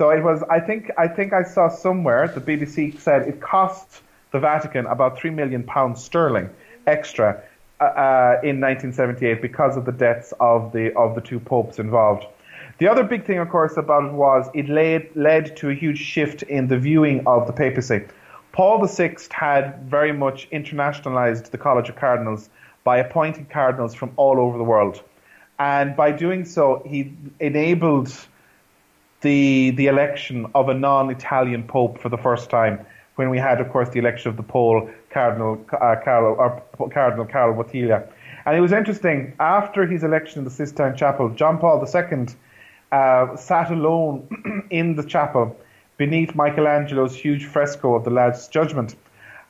So 0.00 0.08
it 0.08 0.22
was, 0.22 0.42
I 0.44 0.60
think, 0.60 0.90
I 0.96 1.08
think 1.08 1.34
I 1.34 1.42
saw 1.42 1.68
somewhere 1.68 2.26
the 2.26 2.40
BBC 2.40 2.98
said 2.98 3.28
it 3.28 3.42
cost 3.42 4.00
the 4.30 4.38
Vatican 4.38 4.86
about 4.86 5.18
three 5.18 5.28
million 5.28 5.62
pounds 5.62 6.02
sterling 6.02 6.48
extra 6.86 7.42
uh, 7.82 7.84
uh 7.84 8.40
in 8.42 8.62
1978 8.62 9.42
because 9.42 9.76
of 9.76 9.84
the 9.84 9.92
deaths 9.92 10.32
of 10.40 10.72
the 10.72 10.90
of 10.94 11.14
the 11.14 11.20
two 11.20 11.38
popes 11.38 11.78
involved. 11.78 12.24
The 12.78 12.88
other 12.88 13.04
big 13.04 13.26
thing, 13.26 13.40
of 13.40 13.50
course, 13.50 13.76
about 13.76 14.04
it 14.06 14.12
was 14.14 14.48
it 14.54 14.70
led 14.70 15.14
led 15.16 15.54
to 15.58 15.68
a 15.68 15.74
huge 15.74 15.98
shift 15.98 16.44
in 16.44 16.68
the 16.68 16.78
viewing 16.78 17.26
of 17.26 17.46
the 17.46 17.52
papacy. 17.52 18.00
Paul 18.52 18.82
VI 18.86 19.16
had 19.30 19.82
very 19.82 20.12
much 20.12 20.48
internationalized 20.48 21.50
the 21.50 21.58
College 21.58 21.90
of 21.90 21.96
Cardinals 21.96 22.48
by 22.84 22.96
appointing 22.96 23.48
cardinals 23.52 23.92
from 23.94 24.12
all 24.16 24.40
over 24.40 24.56
the 24.56 24.64
world, 24.64 25.02
and 25.58 25.94
by 25.94 26.10
doing 26.10 26.46
so, 26.46 26.82
he 26.86 27.12
enabled 27.38 28.08
the 29.20 29.70
the 29.72 29.86
election 29.86 30.46
of 30.54 30.68
a 30.68 30.74
non-Italian 30.74 31.64
pope 31.64 31.98
for 31.98 32.08
the 32.08 32.18
first 32.18 32.50
time 32.50 32.84
when 33.16 33.28
we 33.28 33.38
had, 33.38 33.60
of 33.60 33.70
course, 33.70 33.90
the 33.90 33.98
election 33.98 34.30
of 34.30 34.36
the 34.36 34.42
Pole 34.42 34.88
Cardinal 35.10 35.64
uh, 35.72 35.96
Carlo, 36.02 36.34
or 36.34 36.88
Cardinal 36.88 37.26
Carlo 37.26 37.62
Wojtyla. 37.62 38.08
And 38.46 38.56
it 38.56 38.60
was 38.60 38.72
interesting, 38.72 39.34
after 39.38 39.86
his 39.86 40.02
election 40.02 40.38
in 40.38 40.44
the 40.44 40.50
Sistine 40.50 40.96
Chapel, 40.96 41.28
John 41.30 41.58
Paul 41.58 41.84
II 41.84 42.26
uh, 42.92 43.36
sat 43.36 43.70
alone 43.70 44.66
in 44.70 44.96
the 44.96 45.04
chapel 45.04 45.54
beneath 45.98 46.34
Michelangelo's 46.34 47.14
huge 47.14 47.44
fresco 47.44 47.94
of 47.94 48.04
the 48.04 48.10
Last 48.10 48.50
Judgment. 48.50 48.96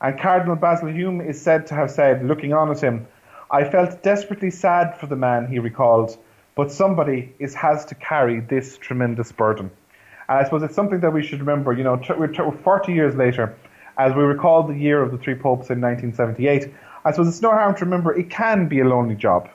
And 0.01 0.19
Cardinal 0.19 0.57
Basil 0.57 0.89
Hume 0.89 1.21
is 1.21 1.39
said 1.39 1.65
to 1.67 1.75
have 1.75 1.91
said, 1.91 2.25
looking 2.25 2.51
on 2.51 2.71
at 2.71 2.81
him, 2.81 3.07
I 3.49 3.63
felt 3.63 4.03
desperately 4.03 4.51
sad 4.51 4.97
for 4.97 5.05
the 5.07 5.15
man, 5.15 5.47
he 5.47 5.59
recalled, 5.59 6.17
but 6.61 6.71
somebody 6.71 7.33
is, 7.39 7.55
has 7.55 7.85
to 7.85 7.95
carry 7.95 8.39
this 8.39 8.77
tremendous 8.77 9.31
burden. 9.31 9.71
And 10.29 10.37
I 10.37 10.43
suppose 10.43 10.61
it's 10.61 10.75
something 10.75 10.99
that 10.99 11.09
we 11.09 11.23
should 11.23 11.39
remember, 11.39 11.73
you 11.73 11.83
know, 11.83 11.99
we're 12.15 12.31
40 12.31 12.93
years 12.93 13.15
later, 13.15 13.57
as 13.97 14.13
we 14.13 14.21
recall 14.21 14.61
the 14.61 14.75
year 14.75 15.01
of 15.01 15.11
the 15.11 15.17
three 15.17 15.33
popes 15.33 15.71
in 15.71 15.81
1978, 15.81 16.71
I 17.03 17.11
suppose 17.13 17.29
it's 17.29 17.41
no 17.41 17.49
harm 17.49 17.73
to 17.77 17.85
remember 17.85 18.13
it 18.13 18.29
can 18.29 18.67
be 18.67 18.79
a 18.79 18.85
lonely 18.85 19.15
job. 19.15 19.49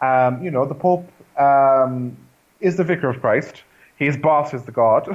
Um, 0.00 0.44
you 0.44 0.52
know, 0.52 0.64
the 0.64 0.76
Pope 0.76 1.10
um, 1.36 2.16
is 2.60 2.76
the 2.76 2.84
vicar 2.84 3.08
of 3.08 3.20
Christ. 3.20 3.64
His 3.96 4.16
boss 4.16 4.54
is 4.54 4.62
the 4.62 4.70
God, 4.70 5.08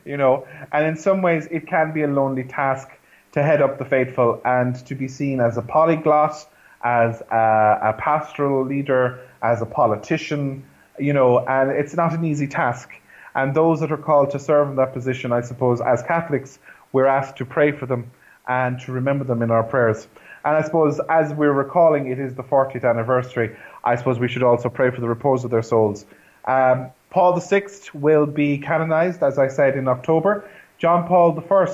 you 0.04 0.16
know, 0.16 0.46
and 0.70 0.86
in 0.86 0.96
some 0.96 1.22
ways 1.22 1.48
it 1.50 1.66
can 1.66 1.92
be 1.92 2.02
a 2.02 2.08
lonely 2.08 2.44
task 2.44 2.88
to 3.32 3.42
head 3.42 3.60
up 3.60 3.80
the 3.80 3.84
faithful 3.84 4.40
and 4.44 4.76
to 4.86 4.94
be 4.94 5.08
seen 5.08 5.40
as 5.40 5.56
a 5.56 5.62
polyglot, 5.62 6.36
as 6.84 7.20
a, 7.32 7.78
a 7.82 7.92
pastoral 7.98 8.64
leader, 8.64 9.18
as 9.42 9.60
a 9.60 9.66
politician, 9.66 10.64
you 10.98 11.12
know, 11.12 11.38
and 11.46 11.70
it's 11.70 11.94
not 11.94 12.12
an 12.12 12.24
easy 12.24 12.46
task. 12.46 12.90
And 13.34 13.54
those 13.54 13.80
that 13.80 13.90
are 13.90 13.96
called 13.96 14.30
to 14.32 14.38
serve 14.38 14.68
in 14.68 14.76
that 14.76 14.92
position, 14.92 15.32
I 15.32 15.40
suppose, 15.40 15.80
as 15.80 16.02
Catholics, 16.02 16.58
we're 16.92 17.06
asked 17.06 17.36
to 17.38 17.44
pray 17.44 17.72
for 17.72 17.86
them 17.86 18.10
and 18.46 18.78
to 18.80 18.92
remember 18.92 19.24
them 19.24 19.42
in 19.42 19.50
our 19.50 19.62
prayers. 19.62 20.06
And 20.44 20.56
I 20.56 20.62
suppose 20.62 21.00
as 21.08 21.32
we're 21.32 21.52
recalling 21.52 22.08
it 22.10 22.18
is 22.18 22.34
the 22.34 22.42
40th 22.42 22.88
anniversary, 22.88 23.56
I 23.84 23.96
suppose 23.96 24.18
we 24.18 24.28
should 24.28 24.42
also 24.42 24.68
pray 24.68 24.90
for 24.90 25.00
the 25.00 25.08
repose 25.08 25.44
of 25.44 25.50
their 25.50 25.62
souls. 25.62 26.04
Um, 26.44 26.90
Paul 27.10 27.38
VI 27.38 27.66
will 27.94 28.26
be 28.26 28.58
canonized, 28.58 29.22
as 29.22 29.38
I 29.38 29.48
said, 29.48 29.76
in 29.76 29.86
October. 29.86 30.48
John 30.78 31.06
Paul 31.06 31.38
I, 31.38 31.66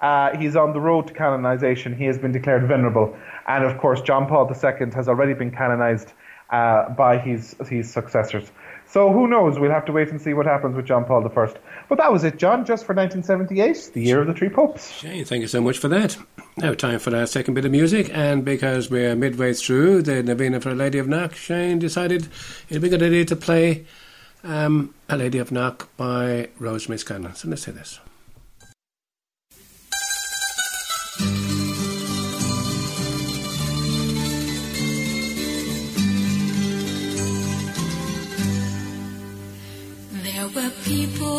uh, 0.00 0.36
he's 0.38 0.56
on 0.56 0.72
the 0.72 0.80
road 0.80 1.06
to 1.08 1.12
canonization. 1.14 1.94
He 1.94 2.04
has 2.06 2.18
been 2.18 2.32
declared 2.32 2.66
venerable. 2.66 3.16
And 3.46 3.64
of 3.64 3.78
course, 3.78 4.00
John 4.00 4.26
Paul 4.26 4.50
II 4.50 4.90
has 4.94 5.08
already 5.08 5.34
been 5.34 5.50
canonized 5.50 6.12
uh, 6.50 6.90
by 6.90 7.18
his, 7.18 7.56
his 7.68 7.90
successors. 7.90 8.50
So 8.86 9.12
who 9.12 9.28
knows? 9.28 9.58
We'll 9.58 9.70
have 9.70 9.84
to 9.84 9.92
wait 9.92 10.08
and 10.08 10.20
see 10.20 10.34
what 10.34 10.46
happens 10.46 10.74
with 10.74 10.84
John 10.84 11.04
Paul 11.04 11.24
I. 11.24 11.54
But 11.88 11.98
that 11.98 12.12
was 12.12 12.24
it, 12.24 12.38
John, 12.38 12.64
just 12.64 12.84
for 12.84 12.94
1978, 12.94 13.92
the 13.94 14.02
year 14.02 14.20
of 14.20 14.26
the 14.26 14.34
three 14.34 14.48
popes. 14.48 14.90
Shane, 14.90 15.24
thank 15.24 15.42
you 15.42 15.48
so 15.48 15.60
much 15.60 15.78
for 15.78 15.86
that. 15.88 16.16
Now, 16.56 16.74
time 16.74 16.98
for 16.98 17.14
our 17.14 17.26
second 17.26 17.54
bit 17.54 17.64
of 17.64 17.70
music, 17.70 18.10
and 18.12 18.44
because 18.44 18.90
we're 18.90 19.14
midway 19.14 19.52
through 19.52 20.02
the 20.02 20.24
Novena 20.24 20.60
for 20.60 20.70
a 20.70 20.74
Lady 20.74 20.98
of 20.98 21.06
Knock, 21.06 21.36
Shane 21.36 21.78
decided 21.78 22.26
it'd 22.68 22.82
be 22.82 22.88
a 22.88 22.90
good 22.90 23.02
idea 23.02 23.24
to 23.26 23.36
play 23.36 23.86
um, 24.42 24.92
A 25.08 25.16
Lady 25.16 25.38
of 25.38 25.52
Knock 25.52 25.88
by 25.96 26.48
Rosemary 26.58 26.98
Scallon. 26.98 27.36
So 27.36 27.48
let's 27.48 27.64
hear 27.64 27.74
this. 27.74 28.00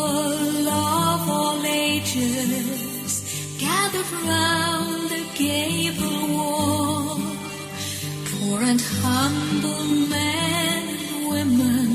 People 0.02 0.68
of 0.68 1.30
all 1.30 1.62
ages 1.64 3.12
gathered 3.58 4.10
round 4.26 5.10
the 5.10 5.24
gable 5.34 6.26
wall, 6.36 7.20
poor 8.30 8.62
and 8.62 8.80
humble 8.80 9.84
men 10.14 10.84
women, 11.28 11.88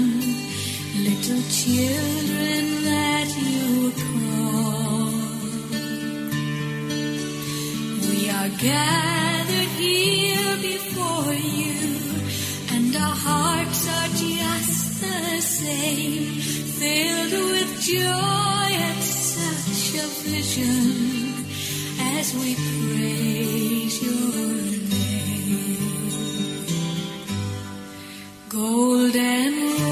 little 1.08 1.44
children 1.62 2.64
that 2.90 3.28
you 3.46 3.92
call. 4.04 5.12
We 8.10 8.30
are 8.30 8.52
gathered 8.70 9.74
here 9.84 10.56
before 10.72 11.34
you, 11.34 11.80
and 12.74 12.96
our 12.96 13.18
hearts 13.28 13.82
are 13.98 14.12
just 14.26 15.02
the 15.02 15.42
same 15.42 16.67
filled 16.80 17.34
with 17.54 17.72
joy 17.82 18.70
at 18.90 19.02
such 19.02 19.86
a 20.04 20.08
vision 20.30 21.46
as 22.18 22.28
we 22.36 22.50
praise 22.56 23.96
your 24.06 24.36
name. 24.94 25.88
Golden 28.50 29.87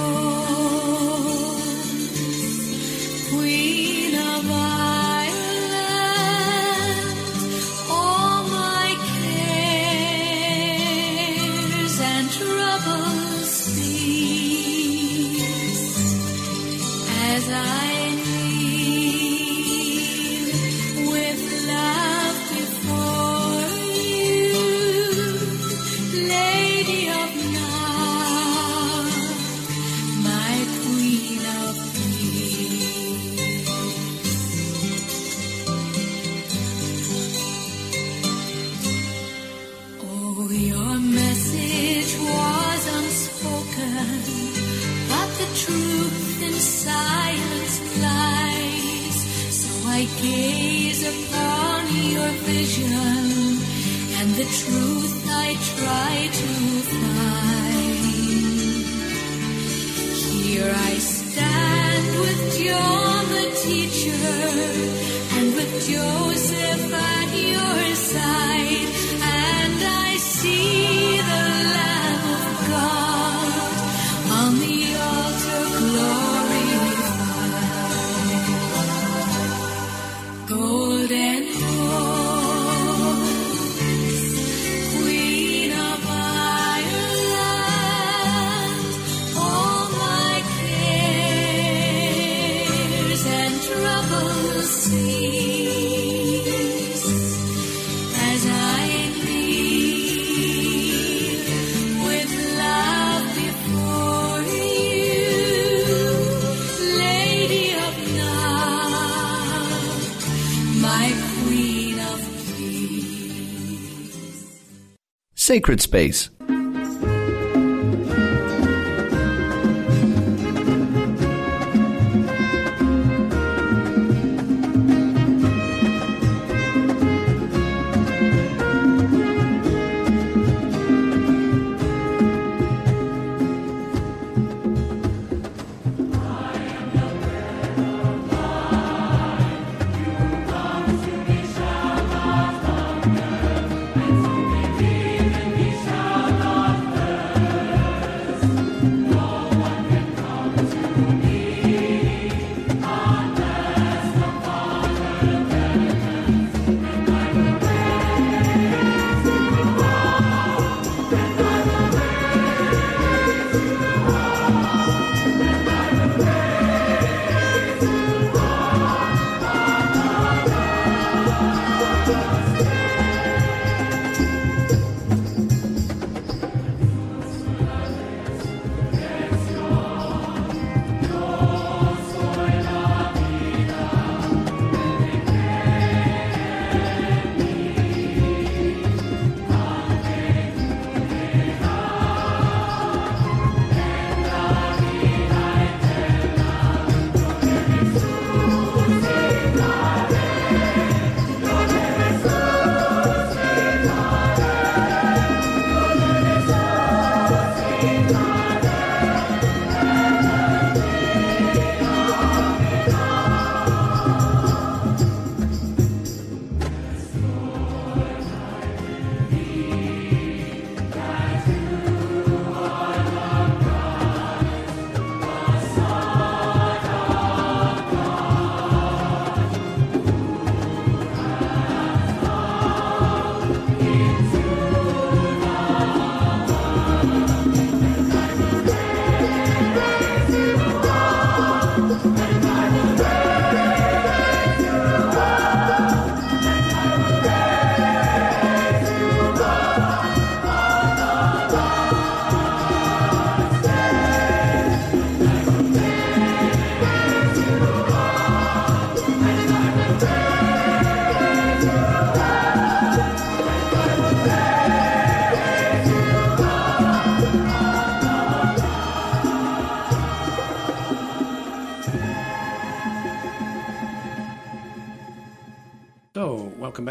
Sacred 115.45 115.79
Space. 115.79 116.31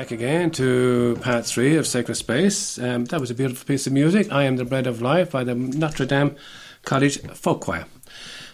Back 0.05 0.11
again 0.11 0.51
to 0.51 1.17
part 1.23 1.47
three 1.47 1.79
of 1.79 1.87
Sacred 1.87 2.17
Space. 2.17 2.79
Um, 2.79 3.07
that 3.07 3.21
was 3.21 3.31
a 3.31 3.35
beautiful 3.35 3.65
piece 3.67 3.87
of 3.87 3.95
music. 3.95 4.31
I 4.31 4.43
Am 4.43 4.57
the 4.57 4.65
Bread 4.67 4.87
of 4.87 5.01
Life 5.01 5.31
by 5.31 5.45
the 5.45 5.55
Notre 5.55 6.05
Dame 6.05 6.37
College 6.85 7.23
Folk 7.29 7.63
Choir. 7.63 7.87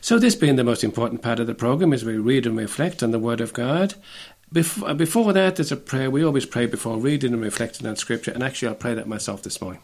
So, 0.00 0.16
this 0.16 0.36
being 0.36 0.54
the 0.54 0.62
most 0.62 0.84
important 0.84 1.22
part 1.22 1.40
of 1.40 1.48
the 1.48 1.54
program, 1.56 1.92
as 1.92 2.04
we 2.04 2.18
read 2.18 2.46
and 2.46 2.56
reflect 2.56 3.02
on 3.02 3.10
the 3.10 3.18
Word 3.18 3.40
of 3.40 3.52
God. 3.52 3.94
Before, 4.52 4.94
before 4.94 5.32
that, 5.32 5.56
there's 5.56 5.72
a 5.72 5.76
prayer. 5.76 6.08
We 6.08 6.24
always 6.24 6.46
pray 6.46 6.66
before 6.66 6.98
reading 6.98 7.32
and 7.32 7.42
reflecting 7.42 7.84
on 7.84 7.96
Scripture, 7.96 8.30
and 8.30 8.44
actually, 8.44 8.68
I'll 8.68 8.76
pray 8.76 8.94
that 8.94 9.08
myself 9.08 9.42
this 9.42 9.60
morning. 9.60 9.82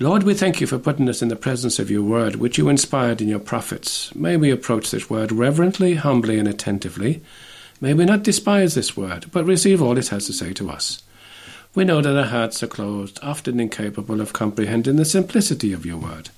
Lord, 0.00 0.24
we 0.24 0.34
thank 0.34 0.60
you 0.60 0.66
for 0.66 0.80
putting 0.80 1.08
us 1.08 1.22
in 1.22 1.28
the 1.28 1.36
presence 1.36 1.78
of 1.78 1.92
your 1.92 2.02
word, 2.02 2.36
which 2.36 2.58
you 2.58 2.68
inspired 2.68 3.20
in 3.20 3.28
your 3.28 3.38
prophets. 3.38 4.12
May 4.16 4.36
we 4.36 4.50
approach 4.50 4.90
this 4.90 5.08
word 5.08 5.30
reverently, 5.30 5.94
humbly, 5.94 6.40
and 6.40 6.48
attentively. 6.48 7.22
May 7.80 7.94
we 7.94 8.04
not 8.04 8.22
despise 8.22 8.74
this 8.74 8.96
word, 8.96 9.26
but 9.32 9.44
receive 9.44 9.82
all 9.82 9.98
it 9.98 10.08
has 10.08 10.26
to 10.26 10.32
say 10.32 10.52
to 10.54 10.70
us. 10.70 11.02
We 11.74 11.84
know 11.84 12.00
that 12.00 12.16
our 12.16 12.24
hearts 12.24 12.62
are 12.62 12.68
closed, 12.68 13.18
often 13.22 13.60
incapable 13.60 14.20
of 14.20 14.32
comprehending 14.32 14.96
the 14.96 15.04
simplicity 15.04 15.74
of 15.74 15.84
your 15.84 15.98
word. 15.98 16.30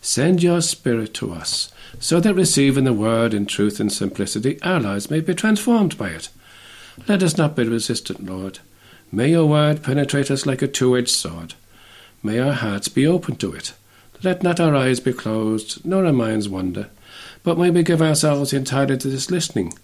Send 0.00 0.42
your 0.42 0.62
Spirit 0.62 1.12
to 1.14 1.32
us, 1.32 1.70
so 2.00 2.20
that 2.20 2.34
receiving 2.34 2.84
the 2.84 2.92
word 2.94 3.34
in 3.34 3.44
truth 3.44 3.80
and 3.80 3.92
simplicity, 3.92 4.60
our 4.62 4.80
lives 4.80 5.10
may 5.10 5.20
be 5.20 5.34
transformed 5.34 5.98
by 5.98 6.08
it. 6.08 6.30
Let 7.06 7.22
us 7.22 7.36
not 7.36 7.54
be 7.54 7.64
resistant, 7.64 8.24
Lord. 8.24 8.60
May 9.12 9.30
your 9.30 9.46
word 9.46 9.82
penetrate 9.82 10.30
us 10.30 10.46
like 10.46 10.62
a 10.62 10.66
two 10.66 10.96
edged 10.96 11.10
sword. 11.10 11.54
May 12.22 12.38
our 12.38 12.54
hearts 12.54 12.88
be 12.88 13.06
open 13.06 13.36
to 13.36 13.52
it. 13.52 13.74
Let 14.22 14.42
not 14.42 14.58
our 14.58 14.74
eyes 14.74 15.00
be 15.00 15.12
closed, 15.12 15.84
nor 15.84 16.06
our 16.06 16.12
minds 16.12 16.48
wander, 16.48 16.88
but 17.42 17.58
may 17.58 17.70
we 17.70 17.82
give 17.82 18.00
ourselves 18.00 18.52
entirely 18.52 18.96
to 18.96 19.08
this 19.08 19.30
listening. 19.30 19.74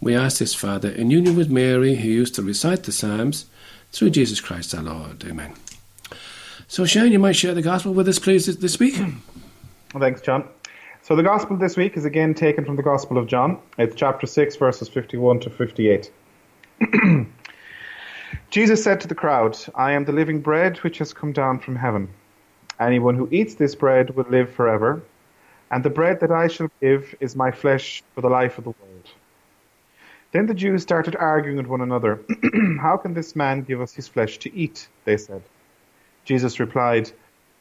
We 0.00 0.14
ask 0.14 0.38
this, 0.38 0.54
Father, 0.54 0.90
in 0.90 1.10
union 1.10 1.36
with 1.36 1.50
Mary, 1.50 1.96
who 1.96 2.08
used 2.08 2.34
to 2.36 2.42
recite 2.42 2.84
the 2.84 2.92
Psalms, 2.92 3.46
through 3.92 4.10
Jesus 4.10 4.40
Christ 4.40 4.74
our 4.74 4.82
Lord. 4.82 5.24
Amen. 5.24 5.54
So, 6.68 6.84
Shane, 6.84 7.12
you 7.12 7.18
might 7.18 7.36
share 7.36 7.54
the 7.54 7.62
gospel 7.62 7.94
with 7.94 8.08
us, 8.08 8.18
please, 8.18 8.46
this 8.58 8.78
week. 8.78 8.96
Thanks, 9.90 10.20
John. 10.20 10.48
So 11.06 11.14
the 11.14 11.22
gospel 11.22 11.56
this 11.56 11.76
week 11.76 11.96
is 11.96 12.04
again 12.04 12.34
taken 12.34 12.64
from 12.64 12.74
the 12.74 12.82
Gospel 12.82 13.16
of 13.16 13.28
John. 13.28 13.60
It's 13.78 13.94
chapter 13.94 14.26
6, 14.26 14.56
verses 14.56 14.88
51 14.88 15.38
to 15.38 15.50
58. 15.50 16.10
Jesus 18.50 18.82
said 18.82 19.00
to 19.00 19.06
the 19.06 19.14
crowd, 19.14 19.56
I 19.76 19.92
am 19.92 20.04
the 20.04 20.10
living 20.10 20.40
bread 20.40 20.78
which 20.78 20.98
has 20.98 21.12
come 21.12 21.30
down 21.30 21.60
from 21.60 21.76
heaven. 21.76 22.08
Anyone 22.80 23.14
who 23.14 23.28
eats 23.30 23.54
this 23.54 23.76
bread 23.76 24.16
will 24.16 24.26
live 24.28 24.50
forever, 24.50 25.00
and 25.70 25.84
the 25.84 25.90
bread 25.90 26.18
that 26.18 26.32
I 26.32 26.48
shall 26.48 26.70
give 26.80 27.14
is 27.20 27.36
my 27.36 27.52
flesh 27.52 28.02
for 28.16 28.20
the 28.20 28.28
life 28.28 28.58
of 28.58 28.64
the 28.64 28.70
world. 28.70 28.95
Then 30.36 30.44
the 30.44 30.52
Jews 30.52 30.82
started 30.82 31.16
arguing 31.16 31.56
with 31.56 31.66
one 31.66 31.80
another. 31.80 32.20
How 32.82 32.98
can 32.98 33.14
this 33.14 33.34
man 33.34 33.62
give 33.62 33.80
us 33.80 33.94
his 33.94 34.06
flesh 34.06 34.36
to 34.40 34.54
eat? 34.54 34.86
They 35.06 35.16
said. 35.16 35.40
Jesus 36.26 36.60
replied, 36.60 37.10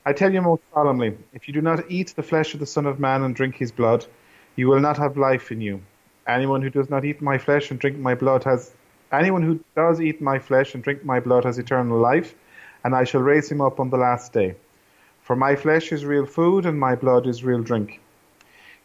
I 0.05 0.11
tell 0.11 0.33
you 0.33 0.41
most 0.41 0.61
solemnly, 0.73 1.17
if 1.31 1.47
you 1.47 1.53
do 1.53 1.61
not 1.61 1.89
eat 1.89 2.13
the 2.13 2.21
flesh 2.21 2.53
of 2.53 2.59
the 2.59 2.65
Son 2.65 2.85
of 2.85 2.99
Man 2.99 3.23
and 3.23 3.33
drink 3.33 3.55
his 3.55 3.71
blood, 3.71 4.05
you 4.57 4.67
will 4.67 4.81
not 4.81 4.97
have 4.97 5.15
life 5.15 5.53
in 5.53 5.61
you. 5.61 5.83
Anyone 6.27 6.61
who 6.61 6.69
does 6.69 6.89
not 6.89 7.05
eat 7.05 7.21
my 7.21 7.37
flesh 7.37 7.71
and 7.71 7.79
drink 7.79 7.97
my 7.97 8.13
blood 8.13 8.43
has 8.43 8.73
anyone 9.09 9.43
who 9.43 9.61
does 9.73 10.01
eat 10.01 10.19
my 10.19 10.37
flesh 10.37 10.75
and 10.75 10.83
drink 10.83 11.05
my 11.05 11.21
blood 11.21 11.45
has 11.45 11.57
eternal 11.57 11.97
life, 11.97 12.35
and 12.83 12.93
I 12.93 13.05
shall 13.05 13.21
raise 13.21 13.49
him 13.49 13.61
up 13.61 13.79
on 13.79 13.89
the 13.89 14.03
last 14.09 14.33
day. 14.33 14.57
For 15.21 15.37
my 15.37 15.55
flesh 15.55 15.93
is 15.93 16.03
real 16.03 16.25
food, 16.25 16.65
and 16.65 16.77
my 16.77 16.95
blood 16.95 17.25
is 17.25 17.41
real 17.41 17.63
drink. 17.63 18.01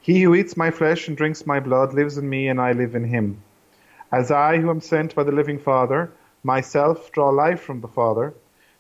He 0.01 0.23
who 0.23 0.37
eats 0.37 0.57
my 0.57 0.71
flesh 0.71 1.09
and 1.09 1.17
drinks 1.17 1.45
my 1.45 1.59
blood 1.59 1.93
lives 1.93 2.19
in 2.19 2.31
me, 2.31 2.47
and 2.47 2.61
I 2.61 2.71
live 2.71 2.95
in 2.95 3.03
him. 3.03 3.43
As 4.13 4.31
I, 4.31 4.59
who 4.59 4.71
am 4.71 4.81
sent 4.81 5.15
by 5.15 5.23
the 5.23 5.33
living 5.33 5.59
Father, 5.59 6.13
myself 6.43 7.13
draw 7.13 7.31
life 7.31 7.61
from 7.61 7.81
the 7.81 7.89
Father, 7.89 8.35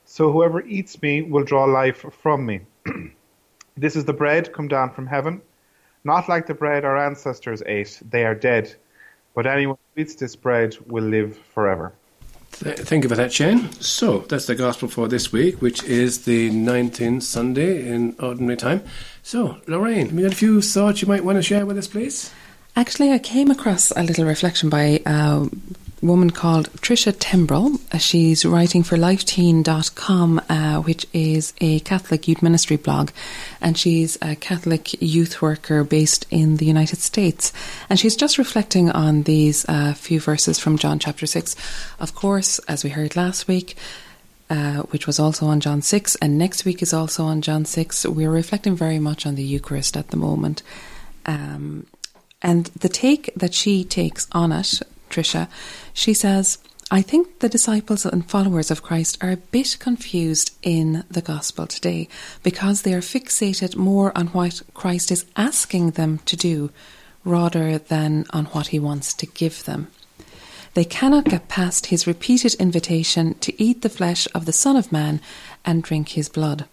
so 0.04 0.32
whoever 0.32 0.60
eats 0.62 1.00
me 1.00 1.22
will 1.22 1.44
draw 1.44 1.64
life 1.64 2.04
from 2.22 2.44
me. 2.44 2.62
this 3.76 3.94
is 3.94 4.04
the 4.04 4.12
bread 4.12 4.52
come 4.52 4.66
down 4.66 4.90
from 4.90 5.06
heaven, 5.06 5.40
not 6.02 6.28
like 6.28 6.46
the 6.46 6.54
bread 6.54 6.84
our 6.84 6.98
ancestors 6.98 7.62
ate. 7.64 8.00
They 8.10 8.24
are 8.24 8.34
dead. 8.34 8.74
But 9.34 9.46
anyone 9.46 9.78
who 9.94 10.02
eats 10.02 10.16
this 10.16 10.34
bread 10.34 10.76
will 10.86 11.04
live 11.04 11.38
forever. 11.54 11.92
Thank 12.50 13.04
you 13.04 13.08
for 13.08 13.14
that, 13.14 13.32
Shane. 13.32 13.70
So, 13.74 14.18
that's 14.28 14.46
the 14.46 14.56
gospel 14.56 14.88
for 14.88 15.06
this 15.06 15.32
week, 15.32 15.62
which 15.62 15.84
is 15.84 16.24
the 16.24 16.50
19th 16.50 17.22
Sunday 17.22 17.88
in 17.88 18.16
Ordinary 18.18 18.56
Time. 18.56 18.82
So, 19.22 19.58
Lorraine, 19.68 20.08
have 20.08 20.18
you 20.18 20.22
got 20.24 20.32
a 20.32 20.36
few 20.36 20.60
thoughts 20.60 21.00
you 21.00 21.08
might 21.08 21.24
want 21.24 21.36
to 21.36 21.42
share 21.42 21.64
with 21.64 21.78
us, 21.78 21.86
please? 21.86 22.32
Actually, 22.80 23.12
I 23.12 23.18
came 23.18 23.50
across 23.50 23.90
a 23.90 24.02
little 24.02 24.24
reflection 24.24 24.70
by 24.70 25.02
a 25.04 25.46
woman 26.00 26.30
called 26.30 26.72
Tricia 26.80 27.12
Timbrell. 27.12 27.78
Uh, 27.92 27.98
She's 27.98 28.46
writing 28.46 28.82
for 28.82 28.96
lifeteen.com, 28.96 30.40
uh, 30.48 30.80
which 30.80 31.06
is 31.12 31.52
a 31.60 31.80
Catholic 31.80 32.26
youth 32.26 32.42
ministry 32.42 32.78
blog. 32.78 33.10
And 33.60 33.76
she's 33.76 34.16
a 34.22 34.34
Catholic 34.34 34.94
youth 35.02 35.42
worker 35.42 35.84
based 35.84 36.24
in 36.30 36.56
the 36.56 36.64
United 36.64 37.00
States. 37.00 37.52
And 37.90 38.00
she's 38.00 38.16
just 38.16 38.38
reflecting 38.38 38.90
on 38.90 39.24
these 39.24 39.66
uh, 39.68 39.92
few 39.92 40.18
verses 40.18 40.58
from 40.58 40.78
John 40.78 40.98
chapter 40.98 41.26
6. 41.26 41.54
Of 41.98 42.14
course, 42.14 42.60
as 42.60 42.82
we 42.82 42.88
heard 42.88 43.14
last 43.14 43.46
week, 43.46 43.76
uh, 44.48 44.84
which 44.84 45.06
was 45.06 45.20
also 45.20 45.44
on 45.44 45.60
John 45.60 45.82
6, 45.82 46.16
and 46.22 46.38
next 46.38 46.64
week 46.64 46.80
is 46.80 46.94
also 46.94 47.24
on 47.24 47.42
John 47.42 47.66
6. 47.66 48.06
We're 48.06 48.30
reflecting 48.30 48.74
very 48.74 48.98
much 48.98 49.26
on 49.26 49.34
the 49.34 49.44
Eucharist 49.44 49.98
at 49.98 50.08
the 50.08 50.16
moment. 50.16 50.62
Um, 51.26 51.86
and 52.42 52.66
the 52.66 52.88
take 52.88 53.32
that 53.34 53.54
she 53.54 53.84
takes 53.84 54.26
on 54.32 54.52
it, 54.52 54.80
Tricia, 55.10 55.48
she 55.92 56.14
says, 56.14 56.58
I 56.92 57.02
think 57.02 57.38
the 57.38 57.48
disciples 57.48 58.04
and 58.04 58.28
followers 58.28 58.70
of 58.70 58.82
Christ 58.82 59.18
are 59.22 59.30
a 59.30 59.36
bit 59.36 59.76
confused 59.78 60.52
in 60.62 61.04
the 61.08 61.22
gospel 61.22 61.68
today 61.68 62.08
because 62.42 62.82
they 62.82 62.94
are 62.94 63.00
fixated 63.00 63.76
more 63.76 64.16
on 64.18 64.28
what 64.28 64.62
Christ 64.74 65.12
is 65.12 65.24
asking 65.36 65.92
them 65.92 66.18
to 66.26 66.36
do 66.36 66.70
rather 67.24 67.78
than 67.78 68.26
on 68.30 68.46
what 68.46 68.68
he 68.68 68.80
wants 68.80 69.14
to 69.14 69.26
give 69.26 69.64
them. 69.64 69.86
They 70.74 70.84
cannot 70.84 71.26
get 71.26 71.48
past 71.48 71.86
his 71.86 72.06
repeated 72.06 72.54
invitation 72.54 73.34
to 73.34 73.62
eat 73.62 73.82
the 73.82 73.88
flesh 73.88 74.26
of 74.34 74.46
the 74.46 74.52
Son 74.52 74.76
of 74.76 74.90
Man 74.90 75.20
and 75.64 75.82
drink 75.82 76.10
his 76.10 76.28
blood. 76.28 76.66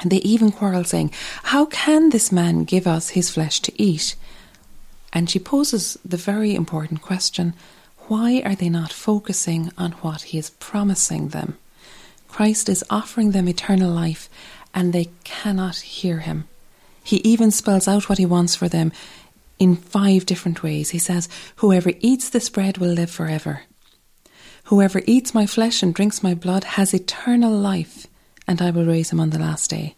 And 0.00 0.10
they 0.10 0.18
even 0.18 0.52
quarrel, 0.52 0.84
saying, 0.84 1.12
How 1.44 1.66
can 1.66 2.10
this 2.10 2.30
man 2.32 2.64
give 2.64 2.86
us 2.86 3.10
his 3.10 3.30
flesh 3.30 3.60
to 3.60 3.82
eat? 3.82 4.14
And 5.12 5.28
she 5.28 5.38
poses 5.38 5.98
the 6.04 6.16
very 6.16 6.54
important 6.54 7.02
question 7.02 7.54
why 8.08 8.42
are 8.44 8.54
they 8.54 8.68
not 8.68 8.92
focusing 8.92 9.70
on 9.78 9.92
what 10.02 10.22
he 10.22 10.38
is 10.38 10.50
promising 10.50 11.28
them? 11.28 11.56
Christ 12.28 12.68
is 12.68 12.84
offering 12.90 13.30
them 13.30 13.48
eternal 13.48 13.90
life, 13.90 14.28
and 14.74 14.92
they 14.92 15.10
cannot 15.24 15.76
hear 15.76 16.18
him. 16.18 16.48
He 17.04 17.16
even 17.18 17.50
spells 17.50 17.86
out 17.86 18.08
what 18.08 18.18
he 18.18 18.26
wants 18.26 18.54
for 18.56 18.68
them 18.68 18.92
in 19.58 19.76
five 19.76 20.26
different 20.26 20.62
ways. 20.62 20.90
He 20.90 20.98
says, 20.98 21.28
Whoever 21.56 21.92
eats 22.00 22.28
this 22.28 22.48
bread 22.48 22.78
will 22.78 22.92
live 22.92 23.10
forever. 23.10 23.62
Whoever 24.64 25.02
eats 25.06 25.34
my 25.34 25.46
flesh 25.46 25.82
and 25.82 25.94
drinks 25.94 26.22
my 26.22 26.34
blood 26.34 26.64
has 26.64 26.94
eternal 26.94 27.52
life, 27.52 28.06
and 28.46 28.60
I 28.60 28.70
will 28.70 28.86
raise 28.86 29.10
him 29.10 29.20
on 29.20 29.30
the 29.30 29.38
last 29.38 29.70
day. 29.70 29.94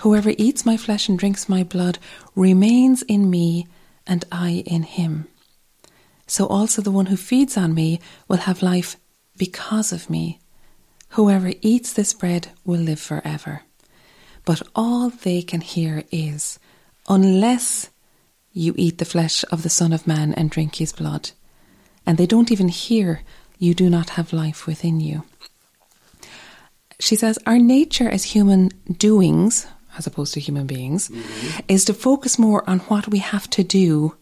Whoever 0.00 0.32
eats 0.38 0.64
my 0.64 0.76
flesh 0.76 1.08
and 1.08 1.18
drinks 1.18 1.48
my 1.48 1.64
blood 1.64 1.98
remains 2.36 3.02
in 3.02 3.28
me, 3.28 3.66
and 4.08 4.24
I 4.32 4.64
in 4.66 4.82
him. 4.82 5.28
So 6.26 6.46
also 6.46 6.82
the 6.82 6.90
one 6.90 7.06
who 7.06 7.16
feeds 7.16 7.56
on 7.56 7.74
me 7.74 8.00
will 8.26 8.38
have 8.38 8.62
life 8.62 8.96
because 9.36 9.92
of 9.92 10.10
me. 10.10 10.40
Whoever 11.10 11.52
eats 11.62 11.92
this 11.92 12.12
bread 12.12 12.48
will 12.64 12.80
live 12.80 13.00
forever. 13.00 13.62
But 14.44 14.62
all 14.74 15.10
they 15.10 15.42
can 15.42 15.60
hear 15.60 16.04
is, 16.10 16.58
unless 17.08 17.90
you 18.52 18.74
eat 18.76 18.98
the 18.98 19.04
flesh 19.04 19.44
of 19.52 19.62
the 19.62 19.70
Son 19.70 19.92
of 19.92 20.06
Man 20.06 20.34
and 20.34 20.50
drink 20.50 20.76
his 20.76 20.92
blood. 20.92 21.30
And 22.04 22.18
they 22.18 22.26
don't 22.26 22.50
even 22.50 22.68
hear, 22.68 23.22
you 23.58 23.74
do 23.74 23.88
not 23.88 24.10
have 24.10 24.32
life 24.32 24.66
within 24.66 25.00
you. 25.00 25.24
She 26.98 27.14
says, 27.14 27.38
our 27.46 27.58
nature 27.58 28.08
as 28.08 28.24
human 28.24 28.70
doings, 28.90 29.66
as 29.98 30.06
opposed 30.06 30.34
to 30.34 30.40
human 30.40 30.66
beings, 30.66 31.10
is 31.66 31.84
to 31.84 31.94
focus 31.94 32.38
more 32.38 32.68
on 32.68 32.78
what 32.80 33.08
we 33.08 33.18
have 33.18 33.50
to 33.50 33.64
do 33.64 34.14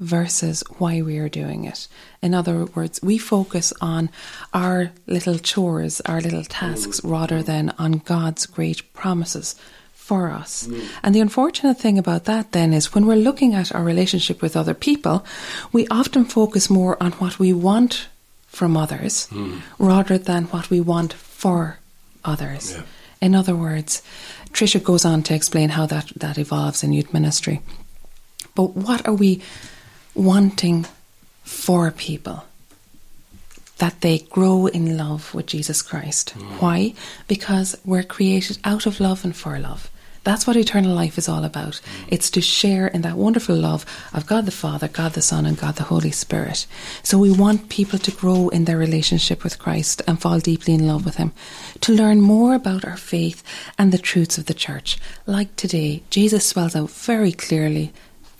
versus 0.00 0.62
why 0.78 1.02
we 1.02 1.18
are 1.18 1.28
doing 1.28 1.64
it. 1.64 1.88
In 2.22 2.34
other 2.34 2.64
words, 2.66 3.00
we 3.02 3.18
focus 3.18 3.72
on 3.80 4.10
our 4.54 4.90
little 5.06 5.38
chores, 5.38 6.00
our 6.02 6.20
little 6.20 6.44
tasks, 6.44 7.02
rather 7.04 7.42
than 7.42 7.74
on 7.78 7.98
God's 7.98 8.46
great 8.46 8.92
promises 8.92 9.56
for 9.92 10.30
us. 10.30 10.66
And 11.02 11.14
the 11.14 11.20
unfortunate 11.20 11.78
thing 11.78 11.98
about 11.98 12.24
that 12.24 12.52
then 12.52 12.72
is 12.72 12.94
when 12.94 13.06
we're 13.06 13.16
looking 13.16 13.54
at 13.54 13.74
our 13.74 13.84
relationship 13.84 14.40
with 14.40 14.56
other 14.56 14.74
people, 14.74 15.24
we 15.72 15.86
often 15.88 16.24
focus 16.24 16.70
more 16.70 16.96
on 17.02 17.12
what 17.12 17.38
we 17.38 17.52
want 17.52 18.08
from 18.46 18.76
others 18.76 19.26
hmm. 19.26 19.58
rather 19.78 20.16
than 20.16 20.44
what 20.44 20.70
we 20.70 20.80
want 20.80 21.12
for 21.12 21.78
others. 22.24 22.72
Yeah. 22.72 22.82
In 23.20 23.34
other 23.34 23.56
words, 23.56 24.02
Tricia 24.52 24.82
goes 24.82 25.04
on 25.04 25.22
to 25.24 25.34
explain 25.34 25.70
how 25.70 25.86
that, 25.86 26.12
that 26.16 26.38
evolves 26.38 26.82
in 26.82 26.92
youth 26.92 27.12
ministry. 27.12 27.60
But 28.54 28.76
what 28.76 29.06
are 29.06 29.14
we 29.14 29.42
wanting 30.14 30.86
for 31.42 31.90
people? 31.90 32.44
that 33.78 34.00
they 34.00 34.18
grow 34.18 34.66
in 34.66 34.96
love 34.96 35.32
with 35.34 35.46
Jesus 35.46 35.82
Christ. 35.82 36.34
Mm. 36.36 36.60
Why? 36.60 36.94
Because 37.26 37.76
we're 37.84 38.02
created 38.02 38.58
out 38.64 38.86
of 38.86 39.00
love 39.00 39.24
and 39.24 39.34
for 39.34 39.58
love. 39.58 39.90
That's 40.24 40.46
what 40.46 40.56
eternal 40.56 40.94
life 40.94 41.16
is 41.16 41.28
all 41.28 41.44
about. 41.44 41.80
It's 42.08 42.30
to 42.30 42.40
share 42.40 42.86
in 42.86 43.02
that 43.02 43.16
wonderful 43.16 43.56
love 43.56 43.86
of 44.12 44.26
God 44.26 44.46
the 44.46 44.50
Father, 44.50 44.88
God 44.88 45.12
the 45.12 45.22
Son, 45.22 45.46
and 45.46 45.58
God 45.58 45.76
the 45.76 45.84
Holy 45.84 46.10
Spirit. 46.10 46.66
So 47.02 47.18
we 47.18 47.30
want 47.30 47.68
people 47.68 47.98
to 47.98 48.10
grow 48.10 48.48
in 48.48 48.64
their 48.64 48.76
relationship 48.76 49.44
with 49.44 49.58
Christ 49.58 50.02
and 50.06 50.20
fall 50.20 50.38
deeply 50.40 50.74
in 50.74 50.86
love 50.86 51.04
with 51.04 51.16
Him, 51.16 51.32
to 51.80 51.92
learn 51.92 52.20
more 52.20 52.54
about 52.54 52.84
our 52.84 52.96
faith 52.96 53.42
and 53.78 53.92
the 53.92 53.98
truths 53.98 54.38
of 54.38 54.46
the 54.46 54.54
church. 54.54 54.98
Like 55.26 55.54
today, 55.56 56.02
Jesus 56.10 56.46
spells 56.46 56.76
out 56.76 56.90
very 56.90 57.32
clearly 57.32 57.92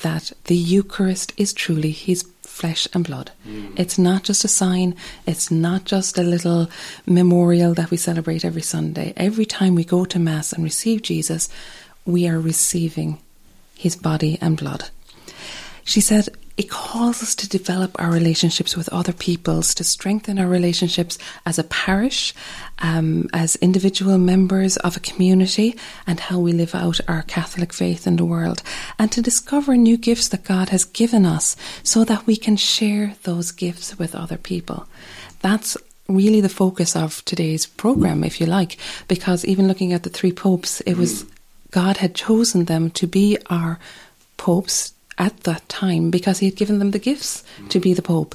that 0.02 0.32
the 0.44 0.56
Eucharist 0.56 1.32
is 1.36 1.52
truly 1.52 1.90
His 1.90 2.22
flesh 2.58 2.88
and 2.92 3.04
blood. 3.04 3.30
It's 3.76 3.98
not 3.98 4.24
just 4.24 4.44
a 4.44 4.48
sign, 4.48 4.94
it's 5.26 5.50
not 5.50 5.84
just 5.84 6.18
a 6.18 6.22
little 6.22 6.68
memorial 7.06 7.72
that 7.74 7.90
we 7.90 7.96
celebrate 7.96 8.44
every 8.44 8.62
Sunday. 8.62 9.12
Every 9.16 9.46
time 9.46 9.74
we 9.74 9.84
go 9.84 10.04
to 10.04 10.18
Mass 10.18 10.52
and 10.52 10.64
receive 10.64 11.02
Jesus, 11.02 11.48
we 12.04 12.28
are 12.28 12.40
receiving 12.40 13.18
his 13.76 13.94
body 13.96 14.38
and 14.40 14.56
blood. 14.56 14.90
She 15.84 16.00
said, 16.00 16.28
it 16.58 16.68
calls 16.68 17.22
us 17.22 17.36
to 17.36 17.48
develop 17.48 17.94
our 18.00 18.10
relationships 18.10 18.76
with 18.76 18.88
other 18.88 19.12
peoples, 19.12 19.72
to 19.74 19.84
strengthen 19.84 20.40
our 20.40 20.48
relationships 20.48 21.16
as 21.46 21.56
a 21.56 21.64
parish, 21.64 22.34
um, 22.80 23.28
as 23.32 23.54
individual 23.56 24.18
members 24.18 24.76
of 24.78 24.96
a 24.96 25.00
community, 25.00 25.76
and 26.04 26.18
how 26.18 26.40
we 26.40 26.52
live 26.52 26.74
out 26.74 27.00
our 27.06 27.22
Catholic 27.22 27.72
faith 27.72 28.08
in 28.08 28.16
the 28.16 28.24
world, 28.24 28.60
and 28.98 29.12
to 29.12 29.22
discover 29.22 29.76
new 29.76 29.96
gifts 29.96 30.26
that 30.28 30.42
God 30.42 30.70
has 30.70 30.84
given 30.84 31.24
us 31.24 31.56
so 31.84 32.04
that 32.04 32.26
we 32.26 32.36
can 32.36 32.56
share 32.56 33.14
those 33.22 33.52
gifts 33.52 33.96
with 33.96 34.16
other 34.16 34.36
people. 34.36 34.88
That's 35.40 35.76
really 36.08 36.40
the 36.40 36.48
focus 36.48 36.96
of 36.96 37.24
today's 37.24 37.66
program, 37.66 38.24
if 38.24 38.40
you 38.40 38.46
like, 38.46 38.78
because 39.06 39.44
even 39.44 39.68
looking 39.68 39.92
at 39.92 40.02
the 40.02 40.10
three 40.10 40.32
popes, 40.32 40.80
it 40.80 40.96
was 40.96 41.24
God 41.70 41.98
had 41.98 42.16
chosen 42.16 42.64
them 42.64 42.90
to 42.92 43.06
be 43.06 43.38
our 43.48 43.78
popes 44.38 44.92
at 45.18 45.40
that 45.40 45.68
time 45.68 46.10
because 46.10 46.38
he 46.38 46.46
had 46.46 46.56
given 46.56 46.78
them 46.78 46.92
the 46.92 46.98
gifts 46.98 47.42
to 47.68 47.80
be 47.80 47.92
the 47.92 48.02
Pope 48.02 48.34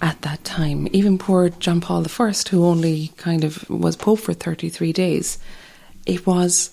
at 0.00 0.20
that 0.22 0.42
time. 0.44 0.88
Even 0.92 1.18
poor 1.18 1.50
John 1.50 1.80
Paul 1.80 2.06
I, 2.06 2.32
who 2.50 2.64
only 2.64 3.08
kind 3.18 3.44
of 3.44 3.68
was 3.68 3.96
Pope 3.96 4.20
for 4.20 4.32
33 4.32 4.92
days, 4.92 5.38
it 6.06 6.26
was 6.26 6.70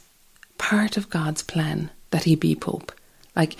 part 0.57 0.97
of 0.97 1.09
God's 1.09 1.43
plan 1.43 1.89
that 2.11 2.23
he 2.23 2.35
be 2.35 2.55
Pope. 2.55 2.91
Like, 3.35 3.55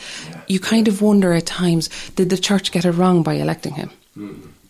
you 0.47 0.59
kind 0.59 0.87
of 0.87 1.01
wonder 1.01 1.33
at 1.33 1.45
times, 1.45 1.89
did 2.11 2.29
the 2.29 2.37
church 2.37 2.71
get 2.71 2.85
it 2.85 2.91
wrong 2.91 3.23
by 3.23 3.33
electing 3.33 3.75
him? 3.75 3.91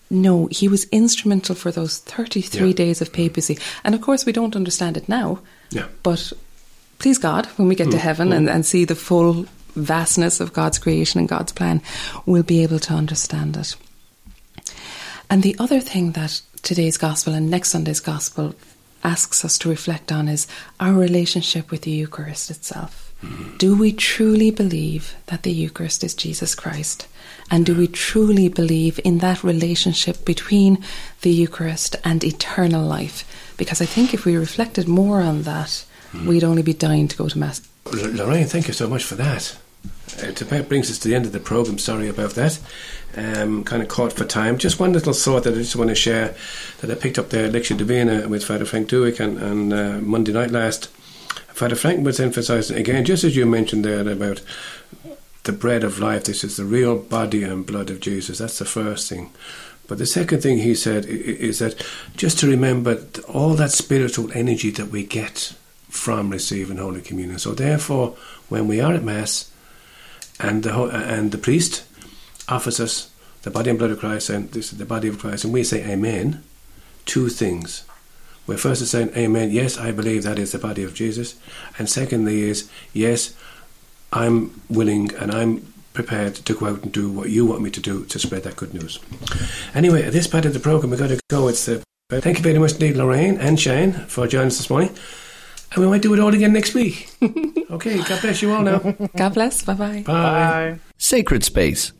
No, 0.09 0.47
he 0.47 0.67
was 0.67 0.85
instrumental 0.85 1.55
for 1.55 1.71
those 1.71 1.99
33 1.99 2.67
Yeah. 2.67 2.73
days 2.73 3.01
of 3.01 3.13
papacy. 3.13 3.57
And 3.83 3.95
of 3.95 4.01
course, 4.01 4.25
we 4.25 4.31
don't 4.31 4.55
understand 4.55 4.97
it 4.97 5.07
now. 5.07 5.39
Yeah. 5.71 5.85
But 6.03 6.33
please 6.97 7.17
God, 7.17 7.45
when 7.57 7.67
we 7.67 7.75
get 7.75 7.91
to 7.91 7.97
mm. 7.97 8.01
heaven 8.01 8.29
mm. 8.29 8.37
and, 8.37 8.49
and 8.49 8.65
see 8.65 8.85
the 8.85 8.95
full 8.95 9.45
vastness 9.75 10.39
of 10.39 10.53
God's 10.53 10.79
creation 10.79 11.19
and 11.19 11.29
God's 11.29 11.51
plan, 11.51 11.81
we'll 12.25 12.43
be 12.43 12.63
able 12.63 12.79
to 12.79 12.93
understand 12.93 13.57
it. 13.57 13.75
And 15.29 15.43
the 15.43 15.55
other 15.59 15.79
thing 15.79 16.13
that 16.13 16.41
today's 16.61 16.97
gospel 16.97 17.33
and 17.33 17.49
next 17.49 17.69
Sunday's 17.69 17.99
gospel 17.99 18.55
asks 19.03 19.45
us 19.45 19.57
to 19.59 19.69
reflect 19.69 20.11
on 20.11 20.27
is 20.27 20.47
our 20.79 20.93
relationship 20.93 21.71
with 21.71 21.83
the 21.83 21.91
Eucharist 21.91 22.49
itself. 22.49 23.13
Mm-hmm. 23.23 23.57
Do 23.57 23.77
we 23.77 23.91
truly 23.91 24.49
believe 24.49 25.15
that 25.27 25.43
the 25.43 25.51
Eucharist 25.51 26.03
is 26.03 26.13
Jesus 26.13 26.55
Christ? 26.55 27.07
And 27.51 27.65
do 27.65 27.75
we 27.75 27.87
truly 27.87 28.47
believe 28.47 28.99
in 29.03 29.19
that 29.19 29.43
relationship 29.43 30.23
between 30.23 30.83
the 31.21 31.31
Eucharist 31.31 31.95
and 32.03 32.23
eternal 32.23 32.85
life? 32.85 33.25
Because 33.57 33.81
I 33.81 33.85
think 33.85 34.13
if 34.13 34.25
we 34.25 34.37
reflected 34.37 34.87
more 34.87 35.21
on 35.21 35.43
that, 35.43 35.67
mm-hmm. 35.67 36.27
we'd 36.27 36.43
only 36.43 36.61
be 36.61 36.73
dying 36.73 37.07
to 37.07 37.17
go 37.17 37.27
to 37.27 37.37
Mass. 37.37 37.68
Lorraine, 37.85 38.45
thank 38.45 38.67
you 38.67 38.73
so 38.73 38.87
much 38.87 39.03
for 39.03 39.15
that. 39.15 39.57
Uh, 40.21 40.27
It 40.27 40.69
brings 40.69 40.89
us 40.91 40.99
to 40.99 41.07
the 41.07 41.15
end 41.15 41.25
of 41.25 41.31
the 41.31 41.39
programme. 41.39 41.77
Sorry 41.77 42.07
about 42.07 42.31
that. 42.31 42.59
Um, 43.15 43.63
kind 43.63 43.81
of 43.81 43.89
caught 43.89 44.13
for 44.13 44.25
time. 44.25 44.57
Just 44.57 44.79
one 44.79 44.93
little 44.93 45.13
thought 45.13 45.43
that 45.43 45.53
I 45.53 45.57
just 45.57 45.75
want 45.75 45.89
to 45.89 45.95
share 45.95 46.35
that 46.81 46.91
I 46.91 46.95
picked 46.95 47.17
up 47.17 47.29
the 47.29 47.49
Lectio 47.49 47.77
Divina 47.77 48.27
with 48.27 48.45
Father 48.45 48.65
Frank 48.65 48.89
Duick 48.89 49.19
on, 49.19 49.41
on 49.41 49.73
uh, 49.73 49.99
Monday 50.01 50.31
night 50.31 50.51
last. 50.51 50.87
Father 51.53 51.75
Frank 51.75 52.05
was 52.05 52.19
emphasising 52.19 52.77
again, 52.77 53.03
just 53.03 53.23
as 53.23 53.35
you 53.35 53.45
mentioned 53.45 53.83
there 53.83 54.07
about 54.07 54.41
the 55.43 55.51
bread 55.51 55.83
of 55.83 55.99
life. 55.99 56.25
This 56.25 56.43
is 56.43 56.57
the 56.57 56.65
real 56.65 56.97
body 56.97 57.43
and 57.43 57.65
blood 57.65 57.89
of 57.89 57.99
Jesus. 57.99 58.37
That's 58.37 58.59
the 58.59 58.65
first 58.65 59.09
thing. 59.09 59.31
But 59.87 59.97
the 59.97 60.05
second 60.05 60.41
thing 60.41 60.59
he 60.59 60.75
said 60.75 61.05
is 61.05 61.59
that 61.59 61.83
just 62.15 62.37
to 62.39 62.47
remember 62.47 63.03
all 63.27 63.55
that 63.55 63.71
spiritual 63.71 64.31
energy 64.33 64.69
that 64.71 64.91
we 64.91 65.03
get 65.03 65.53
from 65.89 66.29
receiving 66.29 66.77
Holy 66.77 67.01
Communion. 67.01 67.39
So 67.39 67.53
therefore, 67.53 68.15
when 68.47 68.67
we 68.67 68.79
are 68.79 68.93
at 68.93 69.03
Mass 69.03 69.51
and 70.39 70.63
the 70.63 70.73
and 70.73 71.31
the 71.31 71.37
priest 71.37 71.83
offers 72.47 72.79
us 72.79 73.11
the 73.41 73.51
body 73.51 73.69
and 73.69 73.79
blood 73.79 73.91
of 73.91 73.99
Christ 73.99 74.29
and 74.29 74.51
this 74.51 74.71
is 74.71 74.77
the 74.77 74.85
body 74.85 75.07
of 75.07 75.19
Christ, 75.19 75.43
and 75.43 75.53
we 75.53 75.63
say 75.63 75.83
Amen, 75.83 76.43
two 77.05 77.29
things. 77.29 77.83
We're 78.47 78.57
first 78.57 78.85
saying 78.85 79.11
Amen. 79.15 79.51
Yes, 79.51 79.77
I 79.77 79.91
believe 79.91 80.23
that 80.23 80.39
is 80.39 80.51
the 80.51 80.59
body 80.59 80.83
of 80.83 80.93
Jesus, 80.93 81.35
and 81.77 81.89
secondly 81.89 82.43
is 82.43 82.69
yes, 82.93 83.35
I'm 84.11 84.61
willing 84.69 85.13
and 85.15 85.31
I'm 85.31 85.73
prepared 85.93 86.35
to 86.35 86.53
go 86.53 86.67
out 86.67 86.83
and 86.83 86.91
do 86.91 87.11
what 87.11 87.29
you 87.29 87.45
want 87.45 87.61
me 87.61 87.69
to 87.71 87.81
do 87.81 88.05
to 88.05 88.19
spread 88.19 88.43
that 88.43 88.55
good 88.55 88.73
news. 88.73 88.99
Anyway, 89.73 90.03
at 90.03 90.13
this 90.13 90.27
part 90.27 90.45
of 90.45 90.53
the 90.53 90.59
program, 90.59 90.91
we've 90.91 90.99
got 90.99 91.09
to 91.09 91.19
go. 91.29 91.47
It's 91.47 91.65
the 91.65 91.83
thank 92.09 92.37
you 92.37 92.43
very 92.43 92.57
much, 92.57 92.73
indeed, 92.73 92.95
Lorraine 92.95 93.37
and 93.37 93.59
Shane, 93.59 93.93
for 94.07 94.27
joining 94.27 94.47
us 94.47 94.57
this 94.57 94.69
morning. 94.69 94.95
And 95.71 95.83
we 95.83 95.87
might 95.87 96.01
do 96.01 96.13
it 96.13 96.19
all 96.19 96.33
again 96.33 96.53
next 96.53 96.73
week. 96.73 97.09
okay, 97.71 98.01
God 98.03 98.21
bless 98.21 98.41
you 98.41 98.51
all 98.53 98.63
now. 98.63 98.79
God 99.15 99.33
bless. 99.33 99.63
Bye 99.63 99.73
bye. 99.73 100.03
Bye. 100.05 100.13
Bye. 100.13 100.79
Sacred 100.97 101.43
Space. 101.43 101.93